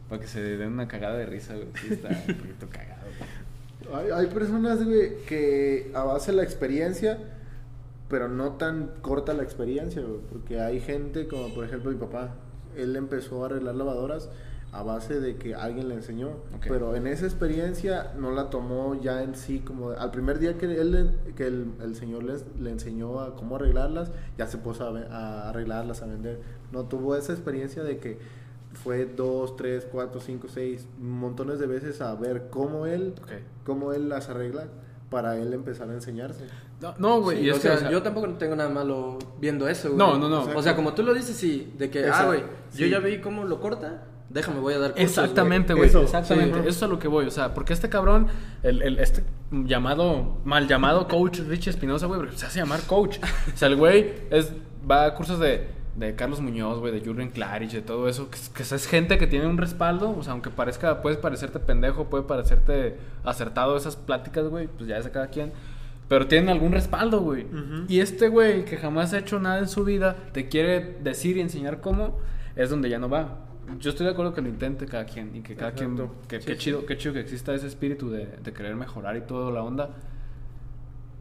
para 0.09 0.21
que 0.21 0.27
se 0.29 0.41
den 0.41 0.73
una 0.73 0.87
cagada 0.89 1.17
de 1.17 1.27
risa, 1.27 1.55
güey. 1.55 1.69
Sí, 1.81 1.95
está 1.95 2.09
un 2.09 2.35
poquito 2.37 2.69
cagado, 2.71 3.03
güey. 3.19 4.05
Hay, 4.07 4.11
hay 4.11 4.27
personas, 4.33 4.83
güey, 4.85 5.23
que 5.27 5.91
a 5.95 6.05
base 6.05 6.31
de 6.31 6.37
la 6.39 6.43
experiencia, 6.45 7.19
pero 8.09 8.29
no 8.29 8.53
tan 8.53 8.91
corta 9.03 9.35
la 9.35 9.43
experiencia, 9.43 10.03
güey. 10.03 10.21
Porque 10.31 10.61
hay 10.61 10.81
gente, 10.81 11.27
como 11.29 11.53
por 11.55 11.65
ejemplo 11.65 11.91
mi 11.91 11.99
papá, 11.99 12.35
él 12.77 12.97
empezó 12.97 13.43
a 13.43 13.47
arreglar 13.47 13.75
lavadoras 13.75 14.31
a 14.75 14.83
base 14.83 15.21
de 15.21 15.37
que 15.37 15.55
alguien 15.55 15.89
le 15.89 15.95
enseñó. 15.95 16.29
Ok. 16.57 16.67
Pero 16.69 16.97
en 16.97 17.07
esa 17.07 17.25
experiencia 17.27 18.13
no 18.19 18.31
la 18.33 18.51
tomó 18.51 19.01
ya 19.01 19.23
en 19.23 19.35
sí 19.35 19.61
como... 19.61 19.91
Al 19.91 20.11
primer 20.11 20.39
día 20.39 20.59
que, 20.59 20.67
él, 20.67 21.17
que 21.37 21.47
el, 21.47 21.67
el 21.83 21.95
señor 21.95 22.25
les, 22.25 22.45
le 22.59 22.71
enseñó 22.71 23.21
a 23.21 23.37
cómo 23.37 23.57
arreglarlas, 23.57 24.11
ya 24.37 24.47
se 24.47 24.59
puso 24.59 24.85
a, 24.85 24.99
a 25.15 25.49
arreglarlas, 25.51 26.03
a 26.03 26.07
vender. 26.07 26.41
No 26.73 26.85
tuvo 26.85 27.15
esa 27.17 27.33
experiencia 27.33 27.83
de 27.85 27.99
que 27.99 28.19
fue 28.73 29.07
dos, 29.07 29.57
tres, 29.57 29.87
cuatro, 29.91 30.21
cinco, 30.21 30.49
seis, 30.49 30.87
montones 31.01 31.59
de 31.61 31.67
veces 31.67 32.01
a 32.01 32.15
ver 32.17 32.49
cómo 32.51 32.87
él 32.87 33.15
Ok. 33.23 33.31
cómo 33.65 33.93
él 33.93 34.09
las 34.09 34.29
arregla 34.29 34.67
para 35.11 35.37
él 35.39 35.53
empezar 35.53 35.89
a 35.89 35.95
enseñarse. 35.95 36.47
No, 36.81 36.95
no, 36.99 37.21
güey. 37.23 37.39
Sí, 37.39 37.45
y 37.45 37.51
o 37.51 37.55
sea, 37.57 37.75
o 37.75 37.79
sea, 37.79 37.91
yo 37.93 38.03
tampoco 38.03 38.29
tengo 38.31 38.57
nada 38.57 38.69
malo 38.71 39.17
viendo 39.41 39.69
eso, 39.69 39.91
güey. 39.93 39.99
No, 39.99 40.19
no, 40.19 40.29
no. 40.29 40.57
O 40.57 40.63
sea, 40.63 40.75
como 40.75 40.93
tú 40.93 41.05
lo 41.05 41.15
dices, 41.15 41.37
sí, 41.37 41.73
de 41.79 41.89
que, 41.89 42.01
ah, 42.01 42.09
Exacto, 42.09 42.27
güey, 42.27 42.41
yo 42.41 42.47
sí. 42.87 42.91
ya 42.91 42.99
vi 42.99 43.21
cómo 43.21 43.45
lo 43.45 43.61
corta, 43.61 44.03
déjame, 44.35 44.61
voy 44.61 44.75
a 44.75 44.79
dar 44.79 44.91
cursos, 44.91 45.09
Exactamente, 45.09 45.73
güey. 45.73 45.89
Exactamente. 45.89 46.55
sí. 46.55 46.69
Eso 46.69 46.69
es 46.69 46.83
a 46.83 46.87
lo 46.89 46.99
que 46.99 47.09
voy. 47.09 47.25
O 47.27 47.31
sea, 47.31 47.55
porque 47.55 47.73
este 47.73 47.89
cabrón, 47.89 48.27
el, 48.63 48.83
el- 48.83 48.99
este 48.99 49.25
llamado, 49.53 50.39
mal 50.45 50.69
llamado 50.69 51.09
coach 51.09 51.39
Richie 51.41 51.71
Espinosa, 51.71 52.07
güey, 52.07 52.21
porque 52.21 52.37
se 52.37 52.47
hace 52.47 52.59
llamar 52.59 52.81
coach. 52.83 53.19
O 53.55 53.57
sea, 53.57 53.69
el 53.69 53.77
güey 53.77 54.13
es, 54.31 54.53
va 54.91 55.07
a 55.07 55.15
cursos 55.15 55.39
de, 55.39 55.69
de 55.97 56.15
Carlos 56.17 56.41
Muñoz, 56.41 56.81
güey, 56.81 56.93
de 56.93 57.05
Jurgen 57.07 57.31
Klarich, 57.31 57.73
de 57.73 57.83
todo 57.83 58.09
eso. 58.09 58.29
Que, 58.31 58.37
es- 58.37 58.49
que 58.51 58.63
es 58.63 58.87
gente 58.87 59.17
que 59.19 59.27
tiene 59.27 59.47
un 59.47 59.57
respaldo. 59.57 60.11
O 60.19 60.23
sea, 60.23 60.33
aunque 60.33 60.51
parezca, 60.51 61.01
puede 61.01 61.17
parecerte 61.17 61.59
pendejo, 61.61 62.11
puede 62.11 62.25
parecerte 62.25 62.97
acertado 63.25 63.77
esas 63.77 63.97
pláticas, 63.97 64.47
güey, 64.49 64.67
pues 64.67 64.89
ya 64.89 64.99
es 64.99 65.05
de 65.05 65.11
cada 65.11 65.29
quien. 65.29 65.53
Pero 66.09 66.27
tienen 66.27 66.51
algún 66.51 66.73
respaldo, 66.73 67.21
güey. 67.21 67.47
Y 67.89 68.01
este 68.01 68.29
güey, 68.29 68.67
que 68.67 68.77
jamás 68.77 69.15
ha 69.15 69.19
hecho 69.19 69.41
nada 69.41 69.59
en 69.59 69.69
su 69.69 69.85
vida, 69.85 70.17
te 70.33 70.49
quiere 70.49 70.99
decir 71.03 71.39
y 71.39 71.41
enseñar 71.41 71.81
cómo, 71.81 72.19
es 72.57 72.69
donde 72.69 72.91
ya 72.91 72.99
no 72.99 73.09
va. 73.09 73.39
Yo 73.79 73.91
estoy 73.91 74.07
de 74.07 74.13
acuerdo 74.13 74.33
que 74.35 74.43
lo 74.43 74.49
intente 74.49 74.87
cada 74.87 75.05
quien 75.05 75.35
y 75.37 75.41
que 75.43 75.55
cada 75.57 75.71
Exacto. 75.71 75.95
quien. 76.09 76.29
Que, 76.29 76.41
Sí, 76.41 76.47
qué 76.47 76.53
sí. 76.55 76.59
chido, 76.61 76.87
qué 76.87 76.97
chido 76.97 77.15
que 77.15 77.21
exista 77.21 77.55
ese 77.55 77.67
espíritu 77.67 78.11
de, 78.11 78.27
de 78.27 78.53
querer 78.53 78.77
mejorar 78.77 79.17
y 79.17 79.23
toda 79.23 79.51
la 79.53 79.63
onda. 79.63 79.91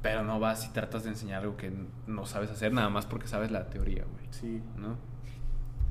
Pero 0.01 0.23
no 0.23 0.39
vas 0.39 0.65
y 0.67 0.73
tratas 0.73 1.03
de 1.03 1.10
enseñar 1.12 1.43
algo 1.43 1.56
que 1.56 1.71
no 2.08 2.25
sabes 2.25 2.51
hacer 2.51 2.73
nada 2.73 2.89
más 2.89 3.06
porque 3.06 3.27
sabes 3.27 3.51
la 3.51 3.69
teoría, 3.69 4.03
güey. 4.03 4.25
Sí, 4.32 4.62
¿No? 4.77 4.97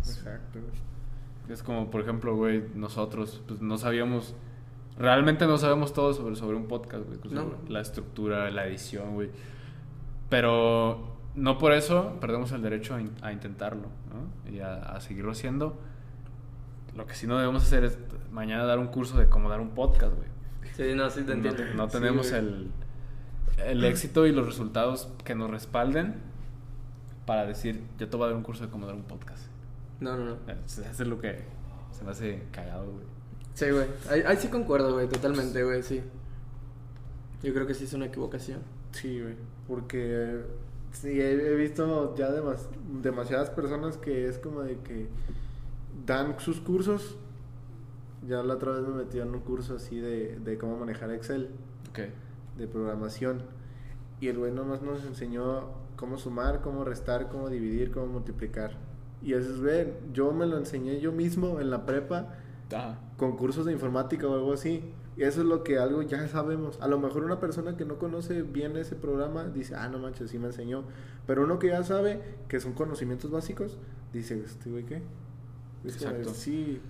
exacto. 0.01 0.59
Es 1.49 1.62
como, 1.62 1.91
por 1.91 2.03
ejemplo, 2.03 2.37
güey, 2.37 2.62
nosotros, 2.75 3.43
pues 3.49 3.61
no 3.62 3.79
sabíamos. 3.79 4.35
Realmente 4.99 5.47
no 5.47 5.57
sabemos 5.59 5.93
todo 5.95 6.12
sobre, 6.12 6.37
sobre 6.37 6.57
un 6.57 6.67
podcast, 6.69 7.05
güey. 7.07 7.19
No. 7.35 7.55
La 7.69 7.81
estructura, 7.81 8.51
la 8.51 8.67
edición, 8.67 9.15
güey. 9.15 9.31
Pero 10.29 11.17
no 11.35 11.59
por 11.59 11.73
eso 11.73 12.19
perdemos 12.21 12.53
el 12.53 12.62
derecho 12.62 12.95
a, 12.95 13.01
in- 13.01 13.15
a 13.23 13.33
intentarlo, 13.33 13.88
¿no? 14.11 14.51
Y 14.53 14.61
a, 14.61 14.75
a 14.77 15.01
seguirlo 15.01 15.33
haciendo. 15.33 15.79
Lo 16.96 17.07
que 17.07 17.14
sí 17.14 17.26
no 17.26 17.38
debemos 17.38 17.62
hacer 17.62 17.85
es 17.85 17.96
mañana 18.31 18.64
dar 18.64 18.78
un 18.78 18.88
curso 18.88 19.18
de 19.18 19.28
cómo 19.28 19.48
dar 19.48 19.61
un 19.61 19.70
podcast, 19.70 20.14
güey. 20.14 20.28
Sí, 20.76 20.94
no, 20.94 21.09
sí 21.11 21.22
te 21.22 21.35
No, 21.37 21.48
entiendo. 21.48 21.74
no 21.74 21.88
tenemos 21.88 22.32
el, 22.32 22.70
el 23.64 23.84
éxito 23.84 24.26
y 24.26 24.32
los 24.32 24.47
resultados 24.47 25.09
que 25.24 25.34
nos 25.34 25.51
respalden 25.51 26.14
para 27.26 27.47
decir, 27.47 27.82
yo 27.99 28.09
te 28.09 28.16
voy 28.16 28.24
a 28.24 28.28
dar 28.28 28.36
un 28.36 28.43
curso 28.43 28.64
de 28.64 28.70
cómo 28.70 28.86
dar 28.86 28.95
un 28.95 29.05
podcast. 29.05 29.45
No, 30.01 30.16
no, 30.16 30.24
no. 30.24 30.36
Eso 30.66 30.82
es 30.82 31.01
lo 31.01 31.20
que 31.20 31.38
se 31.93 32.05
me 32.05 32.11
hace 32.11 32.43
cagado, 32.53 32.84
güey. 32.90 33.05
Sí, 33.55 33.70
güey. 33.70 33.86
Ahí, 34.11 34.22
ahí 34.26 34.36
sí 34.36 34.49
concuerdo, 34.49 34.95
güey, 34.95 35.09
totalmente, 35.09 35.62
güey, 35.62 35.82
sí. 35.82 36.03
Yo 37.43 37.53
creo 37.55 37.66
que 37.66 37.74
sí 37.74 37.84
es 37.84 37.93
una 37.93 38.07
equivocación. 38.07 38.61
Sí, 38.93 39.20
güey. 39.20 39.34
Porque 39.68 40.40
sí, 40.93 41.09
he, 41.20 41.32
he 41.32 41.55
visto 41.55 42.14
ya 42.16 42.30
demas- 42.30 42.68
demasiadas 43.03 43.51
personas 43.51 43.97
que 43.99 44.26
es 44.28 44.38
como 44.38 44.62
de 44.62 44.78
que 44.78 45.07
dan 46.07 46.38
sus 46.38 46.61
cursos. 46.61 47.16
Ya 48.26 48.43
la 48.43 48.55
otra 48.55 48.72
vez 48.72 48.82
me 48.82 48.95
metí 48.95 49.18
en 49.18 49.34
un 49.34 49.40
curso 49.40 49.76
así 49.76 49.99
de, 49.99 50.38
de 50.38 50.59
cómo 50.59 50.76
manejar 50.76 51.11
Excel, 51.11 51.51
de 52.57 52.66
programación. 52.68 53.43
Y 54.20 54.28
el 54.28 54.38
güey 54.38 54.53
nomás 54.53 54.82
nos 54.82 55.05
enseñó 55.05 55.70
cómo 55.97 56.18
sumar, 56.18 56.61
cómo 56.61 56.84
restar, 56.84 57.28
cómo 57.28 57.49
dividir, 57.49 57.90
cómo 57.90 58.07
multiplicar. 58.07 58.76
Y 59.20 59.34
eso 59.34 59.51
es, 59.51 59.61
güey, 59.61 59.93
yo 60.12 60.32
me 60.32 60.47
lo 60.47 60.59
enseñé 60.59 61.01
yo 61.01 61.12
mismo 61.12 61.61
en 61.61 61.70
la 61.70 61.86
prepa 61.86 62.34
con 63.16 63.36
cursos 63.36 63.66
de 63.66 63.72
informática 63.72 64.26
o 64.26 64.34
algo 64.34 64.53
así. 64.53 64.93
Y 65.16 65.24
eso 65.24 65.43
es 65.43 65.47
lo 65.47 65.62
que 65.62 65.78
algo 65.78 66.03
ya 66.03 66.26
sabemos. 66.28 66.80
A 66.80 66.88
lo 66.88 66.99
mejor 66.99 67.24
una 67.24 67.38
persona 67.38 67.76
que 67.76 67.84
no 67.84 67.99
conoce 67.99 68.43
bien 68.43 68.76
ese 68.76 68.97
programa 68.97 69.45
dice, 69.45 69.74
ah, 69.74 69.88
no 69.88 69.99
manches, 69.99 70.30
sí 70.30 70.38
me 70.38 70.47
enseñó. 70.47 70.84
Pero 71.26 71.45
uno 71.45 71.59
que 71.59 71.68
ya 71.68 71.84
sabe 71.84 72.20
que 72.49 72.61
son 72.61 72.72
conocimientos 72.72 73.30
básicos, 73.30 73.78
dice, 74.12 74.43
este 74.45 74.70
güey, 74.70 74.84
¿qué? 74.84 75.03
Exacto. 75.85 76.30
Sí, 76.35 76.80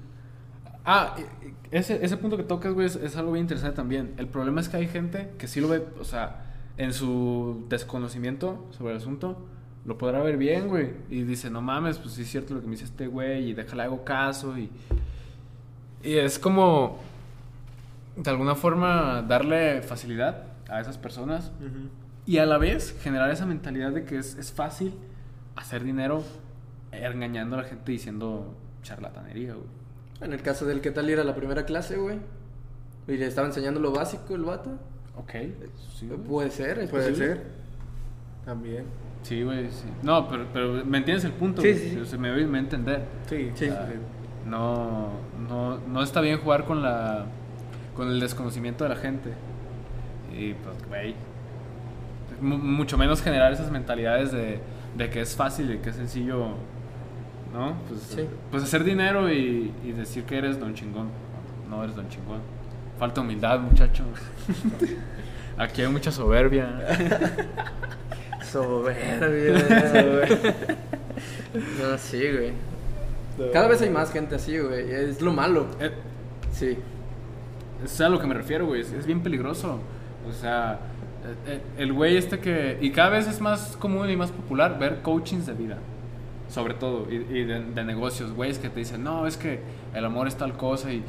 Ah, 0.85 1.15
y- 1.17 1.47
y 1.47 1.55
ese, 1.71 2.05
ese 2.05 2.17
punto 2.17 2.37
que 2.37 2.43
tocas, 2.43 2.73
güey, 2.75 2.87
es, 2.89 2.97
es 2.97 3.17
algo 3.17 3.31
bien 3.33 3.45
interesante 3.45 3.77
también. 3.77 4.15
El 4.17 4.27
problema 4.27 4.61
es 4.61 4.69
que 4.69 4.79
hay 4.79 4.89
gente 4.89 5.31
que 5.39 5.47
sí 5.47 5.61
lo 5.61 5.69
ve, 5.69 5.87
o 6.01 6.05
sea, 6.05 6.45
en 6.77 6.93
su 6.93 7.65
desconocimiento 7.69 8.67
sobre 8.73 8.91
el 8.91 8.97
asunto, 8.99 9.47
lo 9.85 9.97
podrá 9.97 10.21
ver 10.23 10.37
bien, 10.39 10.67
güey. 10.67 10.91
Y 11.09 11.23
dice, 11.23 11.51
no 11.51 11.63
mames, 11.63 11.99
pues 11.99 12.15
sí 12.15 12.23
es 12.23 12.29
cierto 12.33 12.55
lo 12.55 12.61
que 12.61 12.67
me 12.67 12.73
dice 12.73 12.87
este 12.87 13.07
güey, 13.07 13.51
y 13.51 13.55
déjale 13.55 13.85
hago 13.85 14.03
caso. 14.03 14.59
Y, 14.59 14.71
y 16.03 16.15
es 16.17 16.41
como, 16.41 16.99
de 18.17 18.29
alguna 18.31 18.57
forma, 18.57 19.23
darle 19.23 19.83
facilidad 19.83 20.47
a 20.69 20.81
esas 20.81 20.99
personas 20.99 21.53
y 22.27 22.39
a 22.39 22.47
la 22.47 22.59
vez 22.59 22.99
generar 23.03 23.31
esa 23.31 23.47
mentalidad 23.47 23.93
de 23.93 24.05
que 24.05 24.19
es, 24.19 24.35
es 24.37 24.51
fácil 24.53 24.95
hacer 25.55 25.85
dinero 25.85 26.25
engañando 26.91 27.57
a 27.57 27.63
la 27.63 27.69
gente 27.69 27.93
diciendo 27.93 28.53
charlatanería, 28.83 29.55
güey. 29.55 29.67
En 30.21 30.33
el 30.33 30.43
caso 30.43 30.67
del 30.67 30.81
que 30.81 30.91
tal 30.91 31.09
ir 31.11 31.19
a 31.19 31.25
la 31.25 31.35
primera 31.35 31.65
clase, 31.65 31.97
güey. 31.97 32.19
Y 33.09 33.17
le 33.17 33.27
estaba 33.27 33.47
enseñando 33.49 33.81
lo 33.81 33.93
básico 33.93 34.35
el 34.35 34.43
vato. 34.45 34.71
Ok. 35.17 35.33
Sí, 35.99 36.07
güey. 36.07 36.19
Puede 36.21 36.51
ser, 36.51 36.79
es 36.79 36.91
Puede 36.91 37.11
posible. 37.11 37.27
ser. 37.35 37.43
También. 38.45 38.85
Sí, 39.23 39.43
güey, 39.43 39.69
sí. 39.71 39.85
No, 40.03 40.29
pero, 40.29 40.47
pero 40.53 40.85
¿me 40.85 40.99
entiendes 40.99 41.25
el 41.25 41.33
punto? 41.33 41.63
Sí, 41.63 41.75
sí, 41.75 41.91
sí. 41.91 41.97
O 41.99 42.05
sea, 42.05 42.19
me 42.19 42.33
voy 42.33 42.43
a 42.43 42.59
entender. 42.59 43.05
Sí, 43.29 43.51
Sí. 43.55 43.69
Ah, 43.69 43.87
no, 44.47 45.11
no, 45.49 45.79
no 45.79 46.03
está 46.03 46.21
bien 46.21 46.39
jugar 46.39 46.65
con 46.65 46.83
la 46.83 47.27
con 47.95 48.09
el 48.09 48.19
desconocimiento 48.21 48.83
de 48.85 48.91
la 48.91 48.97
gente. 48.97 49.31
Y 50.37 50.55
pues, 50.55 50.77
güey. 50.89 51.15
mu- 52.41 52.59
mucho 52.59 52.97
menos 52.99 53.23
generar 53.23 53.53
esas 53.53 53.71
mentalidades 53.71 54.33
de, 54.33 54.59
de 54.97 55.11
que 55.11 55.21
es 55.21 55.37
fácil 55.37 55.71
y 55.73 55.79
que 55.79 55.91
es 55.91 55.97
sencillo. 55.97 56.55
¿No? 57.53 57.77
Pues, 57.89 58.01
Sí. 58.03 58.27
pues 58.51 58.63
hacer 58.63 58.83
dinero 58.85 59.31
y, 59.31 59.73
y 59.85 59.93
decir 59.93 60.25
que 60.25 60.39
eres 60.39 60.59
don 60.59 60.75
chingón. 60.75 61.09
No 61.69 61.83
eres 61.85 61.95
don 61.97 62.09
chingón. 62.09 62.41
Falta 62.99 63.21
humildad, 63.21 63.61
muchachos. 63.61 64.07
Aquí 65.59 65.83
hay 65.83 65.89
mucha 65.89 66.11
soberbia. 66.11 66.69
Soberbia. 68.51 69.55
no, 71.81 71.99
sí, 71.99 72.23
güey. 72.31 72.53
Cada 73.53 73.69
vez 73.69 73.81
hay 73.83 73.91
más 73.91 74.13
gente 74.13 74.35
así, 74.35 74.59
güey. 74.59 74.91
Es 74.91 75.21
lo 75.21 75.33
malo. 75.33 75.67
Eh, 75.81 75.91
Sí. 76.53 76.77
Es 77.83 78.01
a 78.01 78.09
lo 78.11 78.21
que 78.21 78.27
me 78.27 78.35
refiero, 78.35 78.67
güey. 78.67 78.83
Es, 78.83 78.93
es 78.93 79.07
bien 79.07 79.23
peligroso. 79.23 79.81
O 80.29 80.33
sea, 80.33 80.79
eh, 81.47 81.53
eh, 81.55 81.61
el 81.79 81.93
güey 81.93 82.17
este 82.17 82.39
que... 82.39 82.79
Y 82.81 82.91
cada 82.93 83.09
vez 83.11 83.27
es 83.27 83.41
más 83.41 83.77
común 83.79 84.09
y 84.11 84.17
más 84.17 84.31
popular 84.31 84.79
ver 84.79 85.01
coachings 85.03 85.47
de 85.47 85.55
vida. 85.55 85.79
Sobre 86.53 86.75
todo. 86.75 87.07
Y, 87.11 87.15
y 87.17 87.45
de, 87.45 87.61
de 87.65 87.85
negocios, 87.85 88.33
güeyes 88.33 88.59
que 88.59 88.69
te 88.69 88.81
dicen, 88.81 89.03
no, 89.03 89.27
es 89.27 89.37
que 89.37 89.61
el 89.95 90.05
amor 90.05 90.29
es 90.29 90.37
tal 90.37 90.53
cosa. 90.57 90.93
Y 90.93 91.03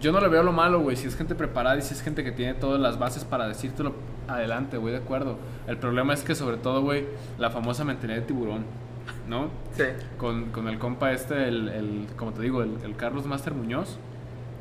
yo 0.00 0.12
no 0.12 0.20
le 0.20 0.28
veo 0.28 0.42
lo 0.42 0.52
malo, 0.52 0.80
güey. 0.80 0.96
Si 0.96 1.06
es 1.08 1.16
gente 1.16 1.34
preparada 1.34 1.76
y 1.78 1.82
si 1.82 1.94
es 1.94 2.02
gente 2.02 2.22
que 2.22 2.32
tiene 2.32 2.52
todas 2.54 2.78
las 2.80 2.98
bases 2.98 3.24
para 3.24 3.48
decírtelo 3.48 3.94
adelante, 4.28 4.76
güey, 4.76 4.92
de 4.92 4.98
acuerdo. 5.00 5.38
El 5.66 5.78
problema 5.78 6.12
es 6.12 6.22
que 6.22 6.34
sobre 6.34 6.58
todo, 6.58 6.82
güey, 6.82 7.06
la 7.38 7.48
famosa 7.50 7.84
mentalidad 7.84 8.18
de 8.20 8.26
tiburón. 8.26 8.64
¿No? 9.28 9.48
Sí. 9.76 9.84
con, 10.18 10.46
con 10.50 10.68
el 10.68 10.78
compa 10.78 11.12
este, 11.12 11.48
el, 11.48 11.68
el- 11.68 12.06
como 12.16 12.32
te 12.32 12.42
digo, 12.42 12.62
el, 12.62 12.76
el 12.84 12.94
Carlos 12.96 13.26
Master 13.26 13.54
Muñoz, 13.54 13.98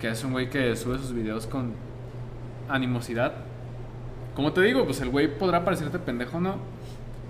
que 0.01 0.09
es 0.09 0.23
un 0.23 0.31
güey 0.31 0.49
que 0.49 0.75
sube 0.77 0.97
sus 0.99 1.13
videos 1.13 1.47
con 1.47 1.73
animosidad. 2.69 3.33
Como 4.35 4.51
te 4.53 4.61
digo, 4.61 4.85
pues 4.85 4.99
el 5.01 5.09
güey 5.09 5.27
podrá 5.37 5.63
parecerte 5.63 5.99
pendejo, 5.99 6.39
¿no? 6.39 6.55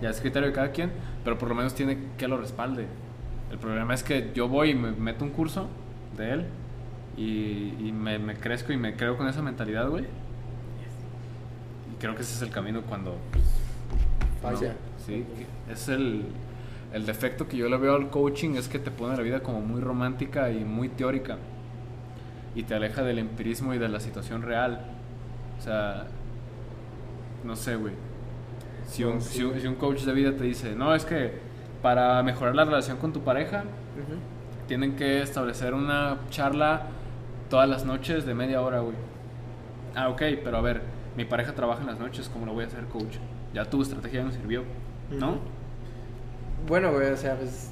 Ya 0.03 0.09
es 0.09 0.19
criterio 0.19 0.49
de 0.49 0.53
cada 0.53 0.71
quien, 0.71 0.91
pero 1.23 1.37
por 1.37 1.47
lo 1.47 1.55
menos 1.55 1.75
tiene 1.75 1.97
que 2.17 2.27
lo 2.27 2.35
respalde. 2.35 2.87
El 3.49 3.57
problema 3.57 3.93
es 3.93 4.03
que 4.03 4.31
yo 4.35 4.49
voy 4.49 4.71
y 4.71 4.75
me 4.75 4.91
meto 4.91 5.23
un 5.23 5.31
curso 5.31 5.69
de 6.17 6.31
él 6.31 6.45
y, 7.15 7.73
y 7.79 7.93
me, 7.93 8.19
me 8.19 8.35
crezco 8.35 8.73
y 8.73 8.77
me 8.77 8.97
creo 8.97 9.15
con 9.15 9.29
esa 9.29 9.41
mentalidad, 9.41 9.87
güey. 9.87 10.03
Y 10.03 12.01
creo 12.01 12.15
que 12.15 12.23
ese 12.23 12.35
es 12.35 12.41
el 12.41 12.49
camino 12.49 12.81
cuando 12.81 13.15
Falla. 14.41 14.73
no, 14.73 14.75
sí, 15.05 15.23
es 15.71 15.87
el, 15.87 16.25
el 16.91 17.05
defecto 17.05 17.47
que 17.47 17.55
yo 17.55 17.69
le 17.69 17.77
veo 17.77 17.95
al 17.95 18.09
coaching 18.09 18.55
es 18.55 18.67
que 18.67 18.79
te 18.79 18.91
pone 18.91 19.15
la 19.15 19.23
vida 19.23 19.39
como 19.39 19.61
muy 19.61 19.79
romántica 19.79 20.51
y 20.51 20.65
muy 20.65 20.89
teórica 20.89 21.37
y 22.55 22.63
te 22.63 22.75
aleja 22.75 23.03
del 23.03 23.19
empirismo 23.19 23.73
y 23.73 23.77
de 23.77 23.87
la 23.87 24.01
situación 24.01 24.41
real. 24.41 24.85
O 25.57 25.61
sea, 25.61 26.07
no 27.45 27.55
sé, 27.55 27.77
güey. 27.77 27.93
Si 28.87 29.03
un, 29.03 29.15
No, 29.15 29.21
sí, 29.21 29.37
si, 29.37 29.43
un, 29.43 29.59
si 29.59 29.67
un 29.67 29.75
coach 29.75 30.01
de 30.01 30.13
vida 30.13 30.31
te 30.35 30.43
dice, 30.43 30.75
no, 30.75 30.93
es 30.95 31.05
que 31.05 31.31
para 31.81 32.21
mejorar 32.23 32.55
la 32.55 32.65
relación 32.65 32.97
con 32.97 33.11
tu 33.13 33.21
pareja 33.21 33.59
Ujú. 33.61 34.17
tienen 34.67 34.95
que 34.95 35.21
establecer 35.21 35.73
una 35.73 36.17
charla 36.29 36.83
todas 37.49 37.67
las 37.69 37.85
noches 37.85 38.25
de 38.25 38.33
media 38.33 38.61
hora, 38.61 38.79
güey. 38.79 38.95
Ah, 39.95 40.09
ok, 40.09 40.21
pero 40.43 40.57
a 40.57 40.61
ver, 40.61 40.81
mi 41.17 41.25
pareja 41.25 41.53
trabaja 41.53 41.81
en 41.81 41.87
las 41.87 41.99
noches, 41.99 42.29
¿cómo 42.31 42.45
lo 42.45 42.53
voy 42.53 42.63
a 42.63 42.67
hacer 42.67 42.85
coach? 42.85 43.17
Ya 43.53 43.65
tu 43.65 43.81
estrategia 43.81 44.23
no 44.23 44.31
sirvió, 44.31 44.63
¿no? 45.11 45.31
Ujú. 45.31 45.39
Bueno, 46.67 46.91
güey, 46.93 47.11
o 47.11 47.17
sea, 47.17 47.35
pues 47.35 47.71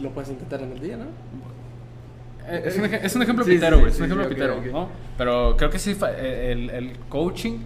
lo 0.00 0.10
puedes 0.10 0.30
intentar 0.30 0.62
en 0.62 0.72
el 0.72 0.80
día, 0.80 0.96
¿no? 0.96 1.04
Eh, 2.48 2.62
Es 2.64 2.78
un, 2.78 2.84
ej- 2.84 3.00
es 3.02 3.14
un 3.16 3.22
ejemplo 3.22 3.44
Sí, 3.44 3.52
pitero, 3.52 3.78
güey. 3.80 3.90
sí, 3.90 3.96
es 3.96 4.00
un 4.00 4.04
ejemplo 4.06 4.24
ok, 4.26 4.32
pitero, 4.32 4.58
ok. 4.58 4.64
¿no? 4.66 4.88
Pero 5.18 5.56
creo 5.56 5.70
que 5.70 5.78
sí, 5.78 5.96
el, 6.18 6.70
el 6.70 6.98
coaching 7.08 7.58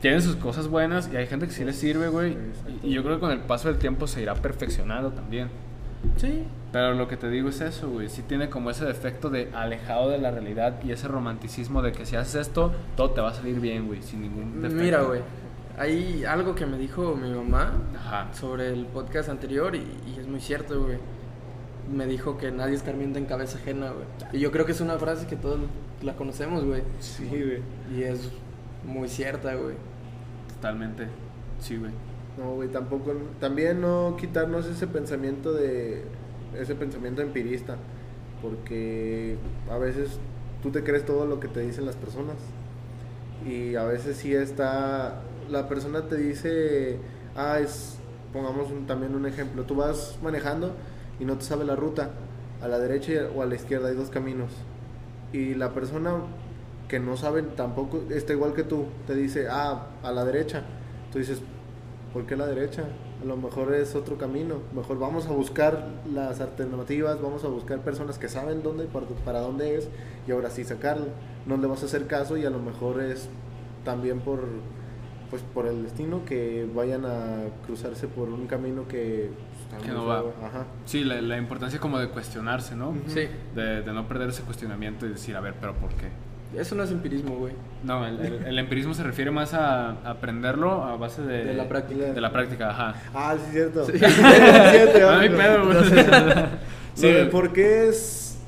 tiene 0.00 0.20
sus 0.20 0.36
cosas 0.36 0.68
buenas 0.68 1.10
y 1.12 1.16
hay 1.16 1.26
gente 1.26 1.46
que 1.46 1.52
sí 1.52 1.64
le 1.64 1.72
sirve, 1.72 2.08
güey. 2.08 2.36
Y 2.82 2.90
yo 2.90 3.02
creo 3.02 3.16
que 3.16 3.20
con 3.20 3.32
el 3.32 3.40
paso 3.40 3.68
del 3.68 3.78
tiempo 3.78 4.06
se 4.06 4.22
irá 4.22 4.34
perfeccionando 4.34 5.10
también. 5.10 5.48
Sí. 6.16 6.44
Pero 6.72 6.94
lo 6.94 7.08
que 7.08 7.16
te 7.16 7.28
digo 7.28 7.48
es 7.48 7.60
eso, 7.60 7.90
güey. 7.90 8.08
Sí 8.08 8.22
tiene 8.22 8.48
como 8.48 8.70
ese 8.70 8.84
defecto 8.84 9.28
de 9.28 9.50
alejado 9.52 10.08
de 10.08 10.18
la 10.18 10.30
realidad 10.30 10.80
y 10.84 10.92
ese 10.92 11.08
romanticismo 11.08 11.82
de 11.82 11.92
que 11.92 12.06
si 12.06 12.16
haces 12.16 12.46
esto, 12.46 12.72
todo 12.96 13.10
te 13.10 13.20
va 13.20 13.30
a 13.30 13.34
salir 13.34 13.60
bien, 13.60 13.86
güey, 13.86 14.02
sin 14.02 14.22
ningún 14.22 14.62
defecto. 14.62 14.82
Mira, 14.82 15.02
güey. 15.02 15.20
Hay 15.78 16.24
algo 16.24 16.54
que 16.54 16.66
me 16.66 16.78
dijo 16.78 17.16
mi 17.16 17.30
mamá 17.30 17.72
Ajá. 17.96 18.28
sobre 18.34 18.68
el 18.68 18.86
podcast 18.86 19.28
anterior 19.30 19.74
y, 19.74 19.78
y 19.78 20.20
es 20.20 20.26
muy 20.26 20.40
cierto, 20.40 20.82
güey. 20.82 20.98
Me 21.92 22.06
dijo 22.06 22.38
que 22.38 22.52
nadie 22.52 22.74
escarmienta 22.74 23.18
en 23.18 23.26
cabeza 23.26 23.58
ajena, 23.58 23.90
güey. 23.90 24.04
Y 24.32 24.38
yo 24.40 24.52
creo 24.52 24.64
que 24.64 24.72
es 24.72 24.80
una 24.80 24.98
frase 24.98 25.26
que 25.26 25.36
todos 25.36 25.58
la 26.02 26.14
conocemos, 26.14 26.64
güey. 26.64 26.82
Sí, 27.00 27.26
güey. 27.28 27.62
Y 27.94 28.02
es 28.04 28.30
muy 28.84 29.08
cierta, 29.08 29.54
güey. 29.54 29.74
Totalmente. 30.54 31.06
Sí, 31.60 31.76
güey. 31.76 31.92
No, 32.38 32.54
güey, 32.54 32.68
tampoco. 32.68 33.12
También 33.40 33.80
no 33.80 34.16
quitarnos 34.18 34.66
ese 34.66 34.86
pensamiento 34.86 35.52
de. 35.52 36.04
Ese 36.58 36.74
pensamiento 36.74 37.22
empirista. 37.22 37.76
Porque 38.42 39.36
a 39.70 39.76
veces 39.78 40.18
tú 40.62 40.70
te 40.70 40.82
crees 40.82 41.04
todo 41.04 41.26
lo 41.26 41.40
que 41.40 41.48
te 41.48 41.60
dicen 41.60 41.84
las 41.86 41.96
personas. 41.96 42.36
Y 43.46 43.74
a 43.76 43.84
veces 43.84 44.16
sí 44.16 44.34
está. 44.34 45.20
La 45.50 45.68
persona 45.68 46.08
te 46.08 46.16
dice. 46.16 46.98
Ah, 47.36 47.58
es. 47.60 47.96
Pongamos 48.32 48.70
un- 48.70 48.86
también 48.86 49.14
un 49.14 49.26
ejemplo. 49.26 49.64
Tú 49.64 49.74
vas 49.74 50.18
manejando 50.22 50.72
y 51.18 51.24
no 51.24 51.36
te 51.36 51.44
sabe 51.44 51.64
la 51.64 51.76
ruta. 51.76 52.10
A 52.62 52.68
la 52.68 52.78
derecha 52.78 53.28
o 53.34 53.42
a 53.42 53.46
la 53.46 53.54
izquierda 53.56 53.88
hay 53.88 53.96
dos 53.96 54.10
caminos. 54.10 54.50
Y 55.32 55.54
la 55.54 55.72
persona 55.74 56.12
que 56.90 56.98
no 56.98 57.16
sabe 57.16 57.42
tampoco 57.42 58.02
está 58.10 58.32
igual 58.32 58.52
que 58.52 58.64
tú. 58.64 58.86
Te 59.06 59.14
dice, 59.14 59.46
ah, 59.48 59.86
a 60.02 60.10
la 60.10 60.24
derecha. 60.24 60.64
Tú 61.12 61.20
dices, 61.20 61.40
¿por 62.12 62.26
qué 62.26 62.36
la 62.36 62.46
derecha? 62.46 62.82
A 63.22 63.24
lo 63.24 63.36
mejor 63.36 63.72
es 63.74 63.94
otro 63.94 64.18
camino. 64.18 64.56
Mejor 64.74 64.98
vamos 64.98 65.26
a 65.26 65.30
buscar 65.30 65.86
las 66.12 66.40
alternativas, 66.40 67.22
vamos 67.22 67.44
a 67.44 67.48
buscar 67.48 67.78
personas 67.78 68.18
que 68.18 68.28
saben 68.28 68.64
dónde, 68.64 68.86
para, 68.86 69.06
para 69.24 69.38
dónde 69.38 69.76
es 69.76 69.88
y 70.26 70.32
ahora 70.32 70.50
sí 70.50 70.64
sacarlo. 70.64 71.06
No 71.46 71.56
le 71.58 71.68
vas 71.68 71.84
a 71.84 71.86
hacer 71.86 72.08
caso 72.08 72.36
y 72.36 72.44
a 72.44 72.50
lo 72.50 72.58
mejor 72.58 73.00
es 73.00 73.28
también 73.84 74.20
por 74.20 74.40
pues 75.30 75.42
por 75.54 75.68
el 75.68 75.84
destino 75.84 76.24
que 76.24 76.68
vayan 76.74 77.04
a 77.06 77.44
cruzarse 77.64 78.08
por 78.08 78.28
un 78.30 78.48
camino 78.48 78.88
que 78.88 79.30
pues, 79.70 79.84
Que 79.84 79.92
no 79.92 80.04
va. 80.04 80.24
Ajá. 80.44 80.66
Sí, 80.86 81.04
la, 81.04 81.20
la 81.20 81.38
importancia 81.38 81.78
como 81.78 82.00
de 82.00 82.08
cuestionarse, 82.08 82.74
¿no? 82.74 82.96
Sí. 83.06 83.28
De, 83.54 83.82
de 83.82 83.92
no 83.92 84.08
perder 84.08 84.30
ese 84.30 84.42
cuestionamiento 84.42 85.06
y 85.06 85.10
decir, 85.10 85.36
a 85.36 85.40
ver, 85.40 85.54
pero 85.60 85.74
¿por 85.74 85.90
qué? 85.90 86.08
Eso 86.56 86.74
no 86.74 86.82
es 86.82 86.90
empirismo, 86.90 87.36
güey. 87.36 87.52
No, 87.84 88.04
el, 88.06 88.18
el- 88.20 88.44
el 88.46 88.58
empirismo 88.58 88.92
se 88.92 89.02
refiere 89.04 89.30
más 89.30 89.54
a, 89.54 89.90
aprenderlo 90.08 90.82
a 90.84 90.96
base 90.96 91.22
de, 91.22 91.44
De 91.44 91.54
la 91.54 91.68
práctica. 91.68 92.04
De 92.12 92.20
la 92.20 92.32
práctica, 92.32 92.70
ajá. 92.70 92.94
Ah, 93.14 93.36
sí, 93.38 93.52
cierto. 93.52 93.84
Sí. 93.86 93.92
Sí, 93.98 93.98
cierto, 94.08 94.98
No 95.00 95.10
hay 95.10 95.28
pedo, 95.28 95.66
güey. 95.66 95.76
Sí. 96.94 97.12
¿Por 97.30 97.52
qué 97.52 97.88
es 97.88 98.38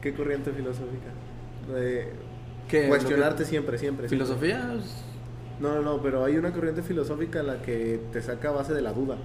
qué 0.00 0.14
corriente 0.14 0.52
filosófica? 0.52 1.10
De 1.74 2.12
¿Qué? 2.68 2.88
cuestionarte 2.88 3.44
siempre, 3.44 3.78
siempre. 3.78 4.08
¿Filosofía? 4.08 4.64
No, 5.60 5.74
no, 5.74 5.82
no, 5.82 6.00
pero 6.02 6.24
hay 6.24 6.36
una 6.36 6.52
corriente 6.52 6.82
filosófica 6.82 7.40
en 7.40 7.46
la 7.48 7.62
que 7.62 8.00
te 8.12 8.22
saca 8.22 8.48
a 8.50 8.52
base 8.52 8.74
de 8.74 8.80
la 8.82 8.92
duda. 8.92 9.16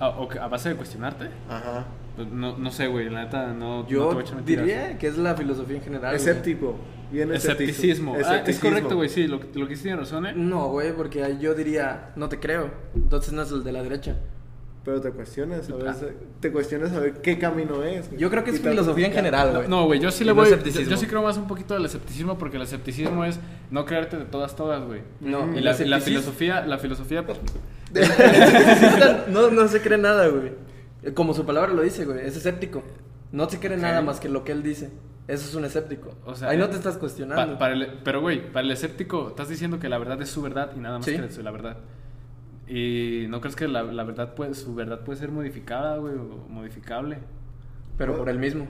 Ah, 0.00 0.10
o 0.18 0.28
que- 0.28 0.38
a 0.38 0.46
base 0.48 0.68
de 0.70 0.76
cuestionarte. 0.76 1.26
Ajá. 1.48 1.84
Pues 2.16 2.28
no, 2.28 2.58
no 2.58 2.70
sé, 2.70 2.88
güey, 2.88 3.08
la 3.08 3.24
neta 3.24 3.46
no, 3.54 3.78
no 3.80 3.86
te 3.86 3.92
Yo 3.92 4.06
voy 4.06 4.18
a 4.18 4.20
echar 4.20 4.36
mentiras. 4.36 4.66
diría 4.66 4.98
que 4.98 5.06
es 5.06 5.16
la 5.16 5.34
filosofía 5.34 5.76
en 5.76 5.82
general. 5.82 6.14
Escéptico. 6.14 6.76
Bien 7.10 7.32
Escepticismo. 7.32 8.14
Ah, 8.14 8.18
es 8.20 8.26
Escepticismo. 8.26 8.70
correcto, 8.70 8.96
güey, 8.96 9.08
sí, 9.08 9.26
lo, 9.26 9.40
que- 9.40 9.58
lo 9.58 9.66
que 9.68 9.76
sí 9.76 9.82
tiene 9.84 9.98
razón, 9.98 10.26
¿eh? 10.26 10.32
No, 10.34 10.68
güey, 10.68 10.92
porque 10.94 11.36
yo 11.40 11.54
diría, 11.54 12.10
no 12.16 12.28
te 12.28 12.38
creo. 12.38 12.70
Entonces 12.94 13.32
no 13.32 13.42
es 13.42 13.50
el 13.50 13.64
de 13.64 13.72
la 13.72 13.82
derecha. 13.82 14.16
Pero 14.84 15.00
te 15.00 15.10
cuestionas, 15.12 15.70
a 15.70 15.76
veces, 15.76 16.08
te 16.40 16.50
cuestionas 16.50 16.90
a 16.92 16.98
ver 16.98 17.20
qué 17.22 17.38
camino 17.38 17.84
es. 17.84 18.08
güey. 18.08 18.20
Yo 18.20 18.28
creo 18.30 18.42
que 18.42 18.50
es 18.50 18.60
filosofía 18.60 19.06
en 19.06 19.12
general, 19.12 19.52
güey. 19.54 19.68
No, 19.68 19.84
güey, 19.86 20.00
yo 20.00 20.10
sí 20.10 20.24
le 20.24 20.32
voy. 20.32 20.46
Yo, 20.48 20.54
escepticismo. 20.56 20.90
yo 20.90 20.96
sí 20.96 21.06
creo 21.06 21.22
más 21.22 21.36
un 21.36 21.46
poquito 21.46 21.74
del 21.74 21.84
escepticismo 21.84 22.36
porque 22.36 22.56
el 22.56 22.64
escepticismo 22.64 23.24
es 23.24 23.38
no 23.70 23.84
creerte 23.84 24.16
de 24.16 24.24
todas, 24.24 24.56
todas, 24.56 24.82
güey. 24.84 25.02
No, 25.20 25.56
y 25.56 25.60
la, 25.60 25.70
y 25.80 25.84
la 25.84 25.98
escepticismo- 25.98 26.02
filosofía, 26.02 26.66
la 26.66 26.78
filosofía. 26.78 27.24
no, 29.28 29.50
no 29.50 29.68
se 29.68 29.80
cree 29.80 29.98
nada, 29.98 30.26
güey. 30.28 30.52
Como 31.14 31.34
su 31.34 31.44
palabra 31.44 31.72
lo 31.72 31.82
dice, 31.82 32.04
güey. 32.04 32.26
Es 32.26 32.36
escéptico. 32.36 32.82
No 33.32 33.48
se 33.48 33.58
cree 33.58 33.76
nada 33.76 34.02
más 34.02 34.20
que 34.20 34.28
lo 34.28 34.44
que 34.44 34.52
él 34.52 34.62
dice. 34.62 34.90
Eso 35.28 35.48
es 35.48 35.54
un 35.54 35.64
escéptico. 35.64 36.14
O 36.26 36.34
sea, 36.34 36.48
Ahí 36.50 36.58
no 36.58 36.68
te 36.68 36.76
estás 36.76 36.94
pa- 36.94 37.00
cuestionando. 37.00 37.58
para 37.58 37.74
el- 37.74 38.00
pero, 38.04 38.20
güey, 38.20 38.52
para 38.52 38.64
el 38.66 38.70
escéptico, 38.72 39.28
estás 39.28 39.48
diciendo 39.48 39.78
que 39.78 39.88
la 39.88 39.98
verdad 39.98 40.20
es 40.20 40.28
su 40.30 40.42
verdad 40.42 40.72
y 40.76 40.80
nada 40.80 40.98
más 40.98 41.06
Sí. 41.06 41.16
que 41.16 41.24
es 41.24 41.38
la 41.38 41.50
verdad. 41.50 41.76
Y 42.68 43.26
no 43.28 43.40
crees 43.40 43.56
que 43.56 43.68
la, 43.68 43.82
la 43.82 44.04
verdad 44.04 44.34
puede, 44.34 44.54
su 44.54 44.74
verdad 44.74 45.00
puede 45.00 45.18
ser 45.18 45.30
modificada, 45.30 45.96
güey, 45.98 46.14
o 46.14 46.46
modificable. 46.48 47.18
Pero 47.98 48.16
por 48.16 48.28
él 48.28 48.38
mismo. 48.38 48.66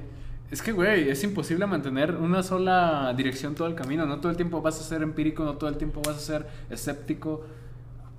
Es 0.50 0.60
que, 0.60 0.72
güey, 0.72 1.08
es 1.08 1.22
imposible 1.24 1.66
mantener 1.66 2.14
una 2.16 2.42
sola 2.42 3.14
dirección 3.16 3.54
todo 3.54 3.68
el 3.68 3.74
camino. 3.74 4.04
No 4.04 4.20
todo 4.20 4.30
el 4.30 4.36
tiempo 4.36 4.60
vas 4.60 4.78
a 4.80 4.82
ser 4.84 5.02
empírico, 5.02 5.44
no 5.44 5.54
todo 5.56 5.70
el 5.70 5.76
tiempo 5.78 6.02
vas 6.04 6.16
a 6.16 6.20
ser 6.20 6.46
escéptico. 6.70 7.46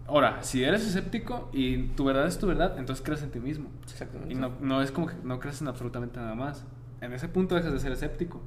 Ahora, 0.07 0.43
si 0.43 0.63
eres 0.63 0.85
escéptico 0.85 1.49
y 1.53 1.87
tu 1.95 2.03
verdad 2.05 2.27
es 2.27 2.37
tu 2.37 2.45
verdad, 2.47 2.75
entonces 2.77 3.03
crees 3.05 3.23
en 3.23 3.31
ti 3.31 3.39
mismo. 3.39 3.69
Exactamente. 3.83 4.33
Y 4.33 4.35
no, 4.35 4.51
no 4.59 4.81
es 4.81 4.91
como 4.91 5.07
que 5.07 5.15
no 5.23 5.39
crees 5.39 5.61
en 5.61 5.67
absolutamente 5.69 6.19
nada 6.19 6.35
más. 6.35 6.65
En 6.99 7.11
ese 7.13 7.27
punto 7.27 7.55
dejas 7.55 7.73
de 7.73 7.79
ser 7.79 7.91
escéptico. 7.93 8.41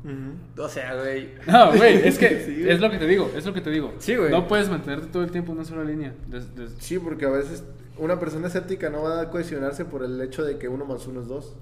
O 0.58 0.68
sea, 0.68 0.94
güey. 0.96 1.30
No, 1.46 1.72
güey, 1.76 2.06
es 2.06 2.18
que 2.18 2.40
Sí, 2.46 2.60
güey. 2.60 2.70
es 2.70 2.80
lo 2.80 2.90
que 2.90 2.98
te 2.98 3.06
digo, 3.06 3.30
es 3.34 3.44
lo 3.46 3.52
que 3.54 3.60
te 3.60 3.70
digo. 3.70 3.94
Sí, 3.98 4.16
güey. 4.16 4.30
No 4.30 4.46
puedes 4.48 4.68
mantenerte 4.70 5.06
todo 5.08 5.22
el 5.24 5.30
tiempo 5.30 5.52
en 5.52 5.58
una 5.58 5.66
sola 5.66 5.84
línea. 5.84 6.14
Des- 6.28 6.54
des- 6.54 6.74
Sí, 6.78 6.98
porque 6.98 7.24
a 7.26 7.30
veces 7.30 7.64
una 7.98 8.18
persona 8.20 8.46
escéptica 8.48 8.90
no 8.90 9.02
va 9.02 9.20
a 9.22 9.28
cuestionarse 9.30 9.84
por 9.86 10.04
el 10.04 10.20
hecho 10.20 10.44
de 10.44 10.58
que 10.58 10.68
uno 10.68 10.84
más 10.84 11.06
uno 11.06 11.20
es 11.22 11.28
dos. 11.28 11.54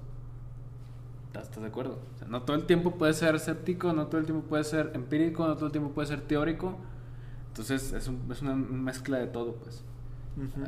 ¿Estás 1.27 1.43
estás 1.45 1.63
de 1.63 1.67
acuerdo? 1.69 1.99
O 2.15 2.17
sea, 2.17 2.27
no 2.29 2.43
todo 2.43 2.55
el 2.55 2.63
tiempo 2.65 2.91
puede 2.95 3.13
ser 3.13 3.35
escéptico, 3.35 3.91
no 3.93 4.07
todo 4.07 4.19
el 4.19 4.25
tiempo 4.25 4.45
puede 4.47 4.63
ser 4.63 4.91
empírico, 4.93 5.45
no 5.47 5.55
todo 5.55 5.65
el 5.67 5.71
tiempo 5.73 5.91
puede 5.91 6.07
ser 6.07 6.21
teórico. 6.21 6.77
Entonces 7.55 7.93
es, 7.93 8.07
un- 8.09 8.29
es 8.29 8.41
una 8.41 8.53
mezcla 8.53 9.17
de 9.17 9.27
todo, 9.27 9.55
pues. 9.55 9.81
Ujú. 10.35 10.65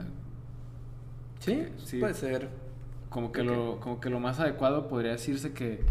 Sí, 1.39 1.67
Sí. 1.83 1.99
puede 1.99 2.13
ser. 2.13 2.47
Como 3.09 3.33
que, 3.33 3.43
lo, 3.43 3.79
como 3.81 3.99
que 3.99 4.09
lo 4.09 4.21
más 4.21 4.39
adecuado 4.39 4.88
podría 4.88 5.11
decirse 5.11 5.51
que 5.53 5.81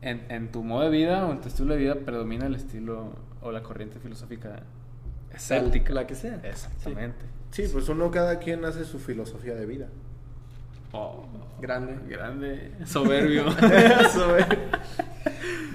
en, 0.00 0.24
en 0.30 0.52
tu 0.52 0.62
modo 0.62 0.82
de 0.82 0.90
vida 0.90 1.26
o 1.26 1.32
en 1.32 1.40
tu 1.40 1.48
estilo 1.48 1.74
de 1.74 1.80
vida 1.80 1.94
predomina 1.96 2.46
el 2.46 2.54
estilo 2.54 3.12
o 3.42 3.50
la 3.52 3.62
corriente 3.64 3.98
filosófica 3.98 4.62
escéptica. 5.34 5.92
La 5.92 6.06
que 6.06 6.14
sea. 6.14 6.36
Exactamente. 6.44 7.26
Sí, 7.50 7.64
pues 7.72 7.88
uno 7.88 8.10
cada 8.12 8.38
quien 8.38 8.64
hace 8.64 8.84
su 8.84 8.98
filosofía 9.00 9.54
de 9.56 9.66
vida. 9.66 9.88
Oh, 10.92 11.24
Grande. 11.60 11.98
grande, 12.08 12.72
soberbio. 12.84 13.44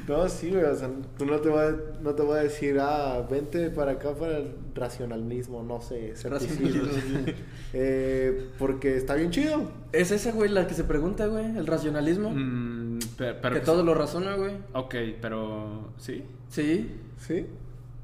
No, 0.07 0.29
sí, 0.29 0.51
güey, 0.51 0.63
o 0.63 0.75
sea, 0.75 0.87
tú 1.17 1.25
no 1.25 1.39
te 1.39 1.49
vas 1.49 1.73
no 2.03 2.13
te 2.13 2.21
voy 2.21 2.37
a 2.37 2.43
decir, 2.43 2.77
ah, 2.79 3.25
vente 3.29 3.71
para 3.71 3.93
acá 3.93 4.13
para 4.13 4.37
el 4.37 4.51
racionalismo, 4.75 5.63
no 5.63 5.81
sé. 5.81 6.13
Racionalismo. 6.29 7.25
eh, 7.73 8.49
porque 8.59 8.97
está 8.97 9.15
bien 9.15 9.31
chido. 9.31 9.71
Es 9.91 10.11
esa, 10.11 10.31
güey, 10.31 10.51
la 10.51 10.67
que 10.67 10.75
se 10.75 10.83
pregunta, 10.83 11.25
güey. 11.25 11.57
El 11.57 11.65
racionalismo. 11.65 12.29
Mm, 12.35 12.99
pero 13.17 13.55
que 13.55 13.61
todo 13.61 13.83
lo 13.83 13.95
razona, 13.95 14.35
güey. 14.35 14.53
Ok, 14.73 14.93
pero 15.21 15.89
sí. 15.97 16.23
Sí. 16.49 16.91
¿Sí? 17.17 17.47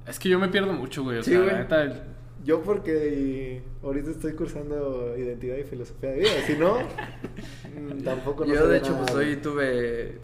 Es 0.08 0.18
que 0.18 0.30
yo 0.30 0.40
me 0.40 0.48
pierdo 0.48 0.74
mucho, 0.74 1.04
güey. 1.04 1.20
O 1.20 1.24
Sí, 1.24 1.32
sea, 1.32 1.42
güey. 1.42 1.52
la 1.52 1.60
neta, 1.60 2.04
Yo 2.44 2.62
porque 2.64 3.62
ahorita 3.84 4.10
estoy 4.12 4.34
cursando 4.34 5.16
identidad 5.18 5.58
y 5.58 5.64
filosofía 5.64 6.10
de 6.12 6.20
vida, 6.20 6.30
si 6.48 6.54
no, 6.58 6.80
mm, 6.80 8.02
tampoco 8.04 8.46
no 8.46 8.54
Yo, 8.54 8.68
de 8.68 8.78
hecho, 8.80 8.92
nada, 8.94 9.06
pues 9.06 9.16
hoy 9.16 9.36
tuve 9.38 10.18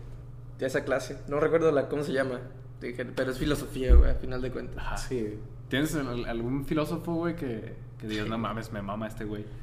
esa 0.60 0.84
clase. 0.84 1.18
No 1.28 1.40
recuerdo 1.40 1.72
la 1.72 1.88
cómo 1.90 2.04
se 2.04 2.14
llama. 2.14 2.40
Dije, 2.82 3.06
Pero 3.06 3.32
es 3.32 3.38
filosofía, 3.38 3.94
güey, 3.96 4.10
a 4.12 4.16
final 4.16 4.42
de 4.42 4.52
cuentas. 4.52 4.78
Ajá. 4.78 4.98
Sí. 4.98 5.36
¿Tienes 5.70 5.94
al- 5.96 6.26
algún 6.26 6.66
filósofo, 6.66 7.14
güey, 7.16 7.36
que, 7.36 7.74
que 8.00 8.08
digas, 8.08 8.28
no 8.28 8.38
mames, 8.38 8.72
me 8.72 8.82
mama 8.82 9.08
este 9.08 9.24
güey? 9.26 9.46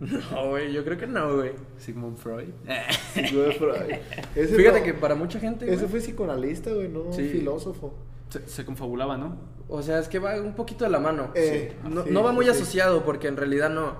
No, 0.00 0.48
güey, 0.48 0.72
yo 0.72 0.84
creo 0.84 0.98
que 0.98 1.06
no, 1.06 1.36
güey. 1.36 1.52
Sigmund 1.78 2.16
Freud. 2.16 2.48
Ay, 2.66 4.00
ese 4.34 4.56
Fíjate 4.56 4.80
no- 4.80 4.84
que 4.84 4.94
para 4.94 5.14
mucha 5.14 5.38
gente. 5.38 5.64
Ese 5.66 5.76
güey, 5.76 5.88
fue 5.88 6.00
psicoanalista, 6.00 6.72
güey, 6.72 6.88
no 6.88 7.12
Sí. 7.12 7.28
filósofo. 7.28 7.94
Se, 8.28 8.48
se 8.48 8.64
confabulaba, 8.64 9.16
¿no? 9.16 9.36
O 9.68 9.82
sea, 9.82 9.98
es 9.98 10.08
que 10.08 10.18
va 10.18 10.40
un 10.40 10.54
poquito 10.54 10.84
de 10.84 10.90
la 10.90 10.98
mano. 11.00 11.30
Eh, 11.34 11.76
no, 11.88 12.04
sí, 12.04 12.10
no 12.10 12.22
va 12.22 12.32
muy 12.32 12.44
sí. 12.46 12.50
asociado 12.50 13.04
porque 13.04 13.28
en 13.28 13.36
realidad 13.36 13.70
no. 13.70 13.94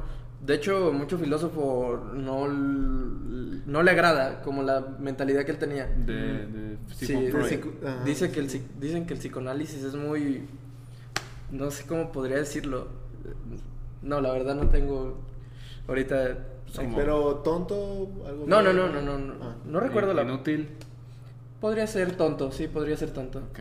De 0.45 0.55
hecho, 0.55 0.93
mucho 0.93 1.17
filósofo 1.19 2.01
no, 2.15 2.49
no 2.49 3.83
le 3.83 3.91
agrada 3.93 4.43
como 4.43 4.63
la 4.65 4.81
mentalidad 4.99 5.45
que 5.45 5.53
él 5.53 5.59
tenía. 5.59 5.87
De, 5.87 6.47
de 6.47 6.77
Sí, 6.95 7.07
Sigmund 7.07 7.27
de 7.27 7.33
Freud. 7.33 7.47
psico- 7.49 7.73
Ajá. 7.87 8.05
dice 8.05 8.31
que 8.33 8.41
el, 8.41 8.49
dicen 8.81 9.07
que 9.07 9.15
el 9.15 9.21
psicoanálisis 9.21 9.83
es 9.85 9.95
muy... 9.95 10.43
No 11.53 11.71
sé 11.71 11.87
cómo 11.87 12.11
podría 12.13 12.39
decirlo. 12.39 12.89
No, 14.03 14.21
la 14.21 14.33
verdad 14.33 14.55
no 14.57 14.69
tengo 14.69 15.19
ahorita... 15.87 16.39
Como- 16.75 16.97
Pero 16.97 17.35
tonto, 17.37 18.09
algo 18.27 18.45
No, 18.47 18.63
no, 18.63 18.73
no, 18.73 18.89
no, 18.89 19.01
no, 19.03 19.19
no. 19.19 19.35
Ah, 19.43 19.55
No 19.65 19.79
recuerdo 19.79 20.13
la... 20.15 20.23
Inútil. 20.23 20.71
Podría 21.61 21.87
ser 21.87 22.17
tonto, 22.17 22.51
sí, 22.51 22.67
podría 22.67 22.97
ser 22.97 23.13
tonto. 23.13 23.39
Ok. 23.39 23.61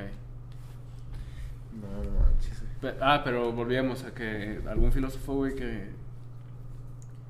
No, 1.91 2.03
no 2.03 2.19
manches. 2.19 2.63
Pe- 2.81 2.95
ah, 3.01 3.21
pero 3.23 3.51
volvíamos 3.51 4.03
a 4.03 4.13
que 4.13 4.59
algún 4.67 4.91
filósofo, 4.91 5.35
güey, 5.35 5.55
que, 5.55 5.89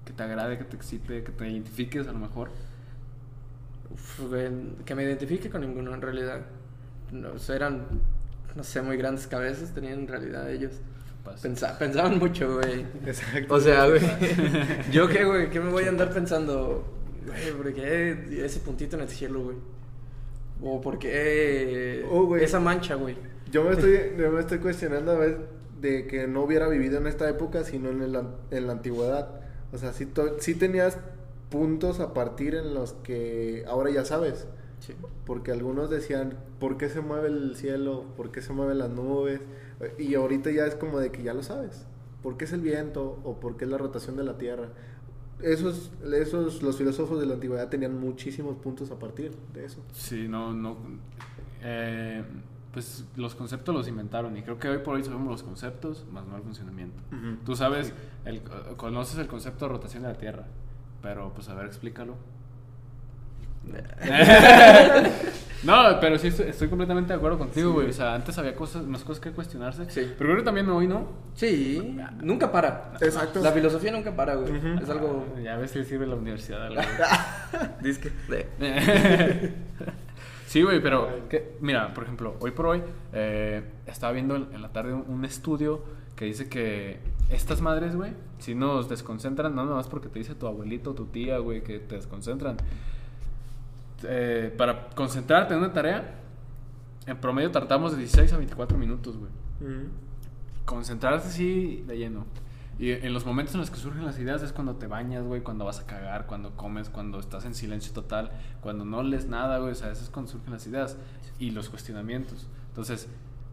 que 0.05 0.13
te 0.13 0.23
agrade, 0.23 0.57
que 0.57 0.63
te 0.63 0.75
excite, 0.75 1.23
que 1.23 1.31
te 1.31 1.49
identifiques 1.49 2.07
a 2.07 2.11
lo 2.13 2.19
mejor. 2.19 2.49
Uf, 3.93 4.21
güey, 4.29 4.49
que 4.85 4.95
me 4.95 5.03
identifique 5.03 5.49
con 5.49 5.61
ninguno 5.61 5.93
en 5.93 6.01
realidad. 6.01 6.41
No, 7.11 7.31
o 7.33 7.39
sea, 7.39 7.55
eran, 7.57 7.85
no 8.55 8.63
sé, 8.63 8.81
muy 8.81 8.95
grandes 8.97 9.27
cabezas 9.27 9.73
tenían 9.73 9.99
en 9.99 10.07
realidad 10.07 10.49
ellos. 10.49 10.73
Pensa- 11.41 11.77
pensaban 11.77 12.17
mucho, 12.17 12.55
güey. 12.59 12.85
Exacto. 13.05 13.53
O 13.53 13.59
sea, 13.59 13.87
güey. 13.87 14.01
¿Yo 14.91 15.07
qué, 15.07 15.23
güey? 15.25 15.49
¿Qué 15.49 15.59
me 15.59 15.69
voy 15.69 15.83
a 15.83 15.89
andar 15.89 16.11
pensando? 16.11 16.83
Güey, 17.25 17.51
¿por 17.55 17.73
qué 17.73 18.43
ese 18.43 18.59
puntito 18.61 18.95
en 18.95 19.03
el 19.03 19.09
cielo, 19.09 19.43
güey? 19.43 19.57
O 20.63 20.79
por 20.81 20.97
qué 20.97 22.03
Oh, 22.09 22.35
esa 22.37 22.59
mancha, 22.59 22.95
güey. 22.95 23.15
Yo 23.51 23.63
me 23.63 23.71
estoy, 23.71 23.99
yo 24.17 24.31
me 24.31 24.39
estoy 24.39 24.59
cuestionando 24.59 25.11
a 25.11 25.15
ver 25.17 25.47
de 25.81 26.07
que 26.07 26.27
no 26.27 26.43
hubiera 26.43 26.67
vivido 26.69 26.97
en 26.99 27.07
esta 27.07 27.27
época, 27.29 27.63
sino 27.63 27.89
en, 27.89 28.01
el 28.01 28.15
an- 28.15 28.35
en 28.51 28.67
la 28.67 28.73
antigüedad. 28.73 29.41
O 29.73 29.77
sea, 29.77 29.93
sí, 29.93 30.05
to- 30.05 30.39
sí 30.39 30.55
tenías 30.55 30.97
puntos 31.49 31.99
a 31.99 32.13
partir 32.13 32.55
en 32.55 32.73
los 32.73 32.93
que 32.93 33.63
ahora 33.67 33.89
ya 33.89 34.05
sabes. 34.05 34.47
Sí. 34.79 34.93
Porque 35.25 35.51
algunos 35.51 35.89
decían, 35.89 36.37
¿por 36.59 36.77
qué 36.77 36.89
se 36.89 37.01
mueve 37.01 37.27
el 37.27 37.55
cielo? 37.55 38.05
¿Por 38.17 38.31
qué 38.31 38.41
se 38.41 38.53
mueven 38.53 38.77
las 38.79 38.89
nubes? 38.89 39.41
Y 39.97 40.15
ahorita 40.15 40.49
ya 40.51 40.65
es 40.65 40.75
como 40.75 40.99
de 40.99 41.11
que 41.11 41.23
ya 41.23 41.33
lo 41.33 41.43
sabes. 41.43 41.85
¿Por 42.23 42.37
qué 42.37 42.45
es 42.45 42.53
el 42.53 42.61
viento? 42.61 43.19
¿O 43.23 43.39
por 43.39 43.57
qué 43.57 43.65
es 43.65 43.71
la 43.71 43.77
rotación 43.77 44.15
de 44.17 44.23
la 44.23 44.37
Tierra? 44.37 44.69
Esos, 45.41 45.91
esos, 46.13 46.61
los 46.61 46.77
filósofos 46.77 47.19
de 47.19 47.25
la 47.25 47.33
antigüedad 47.33 47.67
tenían 47.69 47.99
muchísimos 47.99 48.55
puntos 48.57 48.91
a 48.91 48.99
partir 48.99 49.31
de 49.53 49.65
eso. 49.65 49.81
Sí, 49.91 50.27
no, 50.27 50.53
no. 50.53 50.77
eh, 51.63 52.23
pues 52.73 53.05
los 53.15 53.35
conceptos 53.35 53.75
los 53.75 53.87
inventaron 53.87 54.35
y 54.37 54.41
creo 54.43 54.57
que 54.57 54.69
hoy 54.69 54.77
por 54.79 54.95
hoy 54.95 55.03
sabemos 55.03 55.27
los 55.29 55.43
conceptos, 55.43 56.05
más 56.11 56.25
no 56.25 56.37
el 56.37 56.43
funcionamiento. 56.43 57.01
Tú 57.45 57.55
sabes, 57.55 57.93
el, 58.25 58.41
conoces 58.77 59.17
el 59.19 59.27
concepto 59.27 59.65
de 59.65 59.71
rotación 59.73 60.03
de 60.03 60.09
la 60.09 60.15
Tierra, 60.15 60.45
pero 61.01 61.33
pues 61.33 61.49
a 61.49 61.53
ver, 61.53 61.65
explícalo. 61.65 62.15
no, 65.63 65.99
pero 65.99 66.17
sí 66.17 66.27
estoy, 66.29 66.47
estoy 66.47 66.67
completamente 66.67 67.13
de 67.13 67.17
acuerdo 67.17 67.37
contigo, 67.37 67.69
Sí. 67.69 67.73
güey. 67.75 67.89
O 67.89 67.93
sea, 67.93 68.15
antes 68.15 68.35
había 68.39 68.55
cosas, 68.55 68.85
más 68.87 69.03
cosas 69.03 69.21
que 69.21 69.31
cuestionarse. 69.31 69.85
Sí. 69.89 70.01
Pero 70.17 70.29
creo 70.29 70.37
que 70.37 70.43
también 70.43 70.67
hoy, 70.69 70.87
¿no? 70.87 71.07
Sí, 71.35 71.95
nunca 72.21 72.51
para. 72.51 72.93
Exacto. 72.99 73.39
La 73.41 73.51
filosofía 73.51 73.91
nunca 73.91 74.15
para, 74.15 74.33
güey. 74.35 74.51
Es 74.81 74.89
algo... 74.89 75.27
Ah, 75.37 75.41
Ya 75.41 75.57
ves 75.57 75.69
si 75.71 75.83
sirve 75.83 76.07
la 76.07 76.15
universidad 76.15 76.65
algo. 76.65 76.81
Disque. 77.81 78.11
sí, 80.51 80.61
güey, 80.63 80.81
pero 80.81 81.27
que- 81.29 81.57
mira, 81.61 81.93
por 81.93 82.03
ejemplo, 82.03 82.35
hoy 82.41 82.51
por 82.51 82.65
hoy 82.65 82.83
eh, 83.13 83.63
estaba 83.87 84.11
viendo 84.11 84.35
en 84.35 84.61
la 84.61 84.69
tarde 84.73 84.93
un, 84.93 85.05
un 85.07 85.23
estudio 85.25 85.81
que 86.15 86.25
dice 86.25 86.49
que 86.49 86.99
estas 87.29 87.61
madres, 87.61 87.95
güey, 87.95 88.11
si 88.39 88.53
nos 88.53 88.89
desconcentran, 88.89 89.55
no 89.55 89.63
nomás 89.65 89.87
porque 89.87 90.09
te 90.09 90.19
dice 90.19 90.35
tu 90.35 90.47
abuelito 90.47 90.93
tu 90.93 91.05
tía, 91.05 91.37
güey, 91.39 91.63
que 91.63 91.79
te 91.79 91.95
desconcentran. 91.95 92.57
Eh, 94.03 94.53
para 94.57 94.89
concentrarte 94.89 95.53
en 95.53 95.59
una 95.61 95.71
tarea, 95.73 96.15
en 97.05 97.17
promedio 97.17 97.49
tardamos 97.51 97.91
de 97.93 97.99
16 97.99 98.33
a 98.33 98.37
24 98.37 98.77
minutos, 98.77 99.15
güey. 99.17 99.31
Concentrarse 100.65 101.27
así 101.27 101.83
de 101.87 101.97
lleno. 101.97 102.25
Y 102.81 102.93
en 102.93 103.13
los 103.13 103.27
momentos 103.27 103.53
en 103.53 103.61
los 103.61 103.69
que 103.69 103.77
surgen 103.77 104.03
las 104.03 104.17
ideas 104.17 104.41
es 104.41 104.51
cuando 104.53 104.75
te 104.75 104.87
bañas, 104.87 105.23
güey, 105.23 105.41
cuando 105.41 105.65
vas 105.65 105.79
a 105.79 105.85
cagar, 105.85 106.25
cuando 106.25 106.57
comes, 106.57 106.89
cuando 106.89 107.19
estás 107.19 107.45
en 107.45 107.53
silencio 107.53 107.93
total, 107.93 108.31
cuando 108.59 108.85
no 108.85 109.03
lees 109.03 109.27
nada, 109.27 109.59
güey, 109.59 109.73
o 109.73 109.75
sea, 109.75 109.91
eso 109.91 110.03
es 110.03 110.09
cuando 110.09 110.31
surgen 110.31 110.51
las 110.51 110.65
ideas 110.65 110.97
y 111.37 111.51
los 111.51 111.69
cuestionamientos. 111.69 112.47
Entonces, 112.69 113.07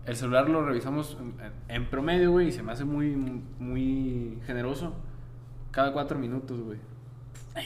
el 0.06 0.16
celular 0.16 0.48
lo 0.48 0.64
revisamos 0.64 1.18
en, 1.20 1.52
en 1.68 1.90
promedio, 1.90 2.30
güey, 2.32 2.48
y 2.48 2.52
se 2.52 2.62
me 2.62 2.72
hace 2.72 2.86
muy, 2.86 3.14
muy 3.58 4.38
generoso. 4.46 4.94
Cada 5.72 5.92
cuatro 5.92 6.18
minutos, 6.18 6.60
güey. 6.62 6.78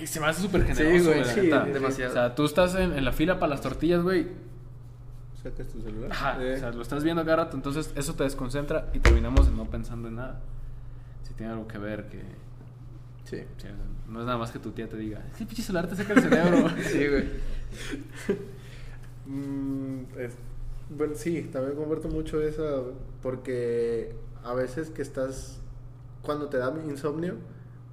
Se 0.05 0.19
me 0.19 0.27
hace 0.27 0.43
súper 0.43 0.65
generoso, 0.65 1.11
güey, 1.11 1.25
sí, 1.25 1.41
neta. 1.43 1.65
demasiado. 1.65 2.11
O 2.11 2.15
sea, 2.15 2.35
tú 2.35 2.45
estás 2.45 2.75
en, 2.75 2.93
en 2.93 3.05
la 3.05 3.13
fila 3.13 3.39
para 3.39 3.51
las 3.51 3.61
tortillas, 3.61 4.03
güey, 4.03 4.27
¿Sacas 5.41 5.69
tu 5.69 5.81
celular? 5.81 6.11
Ajá, 6.11 6.43
Eh, 6.43 6.55
o 6.55 6.59
sea, 6.59 6.71
lo 6.73 6.83
estás 6.83 7.05
viendo 7.05 7.25
cada 7.25 7.45
rato, 7.45 7.57
entonces 7.57 7.93
eso 7.95 8.15
te 8.15 8.25
desconcentra 8.25 8.91
y 8.93 8.99
terminamos 8.99 9.49
no 9.53 9.65
pensando 9.67 10.09
en 10.09 10.17
nada. 10.17 10.41
Tiene 11.43 11.55
algo 11.55 11.66
que 11.66 11.78
ver, 11.78 12.07
que 12.09 12.18
Sí. 13.24 13.43
sí, 13.59 13.66
no 14.09 14.20
es 14.20 14.26
nada 14.26 14.38
más 14.38 14.53
que 14.53 14.61
tu 14.61 14.70
tía 14.70 14.88
te 14.88 14.97
diga, 14.97 15.24
sí, 15.36 15.45
pinche 15.45 15.61
celular 15.62 15.88
te 15.88 15.97
saca 15.97 16.12
el 16.12 16.20
cerebro. 16.22 16.68
Sí, 16.84 17.09
güey. 17.09 17.24
Mm, 19.26 20.03
es- 20.18 20.34
bueno, 20.90 21.14
sí, 21.16 21.49
también 21.53 21.76
comparto 21.76 22.09
mucho 22.09 22.40
eso 22.43 22.93
porque 23.22 24.14
a 24.45 24.53
veces 24.55 24.90
que 24.90 25.03
estás, 25.03 25.59
cuando 26.22 26.49
te 26.49 26.59
da 26.59 26.72
insomnio, 26.88 27.34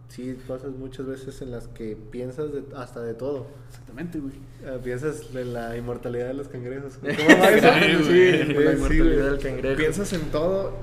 sí 0.10 0.38
pasas 0.48 0.72
muchas 0.72 1.06
veces 1.08 1.42
en 1.42 1.52
las 1.52 1.68
que 1.70 1.96
piensas 2.12 2.52
de- 2.52 2.64
hasta 2.76 3.02
de 3.02 3.14
todo. 3.14 3.48
Exactamente, 3.70 4.20
güey. 4.20 4.34
Eh, 4.64 4.80
piensas 4.84 5.24
en 5.34 5.54
la 5.54 5.76
inmortalidad 5.78 6.28
de 6.28 6.34
los 6.36 6.48
cangrejos. 6.50 6.98
¿Cómo 7.02 7.40
va 7.40 7.50
eso? 7.52 8.04
Sí. 8.04 8.04
Sí, 8.04 8.54
La 8.54 8.74
inmortalidad 8.74 9.06
güey. 9.06 9.30
del 9.32 9.40
cangrejo. 9.40 9.78
Piensas 9.78 10.14
en 10.14 10.22
todo 10.32 10.74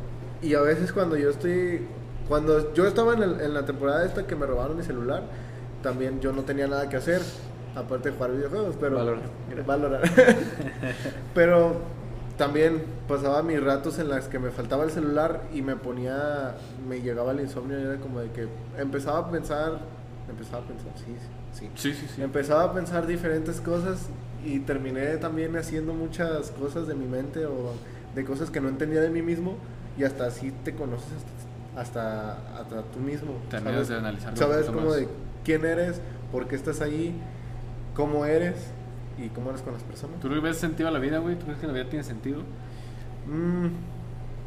y 0.43 0.55
a 0.55 0.61
veces 0.63 0.93
cuando 0.93 1.17
yo 1.17 1.31
estoy, 1.31 1.81
cuando 2.29 2.73
yo 2.75 2.87
estaba 2.87 3.15
en, 3.15 3.23
el- 3.23 3.41
en 3.41 3.55
la 3.55 3.65
temporada 3.65 4.05
esta 4.05 4.27
que 4.27 4.35
me 4.37 4.47
robaron 4.47 4.77
mi 4.77 4.83
celular, 4.83 5.23
también 5.83 6.21
yo 6.21 6.33
no 6.33 6.43
tenía 6.43 6.67
nada 6.67 6.89
que 6.89 6.97
hacer, 6.97 7.21
aparte 7.75 8.11
de 8.11 8.17
jugar 8.17 8.33
videojuegos, 8.33 8.77
pero... 8.81 8.97
Valorant. 9.67 10.05
pero 11.35 11.77
también 12.37 12.83
pasaba 13.09 13.43
mis 13.43 13.63
ratos 13.63 13.99
en 13.99 14.09
las 14.09 14.29
que 14.29 14.39
me 14.39 14.51
faltaba 14.51 14.85
el 14.85 14.91
celular 14.91 15.43
y 15.55 15.63
me 15.63 15.77
ponía, 15.77 16.55
me 16.89 17.01
llegaba 17.01 17.33
el 17.33 17.41
insomnio 17.41 17.79
y 17.79 17.83
era 17.83 17.97
como 17.97 18.21
de 18.21 18.31
que 18.31 18.47
empezaba 18.79 19.19
a 19.21 19.31
pensar, 19.31 19.79
empezaba 20.29 20.63
a 20.65 20.67
pensar, 20.67 20.93
sí, 20.97 21.05
sí. 21.53 21.69
Sí, 21.75 21.95
sí, 21.95 22.07
sí. 22.15 22.21
Empezaba 22.23 22.65
a 22.65 22.73
pensar 22.75 23.07
diferentes 23.07 23.63
cosas 23.63 24.09
y 24.45 24.59
terminé 24.61 25.17
también 25.17 25.57
haciendo 25.57 25.95
muchas 25.95 26.51
cosas 26.51 26.87
de 26.87 26.95
mi 26.95 27.07
mente 27.07 27.47
o 27.47 27.73
de 28.15 28.25
cosas 28.27 28.51
que 28.51 28.61
no 28.61 28.69
entendía 28.69 29.01
de 29.01 29.09
mí 29.09 29.23
mismo 29.23 29.57
y 29.97 30.05
hasta 30.05 30.27
así 30.27 30.53
te 30.65 30.75
conoces 30.75 31.07
hasta, 31.17 31.31
hasta, 31.77 32.33
hasta 32.59 32.83
tú 32.83 32.99
mismo. 32.99 33.35
Terminas 33.51 33.89
de 33.89 33.97
analizarlo 33.97 34.33
un 34.33 34.39
Sabes 34.39 34.67
como 34.67 34.93
de 34.93 35.09
quién 35.45 35.65
eres, 35.65 36.01
por 36.33 36.49
qué 36.49 36.57
estás 36.57 36.81
ahí, 36.81 37.15
cómo 37.95 38.27
eres 38.27 38.57
y 39.19 39.29
cómo 39.29 39.51
eres 39.51 39.63
con 39.63 39.75
las 39.75 39.83
personas. 39.83 40.21
¿Tú 40.21 40.29
le 40.29 40.41
ves 40.41 40.57
sentido 40.57 40.89
a 40.89 40.93
la 40.93 40.99
vida, 40.99 41.19
güey? 41.19 41.37
¿Tú 41.37 41.45
crees 41.45 41.61
que 41.61 41.67
la 41.67 41.73
vida 41.73 41.89
tiene 41.89 42.05
sentido? 42.05 42.41
Mm, 43.27 43.67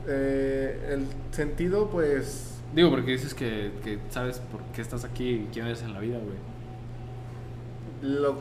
eh, 0.08 0.94
el 0.94 1.06
sentido 1.32 1.90
pues 1.90 2.60
Digo, 2.74 2.92
porque 2.92 3.12
dices 3.12 3.34
que, 3.34 3.72
que 3.84 3.98
sabes 4.10 4.40
por 4.40 4.62
qué 4.74 4.82
estás 4.82 5.04
aquí 5.04 5.30
y 5.30 5.50
quién 5.52 5.66
eres 5.66 5.82
en 5.82 5.94
la 5.94 6.00
vida, 6.00 6.18
güey. 6.20 6.38
Lo, 8.02 8.38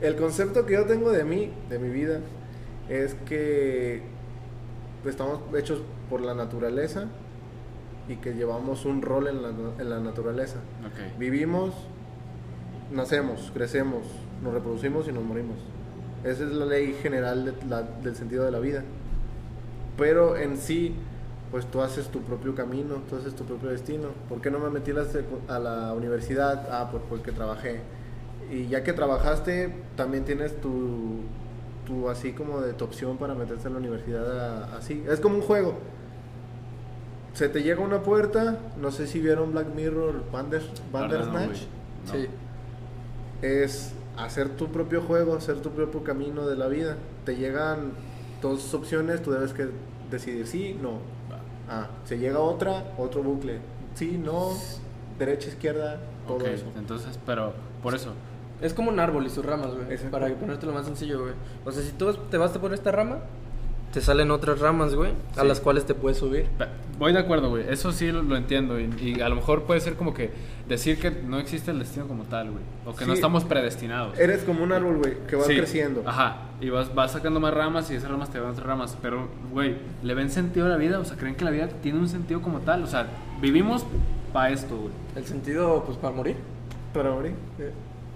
el 0.00 0.16
concepto 0.16 0.64
que 0.66 0.74
yo 0.74 0.86
tengo 0.86 1.10
de 1.10 1.24
mí, 1.24 1.50
de 1.68 1.78
mi 1.78 1.88
vida, 1.88 2.20
es 2.88 3.14
que 3.26 4.02
estamos 5.04 5.40
hechos 5.56 5.82
por 6.08 6.20
la 6.20 6.34
naturaleza 6.34 7.08
y 8.08 8.16
que 8.16 8.34
llevamos 8.34 8.84
un 8.84 9.02
rol 9.02 9.28
en 9.28 9.42
la, 9.42 9.48
en 9.50 9.90
la 9.90 10.00
naturaleza. 10.00 10.56
Ok. 10.86 11.18
Vivimos, 11.18 11.72
nacemos, 12.92 13.50
crecemos, 13.54 14.02
nos 14.42 14.52
reproducimos 14.52 15.08
y 15.08 15.12
nos 15.12 15.24
morimos. 15.24 15.56
Esa 16.24 16.44
es 16.44 16.50
la 16.52 16.66
ley 16.66 16.96
general 17.02 17.44
de 17.44 17.54
la- 17.68 17.82
del 17.82 18.14
sentido 18.16 18.44
de 18.44 18.50
la 18.50 18.58
vida. 18.58 18.82
Pero 19.96 20.36
en 20.36 20.56
sí, 20.56 20.94
pues 21.50 21.66
tú 21.66 21.82
haces 21.82 22.08
tu 22.08 22.20
propio 22.22 22.54
camino, 22.54 22.96
tú 23.08 23.16
haces 23.16 23.34
tu 23.34 23.44
propio 23.44 23.70
destino. 23.70 24.08
¿Por 24.28 24.40
qué 24.40 24.50
no 24.50 24.58
me 24.58 24.70
metí 24.70 24.90
a 25.48 25.58
la, 25.58 25.92
universidad? 25.94 26.66
Ah, 26.70 26.88
pues 26.90 27.02
porque 27.08 27.32
trabajé. 27.32 27.80
Y 28.50 28.66
ya 28.68 28.82
que 28.82 28.92
trabajaste, 28.92 29.74
también 29.96 30.24
tienes 30.24 30.60
tu, 30.60 31.20
tu 31.86 32.08
así 32.08 32.32
como 32.32 32.60
de 32.60 32.72
tu 32.72 32.84
opción 32.84 33.16
para 33.18 33.34
meterte 33.34 33.66
a 33.68 33.70
la 33.70 33.78
universidad 33.78 34.38
a- 34.72 34.76
así. 34.76 35.04
Es 35.08 35.20
como 35.20 35.36
un 35.36 35.42
juego. 35.42 35.74
Se 37.34 37.48
te 37.48 37.62
llega 37.62 37.80
una 37.80 38.02
puerta, 38.02 38.58
no 38.80 38.90
sé 38.90 39.06
si 39.06 39.20
vieron 39.20 39.52
Black 39.52 39.74
Mirror, 39.74 40.30
Bander, 40.30 40.62
La 40.92 41.00
verdad, 41.00 41.26
no, 41.26 41.32
Bandersnatch. 41.32 41.62
No. 42.06 42.12
Sí. 42.12 42.26
es 43.40 43.92
hacer 44.16 44.50
tu 44.50 44.68
propio 44.68 45.02
juego, 45.02 45.34
hacer 45.34 45.60
tu 45.60 45.70
propio 45.70 46.04
camino 46.04 46.46
de 46.46 46.56
la 46.56 46.68
vida. 46.68 46.96
Te 47.24 47.36
llegan 47.36 47.92
dos 48.40 48.74
opciones, 48.74 49.22
tú 49.22 49.30
debes 49.32 49.52
que 49.52 49.68
decidir 50.10 50.46
sí, 50.46 50.78
no. 50.80 50.98
Ah, 51.68 51.88
se 52.04 52.18
llega 52.18 52.38
otra, 52.38 52.92
otro 52.98 53.22
bucle. 53.22 53.60
Sí, 53.94 54.20
no, 54.22 54.50
derecha, 55.18 55.48
izquierda, 55.48 56.00
todo 56.26 56.38
Ok, 56.38 56.46
eso. 56.46 56.66
entonces, 56.76 57.18
pero 57.24 57.54
por 57.82 57.94
eso. 57.94 58.12
Es 58.60 58.74
como 58.74 58.90
un 58.90 59.00
árbol 59.00 59.26
y 59.26 59.30
sus 59.30 59.44
ramas, 59.44 59.70
güey. 59.74 59.98
Para 60.10 60.28
ponértelo 60.34 60.72
más 60.72 60.86
sencillo, 60.86 61.22
güey. 61.22 61.34
O 61.64 61.72
sea, 61.72 61.82
si 61.82 61.92
tú 61.92 62.12
te 62.30 62.36
vas 62.36 62.52
por 62.58 62.72
esta 62.72 62.92
rama, 62.92 63.18
te 63.92 64.00
salen 64.00 64.30
otras 64.30 64.58
ramas, 64.60 64.94
güey, 64.94 65.12
a 65.36 65.42
Sí. 65.42 65.46
las 65.46 65.60
cuales 65.60 65.84
te 65.84 65.94
puedes 65.94 66.18
subir. 66.18 66.46
Voy 66.98 67.12
de 67.12 67.18
acuerdo, 67.18 67.50
güey. 67.50 67.64
Eso 67.68 67.92
sí 67.92 68.10
lo, 68.10 68.22
lo 68.22 68.36
entiendo. 68.36 68.78
Y, 68.80 68.88
y 69.00 69.20
a 69.20 69.28
lo 69.28 69.34
mejor 69.36 69.64
puede 69.64 69.80
ser 69.80 69.94
como 69.94 70.14
que 70.14 70.30
decir 70.68 70.98
que 70.98 71.10
no 71.10 71.38
existe 71.38 71.70
el 71.72 71.78
destino 71.80 72.06
como 72.06 72.24
tal, 72.24 72.50
güey. 72.50 72.62
O 72.86 72.94
que 72.94 73.04
no 73.06 73.12
estamos 73.12 73.44
predestinados. 73.44 74.18
Eres 74.18 74.44
como 74.44 74.62
un 74.64 74.72
árbol, 74.72 74.98
güey, 74.98 75.14
que 75.28 75.36
va 75.36 75.44
Sí. 75.44 75.56
creciendo. 75.56 76.02
Ajá. 76.06 76.36
Y 76.60 76.70
vas, 76.70 76.94
vas 76.94 77.12
sacando 77.12 77.38
más 77.40 77.52
ramas 77.52 77.90
y 77.90 77.94
esas 77.96 78.10
ramas 78.10 78.30
te 78.30 78.38
dan 78.40 78.50
otras 78.50 78.66
ramas. 78.66 78.96
Pero, 79.02 79.28
güey, 79.52 79.76
¿le 80.02 80.14
ven 80.14 80.30
sentido 80.30 80.66
a 80.66 80.68
la 80.68 80.76
vida? 80.76 80.98
O 80.98 81.04
sea, 81.04 81.16
¿creen 81.16 81.34
que 81.34 81.44
la 81.44 81.50
vida 81.50 81.68
tiene 81.82 81.98
un 81.98 82.08
sentido 82.08 82.40
como 82.40 82.60
tal? 82.60 82.82
O 82.84 82.86
sea, 82.86 83.06
vivimos 83.40 83.84
para 84.32 84.50
esto, 84.50 84.76
güey. 84.76 84.92
El 85.16 85.24
sentido, 85.26 85.82
pues, 85.84 85.98
para 85.98 86.14
morir. 86.14 86.36
Para 86.94 87.10
morir. 87.10 87.32
eh. 87.58 87.72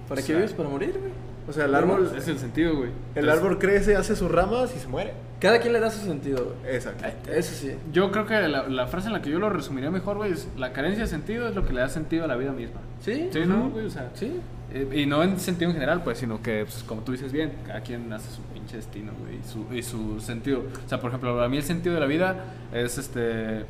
¿Para 0.08 0.20
O 0.20 0.24
qué 0.24 0.34
vives? 0.34 0.52
Para 0.52 0.68
morir, 0.68 0.92
güey. 0.98 1.12
O 1.48 1.52
sea, 1.52 1.66
el 1.66 1.74
árbol, 1.74 2.10
Es 2.16 2.26
el 2.28 2.38
sentido, 2.38 2.76
güey. 2.76 2.90
el 2.90 2.96
Entonces, 3.24 3.38
árbol 3.42 3.58
crece, 3.58 3.96
hace 3.96 4.16
sus 4.16 4.30
ramas 4.30 4.74
y 4.76 4.80
se 4.80 4.88
muere. 4.88 5.12
Cada 5.40 5.60
quien 5.60 5.72
le 5.74 5.80
da 5.80 5.90
su 5.90 6.04
sentido, 6.04 6.44
güey. 6.62 6.74
Exacto. 6.74 7.04
Eso 7.30 7.54
sí. 7.54 7.76
Yo 7.92 8.10
creo 8.10 8.26
que 8.26 8.34
la, 8.48 8.68
la 8.68 8.86
frase 8.86 9.08
en 9.08 9.12
la 9.12 9.22
que 9.22 9.30
yo 9.30 9.38
lo 9.38 9.50
resumiría 9.50 9.90
mejor, 9.90 10.16
güey, 10.16 10.32
es 10.32 10.48
la 10.56 10.72
carencia 10.72 11.04
de 11.04 11.10
sentido 11.10 11.46
es 11.48 11.54
lo 11.54 11.64
que 11.66 11.72
le 11.72 11.80
da 11.80 11.88
sentido 11.88 12.24
a 12.24 12.26
la 12.26 12.36
vida 12.36 12.52
misma. 12.52 12.80
¿Sí? 13.00 13.28
Sí, 13.32 13.40
¿no, 13.46 13.70
güey? 13.70 13.86
O 13.86 13.90
sea, 13.90 14.10
Sí. 14.14 14.40
Eh, 14.72 14.88
y 15.02 15.06
no 15.06 15.22
en 15.22 15.38
sentido 15.38 15.70
en 15.70 15.74
general, 15.74 16.02
pues, 16.02 16.18
sino 16.18 16.42
que, 16.42 16.64
pues, 16.64 16.82
como 16.82 17.02
tú 17.02 17.12
dices 17.12 17.30
bien, 17.32 17.52
cada 17.64 17.80
quien 17.82 18.12
hace 18.12 18.34
su 18.34 18.42
pinche 18.52 18.76
destino, 18.76 19.12
güey, 19.20 19.36
y 19.38 19.42
su, 19.44 19.72
y 19.72 19.82
su 19.84 20.20
sentido. 20.20 20.64
O 20.84 20.88
sea, 20.88 20.98
por 21.00 21.10
ejemplo, 21.10 21.36
para 21.36 21.48
mí 21.48 21.56
el 21.58 21.62
sentido 21.62 21.94
de 21.94 22.00
la 22.00 22.06
vida 22.06 22.34
es, 22.72 22.98
este, 22.98 23.64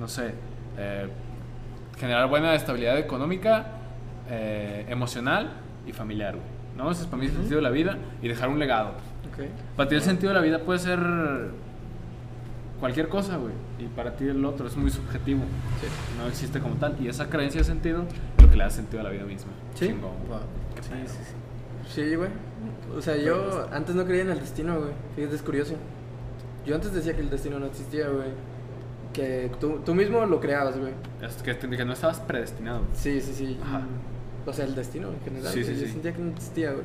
no 0.00 0.08
sé, 0.08 0.32
eh, 0.78 1.06
generar 1.96 2.28
buena 2.28 2.54
estabilidad 2.56 2.98
económica, 2.98 3.66
eh, 4.28 4.84
emocional 4.88 5.52
y 5.86 5.92
familiar, 5.92 6.34
güey. 6.34 6.61
¿No? 6.76 6.90
Ese 6.90 7.02
es 7.02 7.06
para 7.06 7.22
mí 7.22 7.26
el 7.26 7.32
sentido 7.32 7.56
de 7.56 7.62
la 7.62 7.70
vida 7.70 7.98
y 8.22 8.28
dejar 8.28 8.48
un 8.48 8.58
legado. 8.58 8.90
Ok. 9.32 9.44
Para 9.76 9.88
ti 9.88 9.94
el 9.94 10.02
sentido 10.02 10.30
de 10.30 10.34
la 10.34 10.44
vida 10.44 10.58
puede 10.60 10.78
ser 10.78 10.98
cualquier 12.80 13.08
cosa, 13.08 13.36
güey. 13.36 13.52
Y 13.78 13.86
para 13.86 14.16
ti 14.16 14.26
el 14.26 14.44
otro 14.44 14.66
es 14.66 14.76
muy 14.76 14.90
subjetivo. 14.90 15.40
Sí. 15.80 15.86
No 16.18 16.26
existe 16.26 16.60
como 16.60 16.74
tal. 16.76 16.96
Y 17.00 17.08
esa 17.08 17.28
creencia 17.28 17.60
de 17.60 17.64
sentido 17.64 18.04
lo 18.40 18.50
que 18.50 18.56
le 18.56 18.64
da 18.64 18.70
sentido 18.70 19.00
a 19.00 19.04
la 19.04 19.10
vida 19.10 19.24
misma. 19.24 19.52
Sí. 19.74 19.88
Sí, 19.88 20.90
sí, 21.06 21.18
sí. 21.24 21.34
Sí, 21.94 22.14
güey. 22.14 22.30
O 22.96 23.02
sea, 23.02 23.16
yo 23.16 23.68
antes 23.72 23.94
no 23.94 24.04
creía 24.04 24.22
en 24.22 24.30
el 24.30 24.40
destino, 24.40 24.78
güey. 24.78 24.92
Fíjate, 25.14 25.34
es 25.36 25.42
curioso. 25.42 25.74
Yo 26.64 26.74
antes 26.74 26.92
decía 26.92 27.14
que 27.14 27.20
el 27.20 27.30
destino 27.30 27.58
no 27.58 27.66
existía, 27.66 28.08
güey. 28.08 28.28
Que 29.12 29.50
tú, 29.60 29.80
tú 29.84 29.94
mismo 29.94 30.24
lo 30.24 30.40
creabas, 30.40 30.78
güey. 30.78 30.92
Es 31.20 31.42
que, 31.42 31.56
que 31.56 31.84
no 31.84 31.92
estabas 31.92 32.20
predestinado. 32.20 32.82
Sí, 32.94 33.20
sí, 33.20 33.32
sí. 33.34 33.58
Ajá. 33.62 33.82
O 34.46 34.52
sea, 34.52 34.64
el 34.64 34.74
destino 34.74 35.08
en 35.10 35.20
general. 35.20 35.52
Sí, 35.52 35.62
sí, 35.64 35.70
güey. 35.70 35.80
Yo 35.80 35.86
sí. 35.86 35.92
sentía 35.92 36.12
que 36.12 36.22
no 36.22 36.30
existía, 36.32 36.72
güey. 36.72 36.84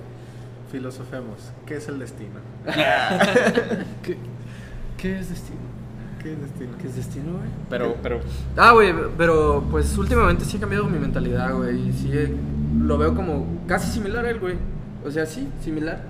Filosofemos. 0.72 1.52
¿Qué 1.66 1.76
es 1.78 1.88
el 1.88 1.98
destino? 2.00 2.40
¿Qué, 4.04 4.18
qué 4.98 5.20
es 5.20 5.30
destino? 5.30 5.60
¿Qué 6.22 6.34
es 6.34 6.42
destino? 6.42 6.72
¿Qué 6.82 6.88
es 6.88 6.96
destino, 6.96 7.32
güey? 7.38 7.50
Pero, 7.70 7.96
pero, 8.04 8.20
Ah, 8.58 8.72
güey, 8.74 8.94
pero 9.18 9.64
pues 9.72 9.98
últimamente 9.98 10.44
sí 10.46 10.58
ha 10.58 10.60
cambiado 10.60 10.86
mi 10.86 11.00
mentalidad, 11.00 11.54
güey. 11.56 11.90
Y 11.90 11.94
sí 11.94 12.12
he- 12.12 12.36
lo 12.80 12.98
veo 12.98 13.16
como 13.16 13.46
casi 13.68 13.90
similar 13.92 14.26
a 14.26 14.30
él, 14.30 14.40
güey. 14.40 14.56
O 15.06 15.12
sea, 15.12 15.26
sí, 15.26 15.48
similar. 15.64 16.02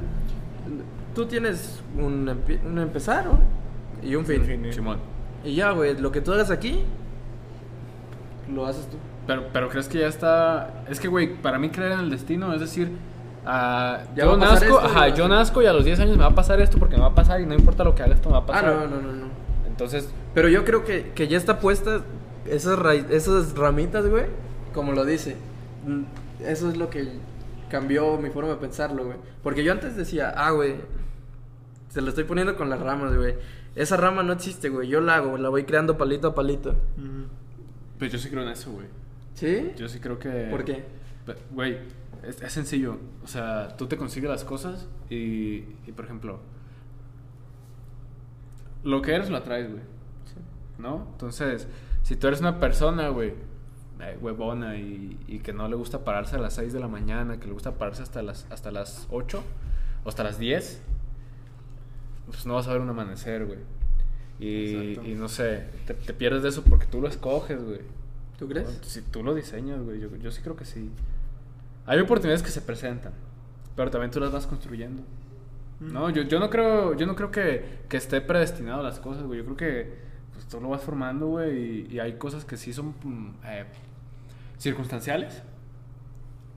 Tú 1.13 1.25
tienes 1.27 1.79
un, 1.97 2.27
empe- 2.27 2.63
un 2.65 2.77
empezar 2.79 3.25
¿no? 3.25 3.39
y 4.01 4.15
un 4.15 4.25
fin. 4.25 4.41
Un 4.41 4.47
fin, 4.47 4.65
eh. 4.65 4.73
Simón. 4.73 4.97
Y 5.43 5.55
ya, 5.55 5.71
güey, 5.71 5.97
lo 5.99 6.11
que 6.11 6.21
tú 6.21 6.33
hagas 6.33 6.49
aquí, 6.51 6.83
lo 8.53 8.65
haces 8.65 8.87
tú. 8.89 8.97
Pero, 9.27 9.47
pero 9.53 9.69
crees 9.69 9.87
que 9.89 9.99
ya 9.99 10.07
está. 10.07 10.83
Es 10.89 10.99
que, 10.99 11.07
güey, 11.07 11.35
para 11.35 11.59
mí 11.59 11.69
creer 11.69 11.91
en 11.93 11.99
el 11.99 12.09
destino 12.09 12.53
es 12.53 12.59
decir. 12.61 12.91
ah, 13.45 13.99
Ya 14.15 14.25
yo 14.25 14.37
nazco, 14.37 14.65
esto, 14.65 14.79
ajá, 14.79 15.09
yo 15.09 15.27
nazco 15.27 15.61
y 15.61 15.65
a 15.65 15.73
los 15.73 15.85
10 15.85 15.99
años 15.99 16.17
me 16.17 16.23
va 16.23 16.29
a 16.29 16.35
pasar 16.35 16.59
esto 16.61 16.77
porque 16.79 16.95
me 16.95 17.01
va 17.01 17.09
a 17.09 17.15
pasar 17.15 17.39
y 17.41 17.45
no 17.45 17.53
importa 17.53 17.83
lo 17.83 17.93
que 17.93 18.03
haga 18.03 18.13
esto 18.15 18.29
me 18.29 18.33
va 18.33 18.39
a 18.39 18.43
Ah, 18.43 18.45
pasar. 18.47 18.65
no, 18.75 18.87
no, 18.87 19.01
no, 19.01 19.11
no. 19.13 19.27
Entonces, 19.67 20.09
Pero 20.33 20.49
yo 20.49 20.63
creo 20.65 20.83
que, 20.85 21.11
que 21.13 21.27
ya 21.27 21.37
está 21.37 21.59
puesta 21.59 22.01
esas, 22.45 22.77
raíz- 22.79 23.09
esas 23.09 23.55
ramitas, 23.57 24.07
güey, 24.07 24.25
como 24.73 24.91
lo 24.93 25.03
dice, 25.05 25.35
mm, 25.85 26.03
eso 26.45 26.69
es 26.69 26.77
lo 26.77 26.89
que 26.89 27.07
cambió 27.69 28.17
mi 28.17 28.29
forma 28.29 28.51
de 28.51 28.55
pensarlo, 28.57 29.03
güey. 29.05 29.17
Porque 29.43 29.63
yo 29.63 29.71
antes 29.71 29.95
decía, 29.97 30.33
ah, 30.37 30.51
güey, 30.51 30.75
se 31.89 32.01
lo 32.01 32.09
estoy 32.09 32.23
poniendo 32.23 32.55
con 32.55 32.69
las 32.69 32.79
ramas, 32.79 33.15
güey. 33.15 33.35
Esa 33.75 33.97
rama 33.97 34.23
no 34.23 34.33
existe, 34.33 34.69
güey. 34.69 34.87
Yo 34.87 35.01
la 35.01 35.15
hago, 35.15 35.37
la 35.37 35.49
voy 35.49 35.63
creando 35.63 35.97
palito 35.97 36.27
a 36.29 36.35
palito. 36.35 36.75
Pues 37.99 38.11
yo 38.11 38.17
sí 38.19 38.29
creo 38.29 38.43
en 38.43 38.49
eso, 38.49 38.71
güey. 38.71 38.85
¿Sí? 39.37 39.71
Yo 39.77 39.87
sí 39.87 39.99
creo 39.99 40.17
que... 40.17 40.47
¿Por 40.49 40.65
qué? 40.65 40.83
Güey, 41.51 41.77
es, 42.23 42.41
es 42.41 42.51
sencillo. 42.51 42.97
O 43.23 43.27
sea, 43.27 43.77
tú 43.77 43.85
te 43.85 43.95
consigues 43.95 44.31
las 44.31 44.43
cosas 44.43 44.87
y, 45.11 45.57
y, 45.85 45.91
por 45.95 46.05
ejemplo, 46.05 46.39
lo 48.83 48.99
que 49.03 49.13
eres 49.13 49.29
lo 49.29 49.37
atraes, 49.37 49.69
güey. 49.69 49.83
¿No? 50.79 51.07
Entonces, 51.11 51.67
si 52.01 52.15
tú 52.15 52.25
eres 52.25 52.39
una 52.39 52.59
persona, 52.59 53.09
güey, 53.09 53.35
eh, 54.01 54.17
huevona 54.19 54.75
y, 54.77 55.19
y 55.27 55.37
que 55.37 55.53
no 55.53 55.67
le 55.67 55.75
gusta 55.75 56.03
pararse 56.03 56.37
a 56.37 56.39
las 56.39 56.55
6 56.55 56.73
de 56.73 56.79
la 56.79 56.87
mañana, 56.87 57.39
que 57.39 57.45
le 57.45 57.53
gusta 57.53 57.77
pararse 57.77 58.01
hasta 58.01 58.23
las, 58.23 58.47
hasta 58.49 58.71
las 58.71 59.05
8 59.11 59.43
o 60.03 60.09
hasta 60.09 60.23
las 60.23 60.39
10, 60.39 60.81
pues 62.25 62.43
no 62.47 62.55
vas 62.55 62.67
a 62.67 62.71
ver 62.71 62.81
un 62.81 62.89
amanecer, 62.89 63.45
güey. 63.45 63.59
Y 64.39 65.13
no 65.15 65.27
sé, 65.27 65.67
te, 65.85 65.93
te 65.93 66.15
pierdes 66.15 66.41
de 66.41 66.49
eso 66.49 66.63
porque 66.63 66.87
tú 66.87 67.01
lo 67.01 67.07
escoges, 67.07 67.63
güey. 67.63 67.96
¿Tú 68.37 68.47
crees? 68.47 68.79
Si 68.83 69.01
tú 69.01 69.23
lo 69.23 69.33
diseñas, 69.33 69.81
güey, 69.81 69.99
yo, 69.99 70.15
yo 70.17 70.31
sí 70.31 70.41
creo 70.41 70.55
que 70.55 70.65
sí. 70.65 70.91
Hay 71.85 71.99
oportunidades 71.99 72.43
que 72.43 72.51
se 72.51 72.61
presentan, 72.61 73.13
pero 73.75 73.89
también 73.89 74.11
tú 74.11 74.19
las 74.19 74.31
vas 74.31 74.45
construyendo. 74.45 75.03
No, 75.79 76.09
yo, 76.09 76.23
yo 76.23 76.39
no 76.39 76.49
creo, 76.49 76.95
yo 76.95 77.05
no 77.05 77.15
creo 77.15 77.31
que, 77.31 77.79
que 77.87 77.97
esté 77.97 78.19
predestinado 78.21 78.81
a 78.81 78.83
las 78.83 78.99
cosas, 78.99 79.23
güey. 79.23 79.39
Yo 79.39 79.45
creo 79.45 79.57
que 79.57 79.93
pues, 80.33 80.45
tú 80.47 80.59
lo 80.59 80.69
vas 80.69 80.81
formando, 80.81 81.27
güey, 81.27 81.87
y, 81.89 81.95
y 81.95 81.99
hay 81.99 82.13
cosas 82.13 82.45
que 82.45 82.57
sí 82.57 82.73
son 82.73 82.95
mm, 83.03 83.35
eh, 83.45 83.65
circunstanciales, 84.57 85.41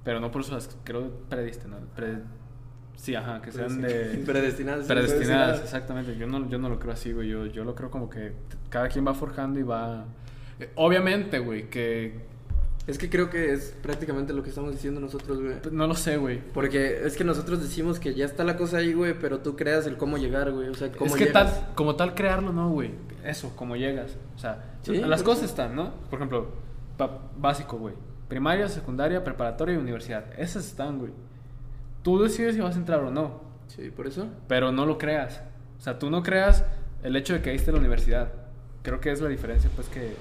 pero 0.05 0.20
no 0.20 0.31
por 0.31 0.43
eso 0.43 0.55
las 0.55 0.76
creo 0.85 1.11
predestinadas. 1.28 1.85
Pre- 1.95 2.22
sí, 2.97 3.14
ajá, 3.14 3.41
que 3.43 3.53
sean 3.53 3.81
de... 3.81 4.22
Predestinadas. 4.26 4.87
Predestinadas, 4.87 5.61
exactamente. 5.62 6.16
Yo 6.16 6.26
no, 6.26 6.49
yo 6.49 6.59
no 6.59 6.68
lo 6.68 6.78
creo 6.78 6.95
así, 6.95 7.12
güey. 7.12 7.28
Yo, 7.28 7.47
yo 7.47 7.64
lo 7.64 7.74
creo 7.74 7.91
como 7.91 8.09
que 8.11 8.33
cada 8.68 8.89
quien 8.89 9.07
va 9.07 9.14
forjando 9.14 9.61
y 9.61 9.62
va... 9.62 10.07
eh, 10.61 10.71
Obviamente, 10.77 11.39
güey, 11.39 11.69
que... 11.69 12.29
Es 12.87 12.99
que 12.99 13.09
creo 13.09 13.31
que 13.31 13.53
es 13.53 13.77
prácticamente 13.83 14.33
lo 14.33 14.43
que 14.43 14.49
estamos 14.49 14.73
diciendo 14.73 15.01
nosotros, 15.01 15.41
güey. 15.41 15.55
No 15.71 15.87
lo 15.87 15.95
sé, 15.95 16.17
güey. 16.17 16.41
Porque 16.53 17.07
es 17.07 17.17
que 17.17 17.23
nosotros 17.25 17.63
decimos 17.63 18.01
que 18.01 18.15
ya 18.15 18.25
está 18.25 18.43
la 18.43 18.57
cosa 18.57 18.79
ahí, 18.79 18.95
güey, 18.95 19.15
pero 19.19 19.41
tú 19.41 19.55
creas 19.55 19.87
el 19.87 19.97
cómo 19.97 20.17
llegar, 20.17 20.51
güey. 20.51 20.69
O 20.69 20.75
sea, 20.75 20.91
cómo 20.91 21.07
Es 21.07 21.13
que 21.15 21.27
llegas. 21.27 21.61
tal, 21.61 21.75
como 21.75 21.95
tal 21.95 22.15
crearlo, 22.15 22.53
no, 22.53 22.71
güey. 22.71 22.93
Eso, 23.25 23.55
como 23.55 23.77
llegas. 23.77 24.17
O 24.35 24.39
sea, 24.39 24.79
Sí, 24.83 24.97
las 24.97 25.23
cosas 25.23 25.45
están, 25.45 25.77
¿no? 25.77 25.93
Por 26.09 26.19
ejemplo, 26.19 26.49
básico, 27.37 27.77
güey. 27.77 27.95
Primaria, 28.29 28.69
secundaria, 28.69 29.23
preparatoria 29.23 29.75
y 29.75 29.79
universidad. 29.79 30.25
Esas 30.39 30.67
están, 30.67 30.99
güey. 30.99 31.13
Tú 32.03 32.23
decides 32.23 32.55
si 32.55 32.61
vas 32.61 32.75
a 32.77 32.79
entrar 32.79 33.01
o 33.01 33.11
no. 33.11 33.43
Sí, 33.67 33.91
por 33.91 34.07
eso. 34.07 34.27
Pero 34.49 34.73
no 34.73 34.87
lo 34.87 34.99
creas. 34.99 35.43
O 35.79 35.83
sea, 35.83 35.99
tú 35.99 36.11
no 36.11 36.23
creas 36.23 36.65
el 37.03 37.15
hecho 37.15 37.35
de 37.35 37.43
que 37.43 37.51
ahí 37.51 37.57
esté 37.57 37.73
la 37.73 37.79
universidad. 37.79 38.33
Creo 38.83 39.01
que 39.01 39.11
es 39.13 39.21
la 39.21 39.29
diferencia, 39.29 39.71
pues, 39.77 39.89
que, 39.89 40.15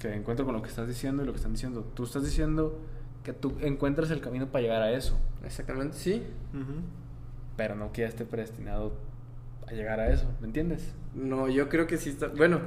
que 0.00 0.12
encuentro 0.14 0.44
con 0.44 0.54
lo 0.56 0.62
que 0.62 0.68
estás 0.68 0.88
diciendo 0.88 1.22
y 1.22 1.26
lo 1.26 1.32
que 1.32 1.36
están 1.36 1.52
diciendo. 1.52 1.84
Tú 1.94 2.04
estás 2.04 2.24
diciendo 2.24 2.76
que 3.22 3.32
tú 3.32 3.54
encuentras 3.60 4.10
el 4.10 4.20
camino 4.20 4.46
para 4.48 4.62
llegar 4.62 4.82
a 4.82 4.90
eso, 4.92 5.16
Exactamente, 5.44 5.96
sí. 5.96 6.22
pero 7.56 7.74
no 7.76 7.92
que 7.92 8.04
esté 8.04 8.24
predestinado 8.24 8.92
a 9.68 9.72
llegar 9.72 10.00
a 10.00 10.10
eso, 10.10 10.26
¿me 10.40 10.46
entiendes? 10.46 10.94
No, 11.14 11.48
yo 11.48 11.68
creo 11.68 11.86
que 11.86 11.98
sí 11.98 12.10
está. 12.10 12.28
Bueno, 12.28 12.60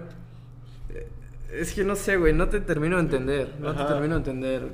eh, 0.89 1.07
es 1.51 1.73
que 1.73 1.83
no 1.83 1.95
sé, 1.95 2.17
güey, 2.17 2.33
no 2.33 2.49
te 2.49 2.59
termino 2.61 2.97
de 2.97 3.01
entender. 3.03 3.55
No 3.59 3.69
Ajá. 3.69 3.87
te 3.87 3.93
termino 3.93 4.13
de 4.13 4.17
entender. 4.19 4.69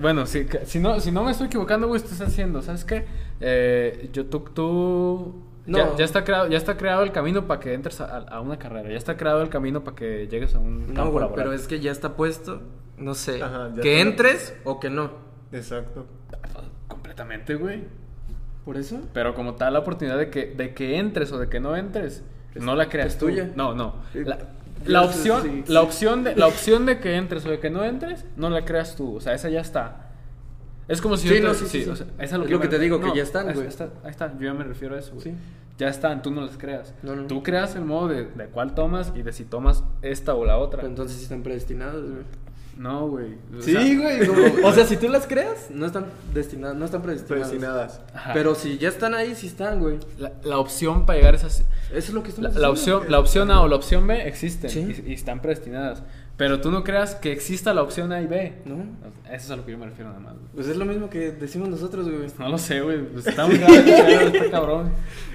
Bueno, 0.00 0.26
si, 0.26 0.46
que- 0.46 0.66
si, 0.66 0.80
no, 0.80 0.98
si 0.98 1.12
no 1.12 1.22
me 1.22 1.30
estoy 1.30 1.46
equivocando, 1.46 1.86
güey, 1.86 2.00
estás 2.02 2.20
haciendo, 2.20 2.60
¿sabes 2.60 2.84
qué? 2.84 3.04
Eh, 3.40 4.10
yo, 4.12 4.26
tú, 4.26 4.40
tú 4.52 5.44
No. 5.70 5.78
ya, 5.78 5.96
ya 5.98 6.04
está 6.04 6.24
creado, 6.24 6.48
ya 6.48 6.56
está 6.56 6.76
creado 6.76 7.02
el 7.04 7.12
camino 7.12 7.46
para 7.46 7.60
que 7.60 7.72
entres 7.74 8.00
a, 8.00 8.18
a 8.18 8.40
una 8.40 8.58
carrera, 8.58 8.88
ya 8.90 8.96
está 8.96 9.16
creado 9.16 9.40
el 9.42 9.48
camino 9.50 9.84
para 9.84 9.94
que 9.96 10.26
llegues 10.28 10.54
a 10.54 10.58
un 10.58 10.88
No, 10.88 10.94
campo 10.94 11.20
laboral. 11.20 11.44
pero 11.44 11.52
es 11.52 11.68
que 11.68 11.78
ya 11.80 11.92
está 11.92 12.16
puesto. 12.16 12.60
No 12.98 13.14
sé. 13.14 13.42
Ajá, 13.42 13.70
que 13.80 14.00
entres 14.00 14.54
o 14.64 14.80
que 14.80 14.90
no. 14.90 15.10
Exacto. 15.52 16.06
Completamente, 16.88 17.54
güey. 17.54 17.84
¿Por 18.64 18.76
eso? 18.76 19.00
Pero 19.14 19.34
como 19.34 19.54
tal, 19.54 19.72
la 19.72 19.78
oportunidad 19.78 20.18
de 20.18 20.28
que, 20.30 20.46
de 20.46 20.74
que 20.74 20.98
entres 20.98 21.32
o 21.32 21.38
de 21.38 21.48
que 21.48 21.60
no 21.60 21.76
entres, 21.76 22.22
Es- 22.54 22.62
no 22.62 22.74
la 22.76 22.88
creas 22.88 23.08
es 23.14 23.18
tú. 23.18 23.26
tuya. 23.26 23.50
No, 23.54 23.74
no. 23.74 23.94
La, 24.86 25.02
opción, 25.02 25.42
sí, 25.42 25.64
la 25.68 25.82
opción 25.82 26.24
de, 26.24 26.34
la 26.36 26.46
opción 26.46 26.86
de 26.86 26.98
que 27.00 27.14
entres 27.16 27.44
o 27.46 27.50
de 27.50 27.58
que 27.60 27.68
no 27.70 27.84
entres, 27.84 28.24
no 28.36 28.48
la 28.50 28.64
creas 28.64 28.96
tú. 28.96 29.16
O 29.16 29.20
sea, 29.20 29.34
esa 29.34 29.48
ya 29.50 29.60
está. 29.60 30.09
Es 30.90 31.00
como 31.00 31.16
si 31.16 31.28
Sí, 31.28 31.34
yo 31.34 31.40
te- 31.40 31.46
no, 31.46 31.54
sí, 31.54 31.64
sí, 31.66 31.84
sí. 31.84 31.88
o 31.90 31.96
sea, 31.96 32.06
esa 32.18 32.36
Es 32.36 32.50
lo 32.50 32.60
que 32.60 32.68
te 32.68 32.78
digo, 32.78 33.00
que 33.00 33.14
ya 33.16 33.22
están, 33.22 33.48
es- 33.48 33.54
güey. 33.56 33.66
está- 33.68 33.90
ahí 34.04 34.10
está, 34.10 34.32
yo 34.38 34.46
ya 34.46 34.54
me 34.54 34.64
refiero 34.64 34.94
a 34.94 34.98
eso, 34.98 35.12
güey. 35.12 35.22
Sí. 35.22 35.34
Ya 35.78 35.88
están, 35.88 36.20
tú 36.20 36.30
no 36.30 36.42
las 36.42 36.58
creas. 36.58 36.92
No, 37.02 37.16
no. 37.16 37.26
Tú 37.26 37.42
creas 37.42 37.74
el 37.76 37.84
modo 37.86 38.08
de, 38.08 38.24
de 38.26 38.46
cuál 38.46 38.74
tomas 38.74 39.12
y 39.16 39.22
de 39.22 39.32
si 39.32 39.44
tomas 39.44 39.82
esta 40.02 40.34
o 40.34 40.44
la 40.44 40.58
otra. 40.58 40.78
Pero 40.80 40.88
entonces 40.88 41.16
sí 41.16 41.22
están 41.22 41.42
predestinados, 41.42 42.02
güey. 42.02 42.22
No, 42.76 43.08
güey. 43.08 43.34
O 43.58 43.62
Sí, 43.62 43.96
güey. 43.98 44.26
como- 44.26 44.68
o 44.68 44.72
sea, 44.72 44.84
si 44.86 44.96
tú 44.96 45.08
las 45.08 45.26
creas, 45.26 45.70
no 45.70 45.84
están 45.86 46.06
destinadas, 46.34 46.76
no 46.76 46.84
están 46.86 47.02
predestinadas. 47.02 47.48
Predestinadas. 47.48 48.00
Ajá. 48.14 48.32
Pero 48.32 48.54
si 48.54 48.78
ya 48.78 48.88
están 48.88 49.14
ahí, 49.14 49.34
sí 49.34 49.46
están, 49.48 49.80
güey. 49.80 49.98
La, 50.18 50.32
la 50.44 50.58
opción 50.58 51.04
para 51.06 51.18
llegar 51.18 51.34
a 51.34 51.36
esas... 51.36 51.60
Eso 51.60 51.66
es 51.92 52.10
lo 52.12 52.22
que 52.22 52.28
La, 52.28 52.48
estamos 52.48 52.56
la 52.56 52.68
diciendo. 52.70 52.96
opción, 52.98 53.12
la 53.12 53.18
opción 53.18 53.50
A 53.50 53.60
o 53.62 53.68
la 53.68 53.76
opción 53.76 54.06
B 54.06 54.26
existen 54.26 54.70
Sí. 54.70 55.02
y, 55.06 55.10
y 55.10 55.14
están 55.14 55.40
predestinadas. 55.42 56.02
Pero 56.40 56.58
tú 56.58 56.70
no 56.70 56.82
creas 56.82 57.16
que 57.16 57.32
exista 57.32 57.74
la 57.74 57.82
opción 57.82 58.12
A 58.12 58.22
y 58.22 58.26
B. 58.26 58.62
No. 58.64 58.76
Eso 59.26 59.44
es 59.44 59.50
a 59.50 59.56
lo 59.56 59.66
que 59.66 59.72
yo 59.72 59.76
me 59.76 59.84
refiero 59.84 60.08
nada 60.08 60.22
más. 60.22 60.32
güey. 60.32 60.46
Pues 60.54 60.68
es 60.68 60.76
lo 60.78 60.86
mismo 60.86 61.10
que 61.10 61.32
decimos 61.32 61.68
nosotros, 61.68 62.08
güey. 62.08 62.28
No 62.38 62.48
lo 62.48 62.56
sé, 62.56 62.80
güey. 62.80 63.02
Pues 63.08 63.26
está 63.26 63.46
muy 63.46 63.58
raro, 63.58 63.74
está 63.74 64.50
cabrón. 64.50 64.90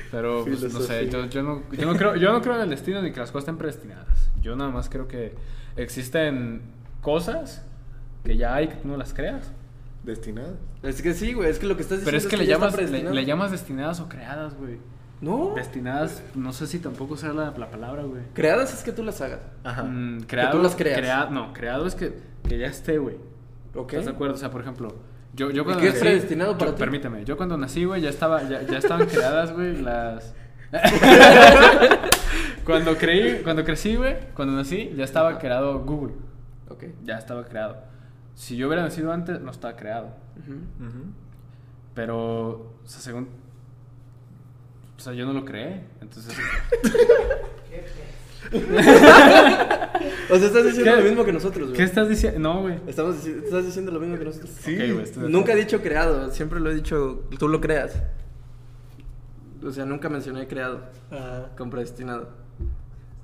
Pero 0.10 0.44
pues, 0.44 0.64
no 0.74 0.80
sé, 0.80 1.08
yo, 1.08 1.28
yo 1.28 1.44
no, 1.44 1.62
yo, 1.74 1.86
no 1.86 1.96
creo, 1.96 2.16
yo 2.16 2.32
no 2.32 2.42
creo 2.42 2.56
en 2.56 2.62
el 2.62 2.70
destino 2.72 3.04
ni 3.04 3.12
que 3.12 3.20
las 3.20 3.30
cosas 3.30 3.44
estén 3.44 3.58
predestinadas. 3.60 4.32
Yo 4.42 4.56
nada 4.56 4.72
más 4.72 4.90
creo 4.90 5.08
que 5.08 5.36
existen 5.78 6.64
cosas 7.02 7.64
que 8.24 8.36
ya 8.36 8.56
hay 8.56 8.70
que 8.70 8.76
tú 8.78 8.88
no 8.88 8.98
las 8.98 9.14
creas. 9.14 9.52
Destinadas. 10.02 10.56
Es 10.82 11.04
que 11.04 11.14
sí, 11.14 11.34
güey. 11.34 11.52
Es 11.52 11.60
que 11.60 11.68
lo 11.68 11.76
que 11.76 11.84
estás 11.84 12.00
diciendo 12.00 12.06
Pero 12.06 12.18
es 12.18 12.26
que, 12.26 12.36
le, 12.36 12.48
ya 12.48 12.56
está 12.56 12.72
llamas, 12.72 12.92
le, 12.92 13.14
le 13.14 13.26
llamas 13.26 13.52
destinadas 13.52 14.00
o 14.00 14.10
creadas, 14.10 14.56
güey. 14.56 14.80
No. 15.22 15.54
Destinadas, 15.56 16.22
no 16.36 16.52
sé 16.54 16.68
si 16.68 16.80
tampoco 16.80 17.16
sea 17.18 17.32
la, 17.34 17.52
la 17.58 17.70
palabra, 17.70 18.04
güey. 18.04 18.22
Creadas 18.34 18.74
es 18.74 18.84
que 18.84 18.92
tú 18.92 19.02
las 19.04 19.22
hagas. 19.22 19.40
Ajá. 19.64 19.84
Mm, 19.84 20.22
creado, 20.28 20.58
tú 20.58 20.64
las 20.64 20.76
creas. 20.76 21.00
crea- 21.00 21.30
no, 21.32 21.54
creado 21.54 21.88
es 21.88 21.96
que, 21.96 22.18
que 22.48 22.58
ya 22.58 22.68
esté, 22.68 22.98
güey. 22.98 23.16
¿Ok? 23.74 23.94
¿Estás 23.94 24.06
de 24.06 24.12
acuerdo? 24.12 24.36
O 24.36 24.38
sea, 24.38 24.52
por 24.52 24.62
ejemplo, 24.62 24.96
yo, 25.34 25.52
yo 25.52 25.64
cuando 25.64 25.82
qué 25.82 25.88
es 25.90 25.96
nací- 25.96 26.00
predestinado 26.02 26.58
para 26.58 26.72
yo- 26.72 26.76
ti? 26.76 26.80
Permíteme, 26.80 27.24
yo 27.26 27.38
cuando 27.38 27.58
nací, 27.58 27.86
güey, 27.86 28.02
ya 28.02 28.10
estaba, 28.10 28.44
ya, 28.44 28.62
ya 28.64 28.78
estaban 28.78 29.08
creadas, 29.12 29.52
güey, 29.54 29.82
las... 29.82 30.34
cuando 32.66 32.98
creí, 32.98 33.42
cuando 33.44 33.64
crecí, 33.64 33.96
güey, 33.96 34.16
cuando 34.34 34.54
nací, 34.56 34.92
ya 34.96 35.04
estaba 35.04 35.30
Ajá. 35.32 35.40
creado 35.40 35.80
Google. 35.80 36.14
Ok. 36.70 36.84
Ya 37.04 37.18
estaba 37.18 37.46
creado. 37.46 37.78
Si 38.34 38.58
yo 38.58 38.68
hubiera 38.68 38.84
nacido 38.84 39.12
antes, 39.14 39.40
no 39.40 39.52
estaba 39.52 39.76
creado. 39.76 40.10
Ujú. 40.40 40.54
Ujú. 40.86 41.04
Pero, 41.94 42.50
o 42.84 42.88
sea, 42.88 43.00
según... 43.02 43.30
O 44.98 45.00
sea, 45.00 45.14
yo 45.14 45.26
no 45.26 45.34
lo 45.34 45.44
creé. 45.46 45.82
Entonces... 46.02 46.34
O 50.30 50.38
sea, 50.38 50.48
estás 50.48 50.66
diciendo 50.66 50.92
¿Qué? 50.92 50.98
lo 50.98 51.04
mismo 51.04 51.26
que 51.26 51.34
nosotros, 51.34 51.68
güey. 51.68 51.78
¿Qué 51.78 51.84
estás 51.84 52.10
diciendo? 52.10 52.40
No, 52.40 52.62
güey. 52.62 52.80
Estamos 52.88 53.24
dici- 53.24 53.44
estás 53.44 53.66
diciendo 53.66 53.92
lo 53.92 54.00
mismo 54.00 54.18
que 54.18 54.26
nosotros. 54.26 54.52
Sí, 54.60 54.76
güey, 54.76 55.06
Nunca 55.30 55.54
he 55.54 55.56
dicho 55.56 55.82
creado, 55.82 56.32
siempre 56.32 56.60
lo 56.60 56.70
he 56.72 56.76
dicho, 56.76 57.24
tú 57.40 57.48
lo 57.48 57.62
creas. 57.62 58.02
O 59.64 59.72
sea, 59.72 59.86
nunca 59.86 60.10
mencioné 60.10 60.48
creado 60.48 60.82
con 61.58 61.70
predestinado. 61.70 62.30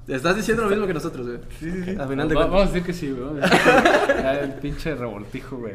Estás 0.08 0.36
diciendo 0.36 0.64
lo 0.64 0.70
mismo 0.70 0.88
que 0.88 0.94
nosotros, 0.94 1.26
güey. 1.28 1.40
Sí, 1.60 1.72
sí, 1.72 1.84
sí. 1.84 1.96
Al 2.00 2.08
final 2.10 2.28
de 2.28 2.36
Va- 2.36 2.46
Vamos 2.48 2.68
a 2.68 2.72
cuentas. 2.72 2.74
decir 2.74 2.84
que 2.86 2.94
sí, 2.94 3.12
güey. 3.12 3.42
el 4.44 4.54
pinche 4.56 4.96
revoltijo, 4.96 5.58
güey. 5.58 5.74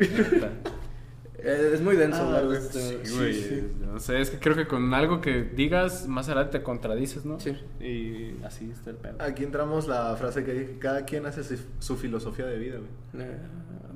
Eh, 1.38 1.70
es 1.74 1.80
muy 1.82 1.96
denso 1.96 2.18
Ah, 2.22 2.26
hablar 2.26 2.42
de 2.42 2.46
güey, 2.48 2.58
este 2.58 2.78
tema. 2.78 3.04
Sí, 3.04 3.14
güey. 3.16 3.34
sí. 3.34 3.62
No 3.80 4.00
sé, 4.00 4.20
es 4.20 4.30
que 4.30 4.38
creo 4.38 4.56
que 4.56 4.66
con 4.66 4.92
algo 4.94 5.20
que 5.20 5.42
digas, 5.42 6.08
más 6.08 6.26
adelante 6.28 6.58
te 6.58 6.64
contradices, 6.64 7.24
¿no? 7.24 7.38
Sí. 7.40 7.50
Y 7.80 8.42
así 8.44 8.70
está 8.70 8.90
el 8.90 8.96
pedo. 8.96 9.16
Aquí 9.20 9.44
entramos 9.44 9.86
la 9.86 10.16
frase 10.16 10.44
que 10.44 10.52
dije, 10.54 10.78
cada 10.78 11.04
quien 11.04 11.26
hace 11.26 11.44
su, 11.44 11.56
su 11.78 11.96
filosofía 11.96 12.46
de 12.46 12.58
vida, 12.58 12.78
güey. 12.78 13.26
Eh, 13.26 13.36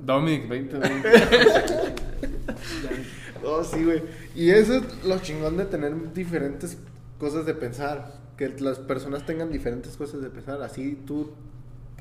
Dominic, 0.03 0.47
20, 0.47 0.77
güey. 0.77 0.91
Oh, 3.43 3.63
sí, 3.63 3.83
güey. 3.83 4.03
Y 4.35 4.51
eso 4.51 4.75
es 4.75 5.03
lo 5.03 5.17
chingón 5.19 5.57
de 5.57 5.65
tener 5.65 6.13
diferentes 6.13 6.77
cosas 7.19 7.45
de 7.45 7.53
pensar. 7.55 8.19
Que 8.37 8.49
las 8.59 8.79
personas 8.79 9.25
tengan 9.25 9.51
diferentes 9.51 9.97
cosas 9.97 10.21
de 10.21 10.29
pensar. 10.29 10.61
Así 10.61 10.95
tú, 11.07 11.31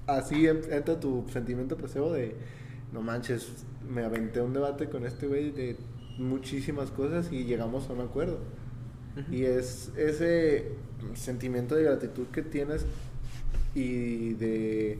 así 0.06 0.46
en- 0.46 0.60
entra 0.70 0.98
tu 1.00 1.26
sentimiento 1.32 1.76
placebo 1.76 2.12
de, 2.12 2.36
no 2.92 3.02
manches, 3.02 3.64
me 3.88 4.04
aventé 4.04 4.40
un 4.40 4.52
debate 4.52 4.88
con 4.88 5.06
este 5.06 5.26
güey 5.26 5.50
de 5.50 5.76
muchísimas 6.18 6.90
cosas 6.90 7.32
y 7.32 7.44
llegamos 7.44 7.88
a 7.88 7.92
un 7.92 8.00
acuerdo. 8.00 8.38
Y 9.30 9.44
es 9.44 9.90
ese 9.96 10.72
sentimiento 11.14 11.74
de 11.74 11.84
gratitud 11.84 12.26
que 12.28 12.42
tienes 12.42 12.86
y 13.74 14.34
de, 14.34 14.98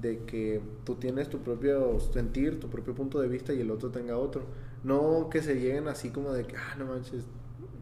de 0.00 0.18
que 0.24 0.60
tú 0.84 0.96
tienes 0.96 1.28
tu 1.28 1.38
propio 1.38 1.98
sentir, 2.00 2.60
tu 2.60 2.68
propio 2.68 2.94
punto 2.94 3.20
de 3.20 3.28
vista 3.28 3.52
y 3.52 3.60
el 3.60 3.70
otro 3.70 3.90
tenga 3.90 4.18
otro. 4.18 4.42
No 4.84 5.28
que 5.30 5.42
se 5.42 5.54
lleguen 5.54 5.88
así 5.88 6.10
como 6.10 6.32
de 6.32 6.44
que, 6.44 6.56
ah, 6.56 6.76
no 6.78 6.86
manches, 6.86 7.24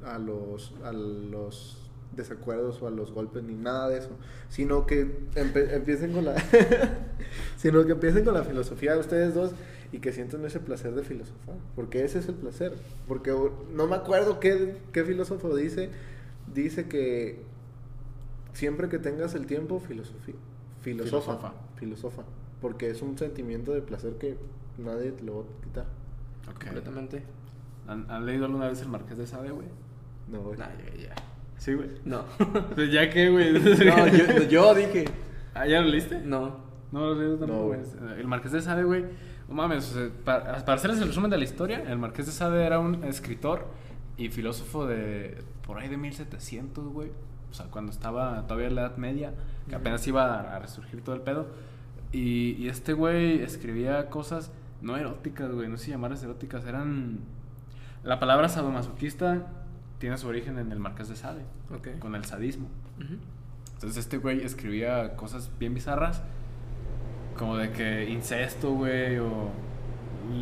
a 0.05 0.18
los, 0.18 0.72
a 0.84 0.92
los 0.92 1.86
desacuerdos 2.17 2.81
o 2.83 2.87
a 2.89 2.91
los 2.91 3.12
golpes 3.12 3.43
ni 3.45 3.55
nada 3.55 3.89
de 3.89 3.99
eso, 3.99 4.11
sino 4.49 4.87
que 4.87 5.29
empiecen 5.37 6.12
con 6.12 6.25
la 6.25 6.35
sino 7.57 7.85
que 7.85 7.93
empiecen 7.93 8.25
con 8.25 8.35
la 8.35 8.43
filosofía 8.45 8.95
de 8.95 9.01
ustedes 9.01 9.35
dos 9.35 9.53
y 9.93 9.99
que 9.99 10.12
sientan 10.12 10.45
ese 10.45 10.59
placer 10.61 10.95
de 10.95 11.03
filosofar, 11.03 11.57
porque 11.75 12.05
ese 12.05 12.19
es 12.19 12.29
el 12.29 12.35
placer, 12.35 12.75
porque 13.07 13.35
no 13.73 13.87
me 13.87 13.97
acuerdo 13.97 14.41
qué, 14.41 14.77
qué 14.93 15.05
filósofo 15.05 15.55
dice 15.55 15.91
dice 16.53 16.89
que 16.89 17.43
siempre 18.53 18.89
que 18.89 18.99
tengas 18.99 19.35
el 19.35 19.47
tiempo 19.47 19.79
filosofía 19.81 20.35
filosofa, 20.81 21.33
Filosofa. 21.37 21.53
filosofa, 21.77 22.23
porque 22.61 22.91
es 22.91 23.03
un 23.03 23.19
sentimiento 23.19 23.73
de 23.73 23.83
placer 23.83 24.14
que 24.14 24.37
nadie 24.79 25.12
te 25.12 25.25
lo 25.25 25.39
va 25.39 25.43
a 25.43 25.64
quitar. 25.64 25.87
Completamente. 26.47 27.23
¿Han, 27.89 28.09
han 28.11 28.25
leído 28.27 28.45
alguna 28.47 28.69
vez 28.69 28.81
el 28.83 28.89
Marqués 28.89 29.19
de 29.19 29.27
Sade, 29.27 29.51
güey? 29.51 29.67
No, 30.29 30.43
güey. 30.43 30.59
Nah, 30.59 30.69
ya, 30.79 31.09
ya. 31.09 31.14
Sí, 31.59 31.75
güey. 31.75 31.89
No. 32.05 32.25
Pues 32.75 32.93
ya 32.93 33.09
que, 33.11 33.31
güey. 33.31 33.53
no, 33.53 34.07
yo, 34.09 34.43
yo 34.49 34.75
dije. 34.75 35.05
¿Ah, 35.55 35.67
ya 35.67 35.81
lo 35.81 35.89
leíste? 35.89 36.21
No. 36.21 36.65
No 36.93 37.01
lo 37.01 37.15
leído 37.15 37.37
tampoco, 37.39 37.61
No, 37.61 37.67
güey. 37.67 37.81
güey. 37.81 38.21
El 38.21 38.27
Marqués 38.27 38.53
de 38.53 38.61
Sade, 38.63 38.85
güey. 38.85 39.05
No 39.49 39.55
mames, 39.55 39.91
o 39.91 39.95
sea, 39.95 40.11
para, 40.25 40.65
para 40.65 40.75
hacerles 40.75 41.01
el 41.01 41.07
resumen 41.09 41.31
de 41.31 41.39
la 41.39 41.45
historia, 41.45 41.83
el 41.89 41.99
Marqués 41.99 42.27
de 42.27 42.33
Sade 42.33 42.65
era 42.65 42.79
un 42.81 43.05
escritor 43.05 43.67
y 44.17 44.29
filósofo 44.29 44.87
de 44.87 45.39
por 45.67 45.79
ahí 45.79 45.89
de 45.89 45.97
1700, 45.97 46.89
güey. 46.89 47.11
O 47.51 47.55
sea, 47.55 47.67
cuando 47.67 47.93
estaba 47.93 48.43
todavía 48.47 48.67
en 48.69 48.75
la 48.75 48.83
Edad 48.83 48.97
Media, 48.97 49.33
que 49.69 49.75
apenas 49.75 50.07
iba 50.07 50.35
a, 50.41 50.57
a 50.57 50.59
resurgir 50.59 51.01
todo 51.03 51.15
el 51.15 51.23
pedo. 51.23 51.47
Y, 52.13 52.53
y 52.59 52.69
este 52.69 52.93
güey 52.93 53.41
escribía 53.43 54.09
cosas 54.11 54.53
no 54.83 54.97
eróticas, 54.97 55.51
güey, 55.53 55.69
no 55.69 55.77
sé 55.77 55.87
si 55.87 55.91
llamarlas 55.93 56.23
eróticas, 56.23 56.65
eran... 56.67 57.21
La 58.05 58.21
palabra 58.21 58.49
sadomasoquista 58.49 59.47
tiene 59.99 60.16
su 60.18 60.28
origen 60.28 60.59
en 60.59 60.72
el 60.72 60.78
Marqués 60.78 61.09
de 61.09 61.16
Sade, 61.16 61.42
Ok. 61.74 61.99
con 61.99 62.14
el 62.14 62.24
sadismo. 62.24 62.68
Ujú. 62.99 63.14
Entonces 63.74 63.97
este 63.99 64.18
güey 64.18 64.42
escribía 64.42 65.16
cosas 65.16 65.51
bien 65.59 65.74
bizarras, 65.74 66.22
como 67.36 67.57
de 67.57 67.70
que 67.70 68.09
incesto, 68.11 68.72
güey, 68.72 69.18
o 69.18 69.51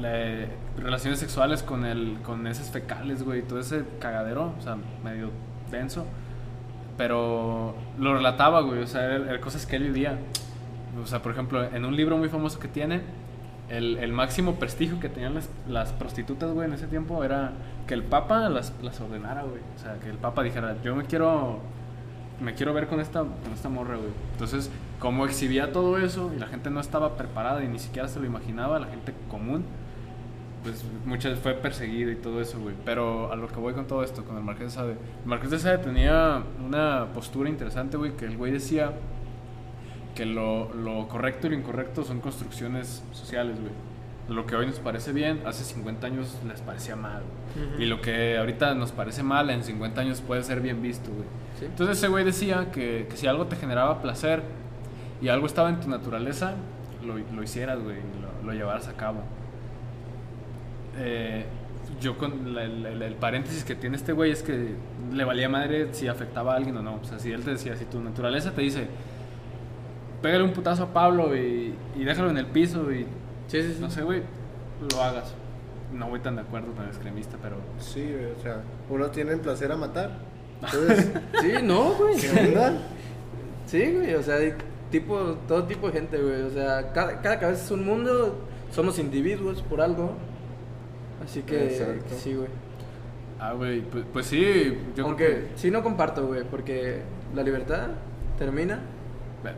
le- 0.00 0.48
relaciones 0.76 1.18
sexuales 1.18 1.62
con 1.62 1.84
el 1.84 2.18
con 2.22 2.46
heces 2.46 2.70
fecales, 2.70 3.22
güey, 3.22 3.42
todo 3.42 3.58
ese 3.60 3.84
cagadero, 4.00 4.54
o 4.58 4.60
sea, 4.62 4.76
medio 5.02 5.30
denso. 5.70 6.06
Pero 6.96 7.74
lo 7.98 8.14
relataba, 8.14 8.60
güey, 8.60 8.80
o 8.82 8.86
sea, 8.86 9.04
eran 9.04 9.28
eran 9.28 9.40
cosas 9.40 9.66
que 9.66 9.76
él 9.76 9.84
vivía. 9.84 10.18
O 11.02 11.06
sea, 11.06 11.22
por 11.22 11.32
ejemplo, 11.32 11.64
en 11.64 11.84
un 11.84 11.96
libro 11.96 12.16
muy 12.16 12.28
famoso 12.28 12.60
que 12.60 12.68
tiene, 12.68 13.02
el, 13.68 14.12
máximo 14.12 14.56
prestigio 14.56 15.00
que 15.00 15.08
tenían 15.08 15.34
las, 15.68 15.92
prostitutas, 15.92 16.52
güey, 16.52 16.68
en 16.68 16.74
ese 16.74 16.86
tiempo 16.86 17.24
era 17.24 17.52
que 17.86 17.94
el 17.94 18.02
Papa 18.02 18.48
las, 18.48 18.72
las 18.82 19.00
ordenara, 19.00 19.42
güey. 19.42 19.60
O 19.76 19.78
sea, 19.78 19.94
que 20.00 20.10
el 20.10 20.18
Papa 20.18 20.42
dijera, 20.42 20.76
yo 20.82 20.94
me 20.94 21.04
quiero 21.04 21.60
me 22.40 22.54
quiero 22.54 22.74
ver 22.74 22.88
con 22.88 23.00
esta, 23.00 23.20
con 23.20 23.52
esta 23.54 23.68
morra, 23.68 23.96
güey. 23.96 24.10
Entonces, 24.32 24.70
como 24.98 25.24
exhibía 25.24 25.72
todo 25.72 25.98
eso 25.98 26.32
y 26.34 26.38
la 26.38 26.46
gente 26.46 26.70
no 26.70 26.80
estaba 26.80 27.16
preparada 27.16 27.62
y 27.64 27.68
ni 27.68 27.78
siquiera 27.78 28.08
se 28.08 28.20
lo 28.20 28.26
imaginaba, 28.26 28.78
la 28.78 28.86
gente 28.86 29.14
común, 29.28 29.64
pues 30.62 30.84
muchas 31.04 31.38
fue 31.38 31.54
perseguido 31.54 32.10
y 32.10 32.16
todo 32.16 32.40
eso, 32.40 32.58
güey. 32.58 32.74
Pero 32.84 33.32
a 33.32 33.36
lo 33.36 33.48
que 33.48 33.56
voy 33.56 33.74
con 33.74 33.86
todo 33.86 34.02
esto, 34.02 34.24
con 34.24 34.36
el 34.36 34.42
Marqués 34.42 34.66
de 34.66 34.70
Sade. 34.70 34.92
El 34.92 35.26
Marqués 35.26 35.50
de 35.50 35.58
Sade 35.58 35.78
tenía 35.78 36.42
una 36.64 37.06
postura 37.14 37.48
interesante, 37.48 37.96
güey, 37.96 38.16
que 38.16 38.24
el 38.24 38.36
güey 38.36 38.52
decía 38.52 38.92
que 40.14 40.26
lo, 40.26 40.72
lo 40.74 41.08
correcto 41.08 41.46
y 41.46 41.50
lo 41.50 41.56
incorrecto 41.56 42.04
son 42.04 42.20
construcciones 42.20 43.02
sociales, 43.12 43.58
güey. 43.60 43.72
Lo 44.28 44.46
que 44.46 44.56
hoy 44.56 44.66
nos 44.66 44.78
parece 44.78 45.12
bien, 45.12 45.42
hace 45.44 45.64
50 45.64 46.06
años 46.06 46.38
les 46.48 46.60
parecía 46.62 46.96
mal. 46.96 47.22
Ujú. 47.74 47.82
Y 47.82 47.86
lo 47.86 48.00
que 48.00 48.38
ahorita 48.38 48.74
nos 48.74 48.90
parece 48.92 49.22
mal, 49.22 49.50
en 49.50 49.62
50 49.62 50.00
años 50.00 50.20
puede 50.22 50.42
ser 50.44 50.60
bien 50.60 50.80
visto, 50.80 51.10
güey. 51.10 51.26
Sí. 51.58 51.66
Entonces 51.66 51.98
ese 51.98 52.08
güey 52.08 52.24
decía 52.24 52.70
que, 52.72 53.06
que 53.10 53.16
si 53.16 53.26
algo 53.26 53.46
te 53.46 53.56
generaba 53.56 54.00
placer 54.00 54.42
y 55.20 55.28
algo 55.28 55.46
estaba 55.46 55.68
en 55.68 55.80
tu 55.80 55.88
naturaleza, 55.88 56.54
lo, 57.04 57.18
lo 57.18 57.42
hicieras, 57.42 57.80
güey, 57.82 57.96
lo, 58.42 58.46
lo 58.46 58.52
llevaras 58.54 58.88
a 58.88 58.94
cabo. 58.94 59.20
Eh, 60.96 61.44
yo 62.00 62.16
con 62.18 62.54
la- 62.54 62.64
el 62.64 63.14
paréntesis 63.16 63.64
que 63.64 63.74
tiene 63.74 63.96
este 63.96 64.12
güey 64.12 64.30
es 64.30 64.42
que 64.42 64.74
le 65.12 65.24
valía 65.24 65.48
madre 65.48 65.88
si 65.92 66.08
afectaba 66.08 66.54
a 66.54 66.56
alguien 66.56 66.76
o 66.76 66.82
no. 66.82 66.94
O 66.96 67.04
sea, 67.04 67.18
si 67.18 67.30
él 67.32 67.42
te 67.42 67.50
decía, 67.50 67.76
si 67.76 67.84
tu 67.84 68.00
naturaleza 68.00 68.52
te 68.52 68.62
dice, 68.62 68.86
pégale 70.22 70.44
un 70.44 70.52
putazo 70.52 70.84
a 70.84 70.92
Pablo 70.92 71.36
y, 71.36 71.74
y 71.96 72.04
déjalo 72.04 72.30
en 72.30 72.38
el 72.38 72.46
piso 72.46 72.90
y 72.92 73.06
Sí, 73.46 73.62
sí, 73.62 73.74
sí. 73.74 73.78
no 73.80 73.90
sé, 73.90 74.02
güey, 74.02 74.22
lo 74.92 75.02
hagas. 75.02 75.34
No 75.92 76.08
voy 76.08 76.20
tan 76.20 76.36
de 76.36 76.42
acuerdo 76.42 76.68
tan 76.72 76.86
extremista, 76.86 77.36
pero... 77.40 77.56
Sí, 77.78 78.00
güey, 78.02 78.32
o 78.32 78.42
sea, 78.42 78.62
uno 78.90 79.06
tiene 79.10 79.32
el 79.32 79.40
placer 79.40 79.70
a 79.70 79.76
matar. 79.76 80.10
Entonces, 80.62 81.10
Sí, 81.40 81.52
no, 81.62 81.92
güey. 81.92 82.16
¿qué 82.18 82.30
onda? 82.48 82.72
Sí, 83.66 83.92
güey, 83.92 84.14
o 84.14 84.22
sea, 84.22 84.36
hay 84.36 84.54
tipo, 84.90 85.36
todo 85.46 85.64
tipo 85.64 85.86
de 85.88 85.92
gente, 85.92 86.18
güey. 86.18 86.42
O 86.42 86.50
sea, 86.50 86.92
cada, 86.92 87.20
cada 87.20 87.38
cabeza 87.38 87.64
es 87.64 87.70
un 87.70 87.84
mundo, 87.84 88.38
somos 88.72 88.98
individuos 88.98 89.62
por 89.62 89.80
algo. 89.80 90.12
Así 91.22 91.42
que, 91.42 91.66
Exacto. 91.66 92.14
sí, 92.18 92.34
güey. 92.34 92.48
Ah, 93.38 93.52
güey, 93.52 93.82
pues, 93.82 94.04
pues 94.12 94.26
sí, 94.26 94.78
yo 94.96 95.04
Aunque 95.04 95.26
creo 95.26 95.38
que... 95.40 95.48
sí 95.56 95.70
no 95.70 95.82
comparto, 95.82 96.26
güey, 96.26 96.44
porque 96.44 97.02
la 97.34 97.42
libertad 97.42 97.88
termina. 98.38 98.80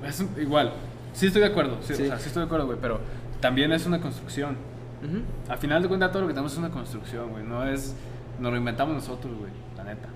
Es 0.07 0.21
un- 0.21 0.31
igual, 0.41 0.73
sí 1.13 1.27
estoy 1.27 1.43
de 1.43 1.49
acuerdo, 1.49 1.79
sí, 1.83 1.95
Sí. 1.95 2.03
O 2.05 2.07
sea, 2.07 2.19
sí 2.19 2.29
estoy 2.29 2.41
de 2.43 2.47
acuerdo, 2.47 2.67
güey, 2.67 2.79
pero 2.81 3.01
también 3.41 3.73
es 3.73 3.87
una 3.87 4.01
construcción. 4.01 4.57
Ujú. 5.05 5.23
Al 5.53 5.59
final 5.59 5.83
de 5.83 5.89
cuentas 5.89 6.11
todo 6.11 6.23
lo 6.23 6.29
que 6.29 6.35
tenemos 6.35 6.53
es 6.53 6.59
una 6.59 6.71
construcción, 6.71 7.31
güey, 7.31 7.45
no 7.45 7.65
es, 7.67 7.95
nos 8.41 8.51
lo 8.53 8.59
inventamos 8.59 8.95
nosotros, 8.95 9.35
güey, 9.39 9.53
la 9.77 9.85
neta. 9.85 10.09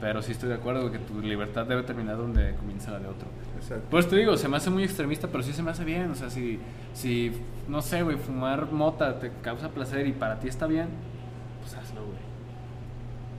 Pero 0.00 0.20
sí 0.20 0.32
estoy 0.32 0.50
de 0.50 0.56
acuerdo 0.56 0.90
que 0.92 0.98
tu 0.98 1.20
libertad 1.22 1.64
debe 1.64 1.82
terminar 1.82 2.18
donde 2.18 2.54
comienza 2.56 2.90
la 2.90 2.98
de 2.98 3.06
otro. 3.06 3.28
Exacto. 3.56 3.84
Pues 3.90 4.06
te 4.08 4.16
digo, 4.16 4.36
se 4.36 4.46
me 4.48 4.58
hace 4.58 4.68
muy 4.68 4.84
extremista, 4.84 5.28
pero 5.28 5.42
sí 5.42 5.54
se 5.54 5.62
me 5.62 5.70
hace 5.70 5.84
bien. 5.84 6.10
O 6.10 6.14
sea, 6.14 6.28
si, 6.28 6.58
si 6.92 7.32
no 7.66 7.80
sé, 7.80 8.02
güey, 8.02 8.18
fumar 8.18 8.70
mota 8.70 9.18
te 9.18 9.30
causa 9.42 9.70
placer 9.70 10.06
y 10.06 10.12
para 10.12 10.38
ti 10.38 10.48
está 10.48 10.66
bien, 10.66 10.88
pues 11.62 11.74
hazlo, 11.76 12.04
güey. 12.04 12.18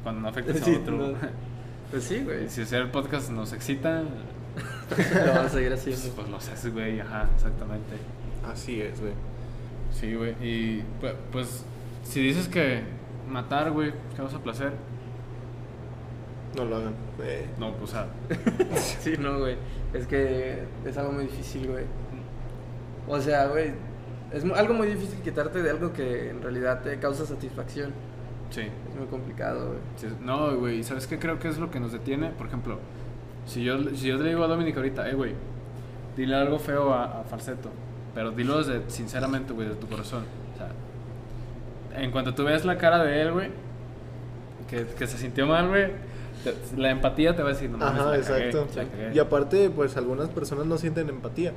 Cuando 0.02 0.22
no 0.22 0.30
afectes 0.30 0.62
Sí, 0.64 0.74
a 0.76 0.80
otro. 0.80 0.98
no. 0.98 1.14
Pues 1.92 2.04
sí, 2.04 2.22
güey. 2.24 2.50
Si 2.50 2.62
hacer 2.64 2.82
el 2.82 2.90
podcast 2.90 3.30
nos 3.30 3.54
excita, 3.54 4.02
Lo 5.26 5.34
vamos 5.34 5.46
a 5.46 5.50
seguir 5.50 5.74
haciendo. 5.74 6.10
pues 6.16 6.30
lo 6.30 6.38
haces, 6.38 6.74
güey, 6.74 7.00
ajá, 7.00 7.30
exactamente. 7.36 7.96
Así 8.50 8.82
es, 8.82 9.00
güey. 9.02 9.14
Sí, 9.92 10.14
güey. 10.16 10.32
Y 10.42 10.84
pu- 11.02 11.14
pues, 11.32 11.64
si 12.04 12.22
dices 12.22 12.48
que 12.48 12.84
matar, 13.30 13.72
güey, 13.72 13.94
causa 14.16 14.40
placer, 14.40 14.72
No 16.56 16.66
lo 16.66 16.78
hagan. 16.78 16.94
Eh, 17.22 17.48
no, 17.60 17.74
pues, 17.74 17.92
o 17.92 17.94
sea, 17.94 18.08
Sí, 19.00 19.14
no, 19.20 19.40
güey. 19.40 19.58
Es 19.94 20.08
que 20.08 20.64
es 20.86 20.98
algo 20.98 21.12
muy 21.12 21.24
difícil, 21.26 21.68
güey. 21.68 21.86
O 23.08 23.20
sea, 23.22 23.48
güey, 23.48 23.72
es 24.34 24.44
algo 24.56 24.74
muy 24.74 24.88
difícil 24.88 25.20
quitarte 25.22 25.62
de 25.62 25.70
algo 25.70 25.94
que 25.94 26.30
en 26.30 26.42
realidad 26.42 26.82
te 26.82 26.98
causa 27.00 27.26
satisfacción. 27.26 27.92
sí. 28.50 28.62
Es 28.62 28.96
muy 28.98 29.08
complicado, 29.08 29.68
güey. 29.68 29.80
Sí, 29.98 30.08
No, 30.22 30.56
güey, 30.58 30.84
¿sabes 30.84 31.08
qué 31.08 31.20
creo 31.20 31.40
que 31.40 31.48
es 31.50 31.58
lo 31.58 31.70
que 31.72 31.80
nos 31.80 31.92
detiene? 31.92 32.30
Por 32.32 32.48
ejemplo, 32.48 32.80
si 33.48 33.64
yo, 33.64 33.78
si 33.96 34.08
yo 34.08 34.18
le 34.18 34.30
digo 34.30 34.44
a 34.44 34.48
Dominic 34.48 34.76
ahorita, 34.78 35.10
eh, 35.10 35.16
güey, 35.16 35.34
dile 36.16 36.36
algo 36.36 36.60
feo 36.60 36.94
a, 36.94 37.22
a 37.22 37.24
Falseto, 37.24 37.70
pero 38.14 38.32
dilo 38.32 38.60
desde, 38.60 38.88
sinceramente, 38.90 39.54
güey, 39.54 39.70
de 39.70 39.76
tu 39.76 39.88
corazón. 39.88 40.24
O 40.54 40.58
sea, 40.58 42.04
en 42.04 42.12
cuanto 42.12 42.36
tú 42.36 42.44
veas 42.44 42.66
la 42.66 42.78
cara 42.78 43.04
de 43.04 43.22
él, 43.22 43.32
güey, 43.32 43.50
que, 44.70 44.86
que 44.86 45.08
se 45.08 45.18
sintió 45.18 45.48
mal, 45.48 45.70
güey, 45.70 45.92
la 46.78 46.92
empatía 46.92 47.36
te 47.36 47.42
va 47.42 47.50
a 47.50 47.54
decir, 47.54 47.70
no 47.70 47.78
mames, 47.78 48.02
Ajá, 48.02 48.12
la 48.12 48.22
cagué, 48.22 48.50
exacto. 48.50 48.68
la 48.76 48.86
cagué". 48.86 49.16
Y 49.16 49.20
aparte, 49.20 49.70
pues 49.70 49.98
algunas 49.98 50.30
personas 50.30 50.66
no 50.66 50.78
sienten 50.78 51.10
empatía. 51.10 51.54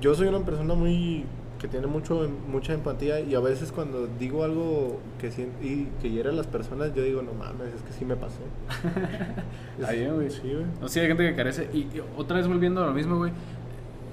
Yo 0.00 0.14
soy 0.14 0.28
una 0.28 0.40
persona 0.40 0.74
muy 0.74 1.24
que 1.62 1.68
tiene 1.68 1.86
mucho 1.86 2.28
mucha 2.48 2.74
empatía 2.74 3.20
y 3.20 3.34
a 3.36 3.40
veces 3.40 3.70
cuando 3.72 4.06
digo 4.18 4.42
algo 4.44 4.98
que 5.20 5.28
y 5.62 5.86
que 6.02 6.10
hiere 6.10 6.28
a 6.30 6.32
las 6.32 6.46
personas, 6.48 6.92
yo 6.94 7.02
digo, 7.04 7.22
no 7.22 7.32
mames, 7.32 7.68
es 7.74 7.82
que 7.82 7.92
sí 7.92 8.04
me 8.04 8.16
pasó. 8.16 8.40
Es- 9.78 9.80
Está 9.80 9.92
bien, 9.92 10.14
güey. 10.14 10.28
Sí, 10.30 10.40
güey. 10.52 10.64
No, 10.80 10.88
sí, 10.88 11.00
hay 11.00 11.06
gente 11.06 11.28
que 11.30 11.34
carece. 11.36 11.70
Y, 11.72 11.78
y 11.78 12.02
otra 12.18 12.36
vez 12.36 12.48
volviendo 12.48 12.82
a 12.82 12.86
lo 12.86 12.92
mismo, 12.92 13.16
güey. 13.16 13.32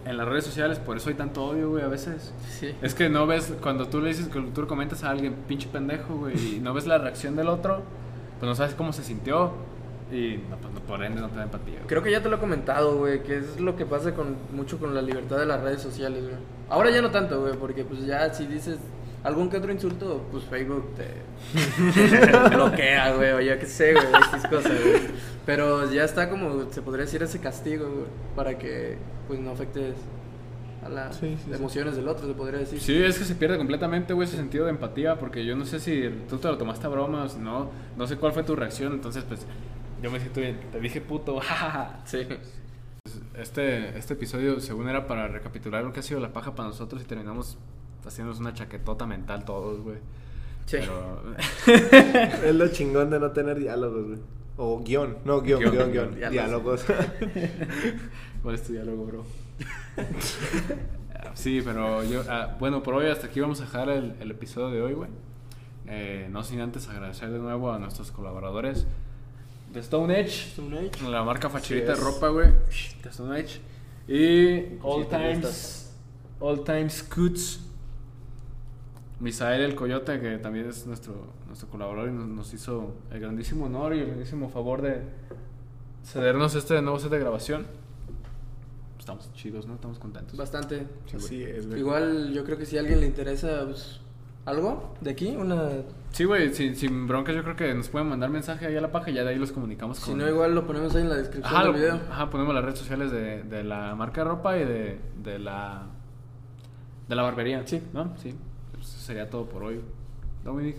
En 0.05 0.15
las 0.17 0.27
redes 0.27 0.45
sociales, 0.45 0.79
por 0.79 0.95
eso 0.97 1.09
hay 1.09 1.15
tanto 1.15 1.43
odio, 1.43 1.71
güey, 1.71 1.83
a 1.83 1.87
veces. 1.87 2.33
Sí. 2.49 2.69
Es 2.81 2.93
que 2.95 3.09
no 3.09 3.27
ves, 3.27 3.53
cuando 3.61 3.87
tú 3.87 3.99
le 3.99 4.07
dices, 4.09 4.27
que 4.29 4.39
tú 4.41 4.61
le 4.61 4.67
comentas 4.67 5.03
a 5.03 5.09
alguien, 5.09 5.33
pinche 5.47 5.67
pendejo, 5.67 6.15
güey, 6.15 6.55
y 6.55 6.59
no 6.61 6.73
ves 6.73 6.87
la 6.87 6.97
reacción 6.97 7.35
del 7.35 7.47
otro, 7.49 7.81
pues 8.39 8.47
no 8.47 8.55
sabes 8.55 8.73
cómo 8.75 8.93
se 8.93 9.03
sintió. 9.03 9.51
Y 10.11 10.39
no, 10.49 10.57
pues, 10.57 10.73
no, 10.73 10.79
por 10.81 11.03
ende 11.03 11.21
no 11.21 11.29
te 11.29 11.37
da 11.37 11.43
empatía. 11.43 11.75
güey. 11.75 11.87
Creo 11.87 12.01
que 12.03 12.11
ya 12.11 12.21
te 12.23 12.29
lo 12.29 12.37
he 12.37 12.39
comentado, 12.39 12.97
güey, 12.97 13.21
que 13.23 13.37
es 13.37 13.59
lo 13.59 13.75
que 13.75 13.85
pasa 13.85 14.13
con 14.15 14.35
mucho 14.53 14.79
con 14.79 14.95
la 14.95 15.01
libertad 15.01 15.37
de 15.37 15.45
las 15.45 15.61
redes 15.61 15.81
sociales, 15.81 16.23
güey. 16.23 16.35
Ahora 16.69 16.89
ya 16.91 17.01
no 17.01 17.11
tanto, 17.11 17.41
güey, 17.41 17.53
porque 17.57 17.83
pues 17.83 18.05
ya 18.05 18.33
si 18.33 18.45
dices 18.47 18.77
algún 19.23 19.49
que 19.49 19.57
otro 19.57 19.71
insulto, 19.71 20.25
pues 20.31 20.43
Facebook 20.45 20.95
te, 20.95 22.49
bloquea, 22.55 23.13
güey, 23.15 23.31
o 23.31 23.41
ya 23.41 23.59
qué 23.59 23.65
sé, 23.65 23.93
güey, 23.93 24.05
X 24.05 24.47
cosas, 24.49 24.71
güey. 24.83 25.01
Pero 25.45 25.91
ya 25.91 26.03
está 26.03 26.29
como, 26.29 26.71
se 26.71 26.81
podría 26.81 27.05
decir, 27.05 27.21
ese 27.23 27.39
castigo, 27.39 27.85
güey, 27.89 28.05
para 28.35 28.57
que 28.57 28.97
pues 29.27 29.39
no 29.39 29.51
afectes 29.51 29.95
a 30.83 30.89
las 30.89 31.17
Sí, 31.17 31.35
sí, 31.37 31.43
sí. 31.49 31.53
emociones 31.53 31.95
del 31.95 32.07
otro, 32.07 32.25
se 32.27 32.33
podría 32.33 32.59
decir. 32.59 32.79
Sí, 32.79 32.95
es 33.03 33.17
que 33.19 33.25
se 33.25 33.35
pierde 33.35 33.57
completamente, 33.57 34.13
güey, 34.13 34.27
ese 34.27 34.37
sentido 34.37 34.65
de 34.65 34.71
empatía, 34.71 35.17
porque 35.19 35.43
yo 35.45 35.55
no 35.55 35.65
sé 35.65 35.79
si 35.79 36.09
tú 36.29 36.37
te 36.37 36.47
lo 36.47 36.57
tomaste 36.57 36.85
a 36.87 36.89
broma 36.89 37.23
o 37.23 37.29
si 37.29 37.39
no, 37.39 37.69
no 37.97 38.07
sé 38.07 38.15
cuál 38.15 38.31
fue 38.31 38.43
tu 38.43 38.55
reacción, 38.55 38.93
entonces 38.93 39.23
pues 39.27 39.41
yo 40.01 40.11
me 40.11 40.19
siento 40.19 40.41
bien, 40.41 40.59
te 40.71 40.79
dije 40.79 41.01
puto, 41.01 41.39
jajaja. 41.41 41.99
Sí. 42.05 42.27
Este, 43.35 43.97
este 43.97 44.13
episodio 44.13 44.59
según 44.59 44.89
era 44.89 45.07
para 45.07 45.27
recapitular 45.27 45.83
lo 45.83 45.93
que 45.93 46.01
ha 46.01 46.03
sido 46.03 46.19
la 46.19 46.33
paja 46.33 46.55
para 46.55 46.69
nosotros 46.69 47.01
y 47.01 47.05
terminamos 47.05 47.57
haciéndonos 48.05 48.39
una 48.39 48.53
chaquetota 48.53 49.05
mental 49.05 49.45
todos, 49.45 49.81
güey. 49.81 49.97
Sí. 50.65 50.77
Pero... 50.79 51.23
Es 52.45 52.55
lo 52.55 52.67
chingón 52.69 53.09
de 53.09 53.19
no 53.19 53.31
tener 53.31 53.57
diálogos, 53.59 54.07
güey. 54.07 54.19
O 54.57 54.79
guion, 54.83 55.17
no, 55.23 55.41
guion, 55.41 55.59
Guión, 55.59 55.73
guion, 55.73 55.91
guion, 55.91 56.15
guion. 56.15 56.31
diálogos. 56.31 56.85
Diálogos. 56.85 57.11
¿Cuál 58.43 58.55
es 58.55 58.63
tu 58.63 58.73
diálogo, 58.73 59.05
bro? 59.05 59.25
Sí, 61.33 61.61
pero 61.63 62.03
yo, 62.03 62.23
ah, 62.29 62.57
bueno, 62.59 62.83
por 62.83 62.95
hoy 62.95 63.07
hasta 63.07 63.27
aquí 63.27 63.39
vamos 63.39 63.61
a 63.61 63.65
dejar 63.65 63.89
el, 63.89 64.15
el 64.19 64.31
episodio 64.31 64.69
de 64.69 64.81
hoy, 64.81 64.93
güey. 64.93 65.09
Eh, 65.87 66.27
no 66.29 66.43
sin 66.43 66.59
antes 66.59 66.87
agradecer 66.89 67.31
de 67.31 67.39
nuevo 67.39 67.71
a 67.71 67.79
nuestros 67.79 68.11
colaboradores 68.11 68.85
de 69.71 69.79
Stone 69.79 70.19
Edge, 70.19 70.49
Stone 70.49 70.77
Age. 70.77 71.09
la 71.09 71.23
marca 71.23 71.49
facherita 71.49 71.93
de 71.93 71.93
es. 71.93 71.99
ropa, 71.99 72.29
güey, 72.29 72.47
de 73.03 73.09
Stone 73.09 73.39
Edge. 73.39 73.59
Y 74.07 74.79
All 74.81 75.07
te 75.07 75.17
Times. 75.17 75.95
All 76.39 76.63
Times 76.63 76.93
Scoots. 76.93 77.65
Misael 79.19 79.61
el 79.61 79.75
Coyote, 79.75 80.19
que 80.21 80.37
también 80.37 80.69
es 80.69 80.87
nuestro, 80.87 81.33
nuestro 81.45 81.67
colaborador 81.69 82.09
y 82.09 82.13
nos, 82.13 82.27
nos 82.27 82.53
hizo 82.53 82.95
el 83.11 83.19
grandísimo 83.19 83.65
honor 83.65 83.93
y 83.93 83.99
el 83.99 84.07
grandísimo 84.07 84.49
favor 84.49 84.81
de 84.81 85.01
cedernos 86.05 86.55
este 86.55 86.81
nuevo 86.81 86.99
set 86.99 87.11
de 87.11 87.19
grabación. 87.19 87.67
Estamos 88.97 89.31
chidos, 89.33 89.67
¿no? 89.67 89.75
Estamos 89.75 89.99
contentos. 89.99 90.37
Bastante. 90.37 90.87
Sí. 91.07 91.15
Así 91.17 91.43
es, 91.43 91.67
güey. 91.67 91.79
Igual 91.79 92.31
yo 92.31 92.43
creo 92.45 92.57
que 92.57 92.65
si 92.65 92.77
a 92.77 92.79
alguien 92.79 93.01
le 93.01 93.07
interesa 93.07 93.65
pues, 93.65 93.99
algo 94.49 94.95
de 95.01 95.11
aquí, 95.11 95.35
una... 95.37 95.69
Sí, 96.11 96.23
güey, 96.25 96.51
sin, 96.53 96.75
sin 96.75 97.07
broncas 97.07 97.35
yo 97.35 97.43
creo 97.43 97.55
que 97.55 97.73
nos 97.73 97.87
pueden 97.89 98.09
mandar 98.09 98.29
mensaje 98.31 98.65
ahí 98.65 98.75
a 98.75 98.81
la 98.81 98.91
paja 98.91 99.11
y 99.11 99.13
ya 99.13 99.23
de 99.23 99.29
ahí 99.29 99.37
los 99.37 99.51
comunicamos 99.51 99.99
Si 99.99 100.09
con... 100.11 100.17
no, 100.19 100.27
igual 100.27 100.55
lo 100.55 100.65
ponemos 100.65 100.95
ahí 100.95 101.03
en 101.03 101.09
la 101.09 101.15
descripción 101.17 101.53
Ajá, 101.55 101.63
del 101.65 101.71
lo- 101.73 101.77
video. 101.77 101.99
ajá, 102.11 102.29
ponemos 102.29 102.53
las 102.55 102.63
redes 102.65 102.79
sociales 102.79 103.11
de, 103.11 103.43
de 103.43 103.63
la 103.63 103.95
marca 103.95 104.23
de 104.23 104.29
ropa 104.29 104.57
y 104.57 104.65
de, 104.65 104.99
de 105.23 105.39
la 105.39 105.85
de 107.07 107.15
la 107.15 107.21
barbería. 107.23 107.65
Sí. 107.65 107.81
¿No? 107.93 108.13
Sí. 108.17 108.35
Eso 108.79 108.99
sería 108.99 109.29
todo 109.29 109.45
por 109.47 109.63
hoy. 109.63 109.81
Dominic. 110.43 110.75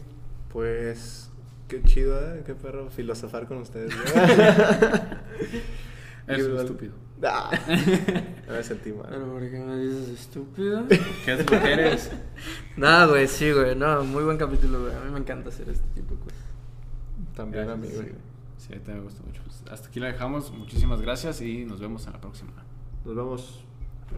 Pues, 0.52 1.30
qué 1.68 1.82
chido, 1.82 2.18
¿eh? 2.20 2.42
Qué 2.46 2.54
perro 2.54 2.88
filosofar 2.90 3.46
con 3.46 3.58
ustedes. 3.58 3.92
un 3.94 4.00
Igual. 6.38 6.64
estúpido. 6.64 6.92
Ah, 7.22 7.50
no 8.48 8.54
me 8.54 8.62
sentí 8.62 8.92
mal. 8.92 9.06
Pero 9.10 9.32
¿por 9.32 9.40
qué 9.42 9.58
me 9.58 9.76
dices 9.78 10.08
estúpido? 10.08 10.86
¿Qué 11.24 11.32
es 11.32 11.38
lo 11.38 11.46
que 11.46 11.72
eres? 11.72 12.10
Nada, 12.76 13.06
güey, 13.06 13.28
sí, 13.28 13.52
güey. 13.52 13.76
No, 13.76 14.04
muy 14.04 14.24
buen 14.24 14.38
capítulo, 14.38 14.80
güey. 14.80 14.94
A 14.94 15.00
mí 15.00 15.10
me 15.10 15.18
encanta 15.18 15.50
hacer 15.50 15.68
este 15.68 15.86
tipo 15.94 16.14
de 16.14 16.20
cosas. 16.20 16.38
También 17.34 17.68
a 17.68 17.76
mí, 17.76 17.88
Gracias, 17.88 18.02
güey. 18.02 18.14
Sí, 18.56 18.66
sí, 18.66 18.72
a 18.72 18.76
mí 18.76 18.82
también 18.82 18.98
me 18.98 19.04
gustó 19.04 19.22
mucho. 19.24 19.42
Pues, 19.44 19.62
hasta 19.70 19.88
aquí 19.88 20.00
la 20.00 20.06
dejamos. 20.06 20.50
Muchísimas 20.52 21.00
gracias 21.00 21.40
y 21.40 21.64
nos 21.64 21.80
vemos 21.80 22.06
en 22.06 22.12
la 22.12 22.20
próxima. 22.20 22.52
Nos 23.04 23.14
vemos. 23.14 23.64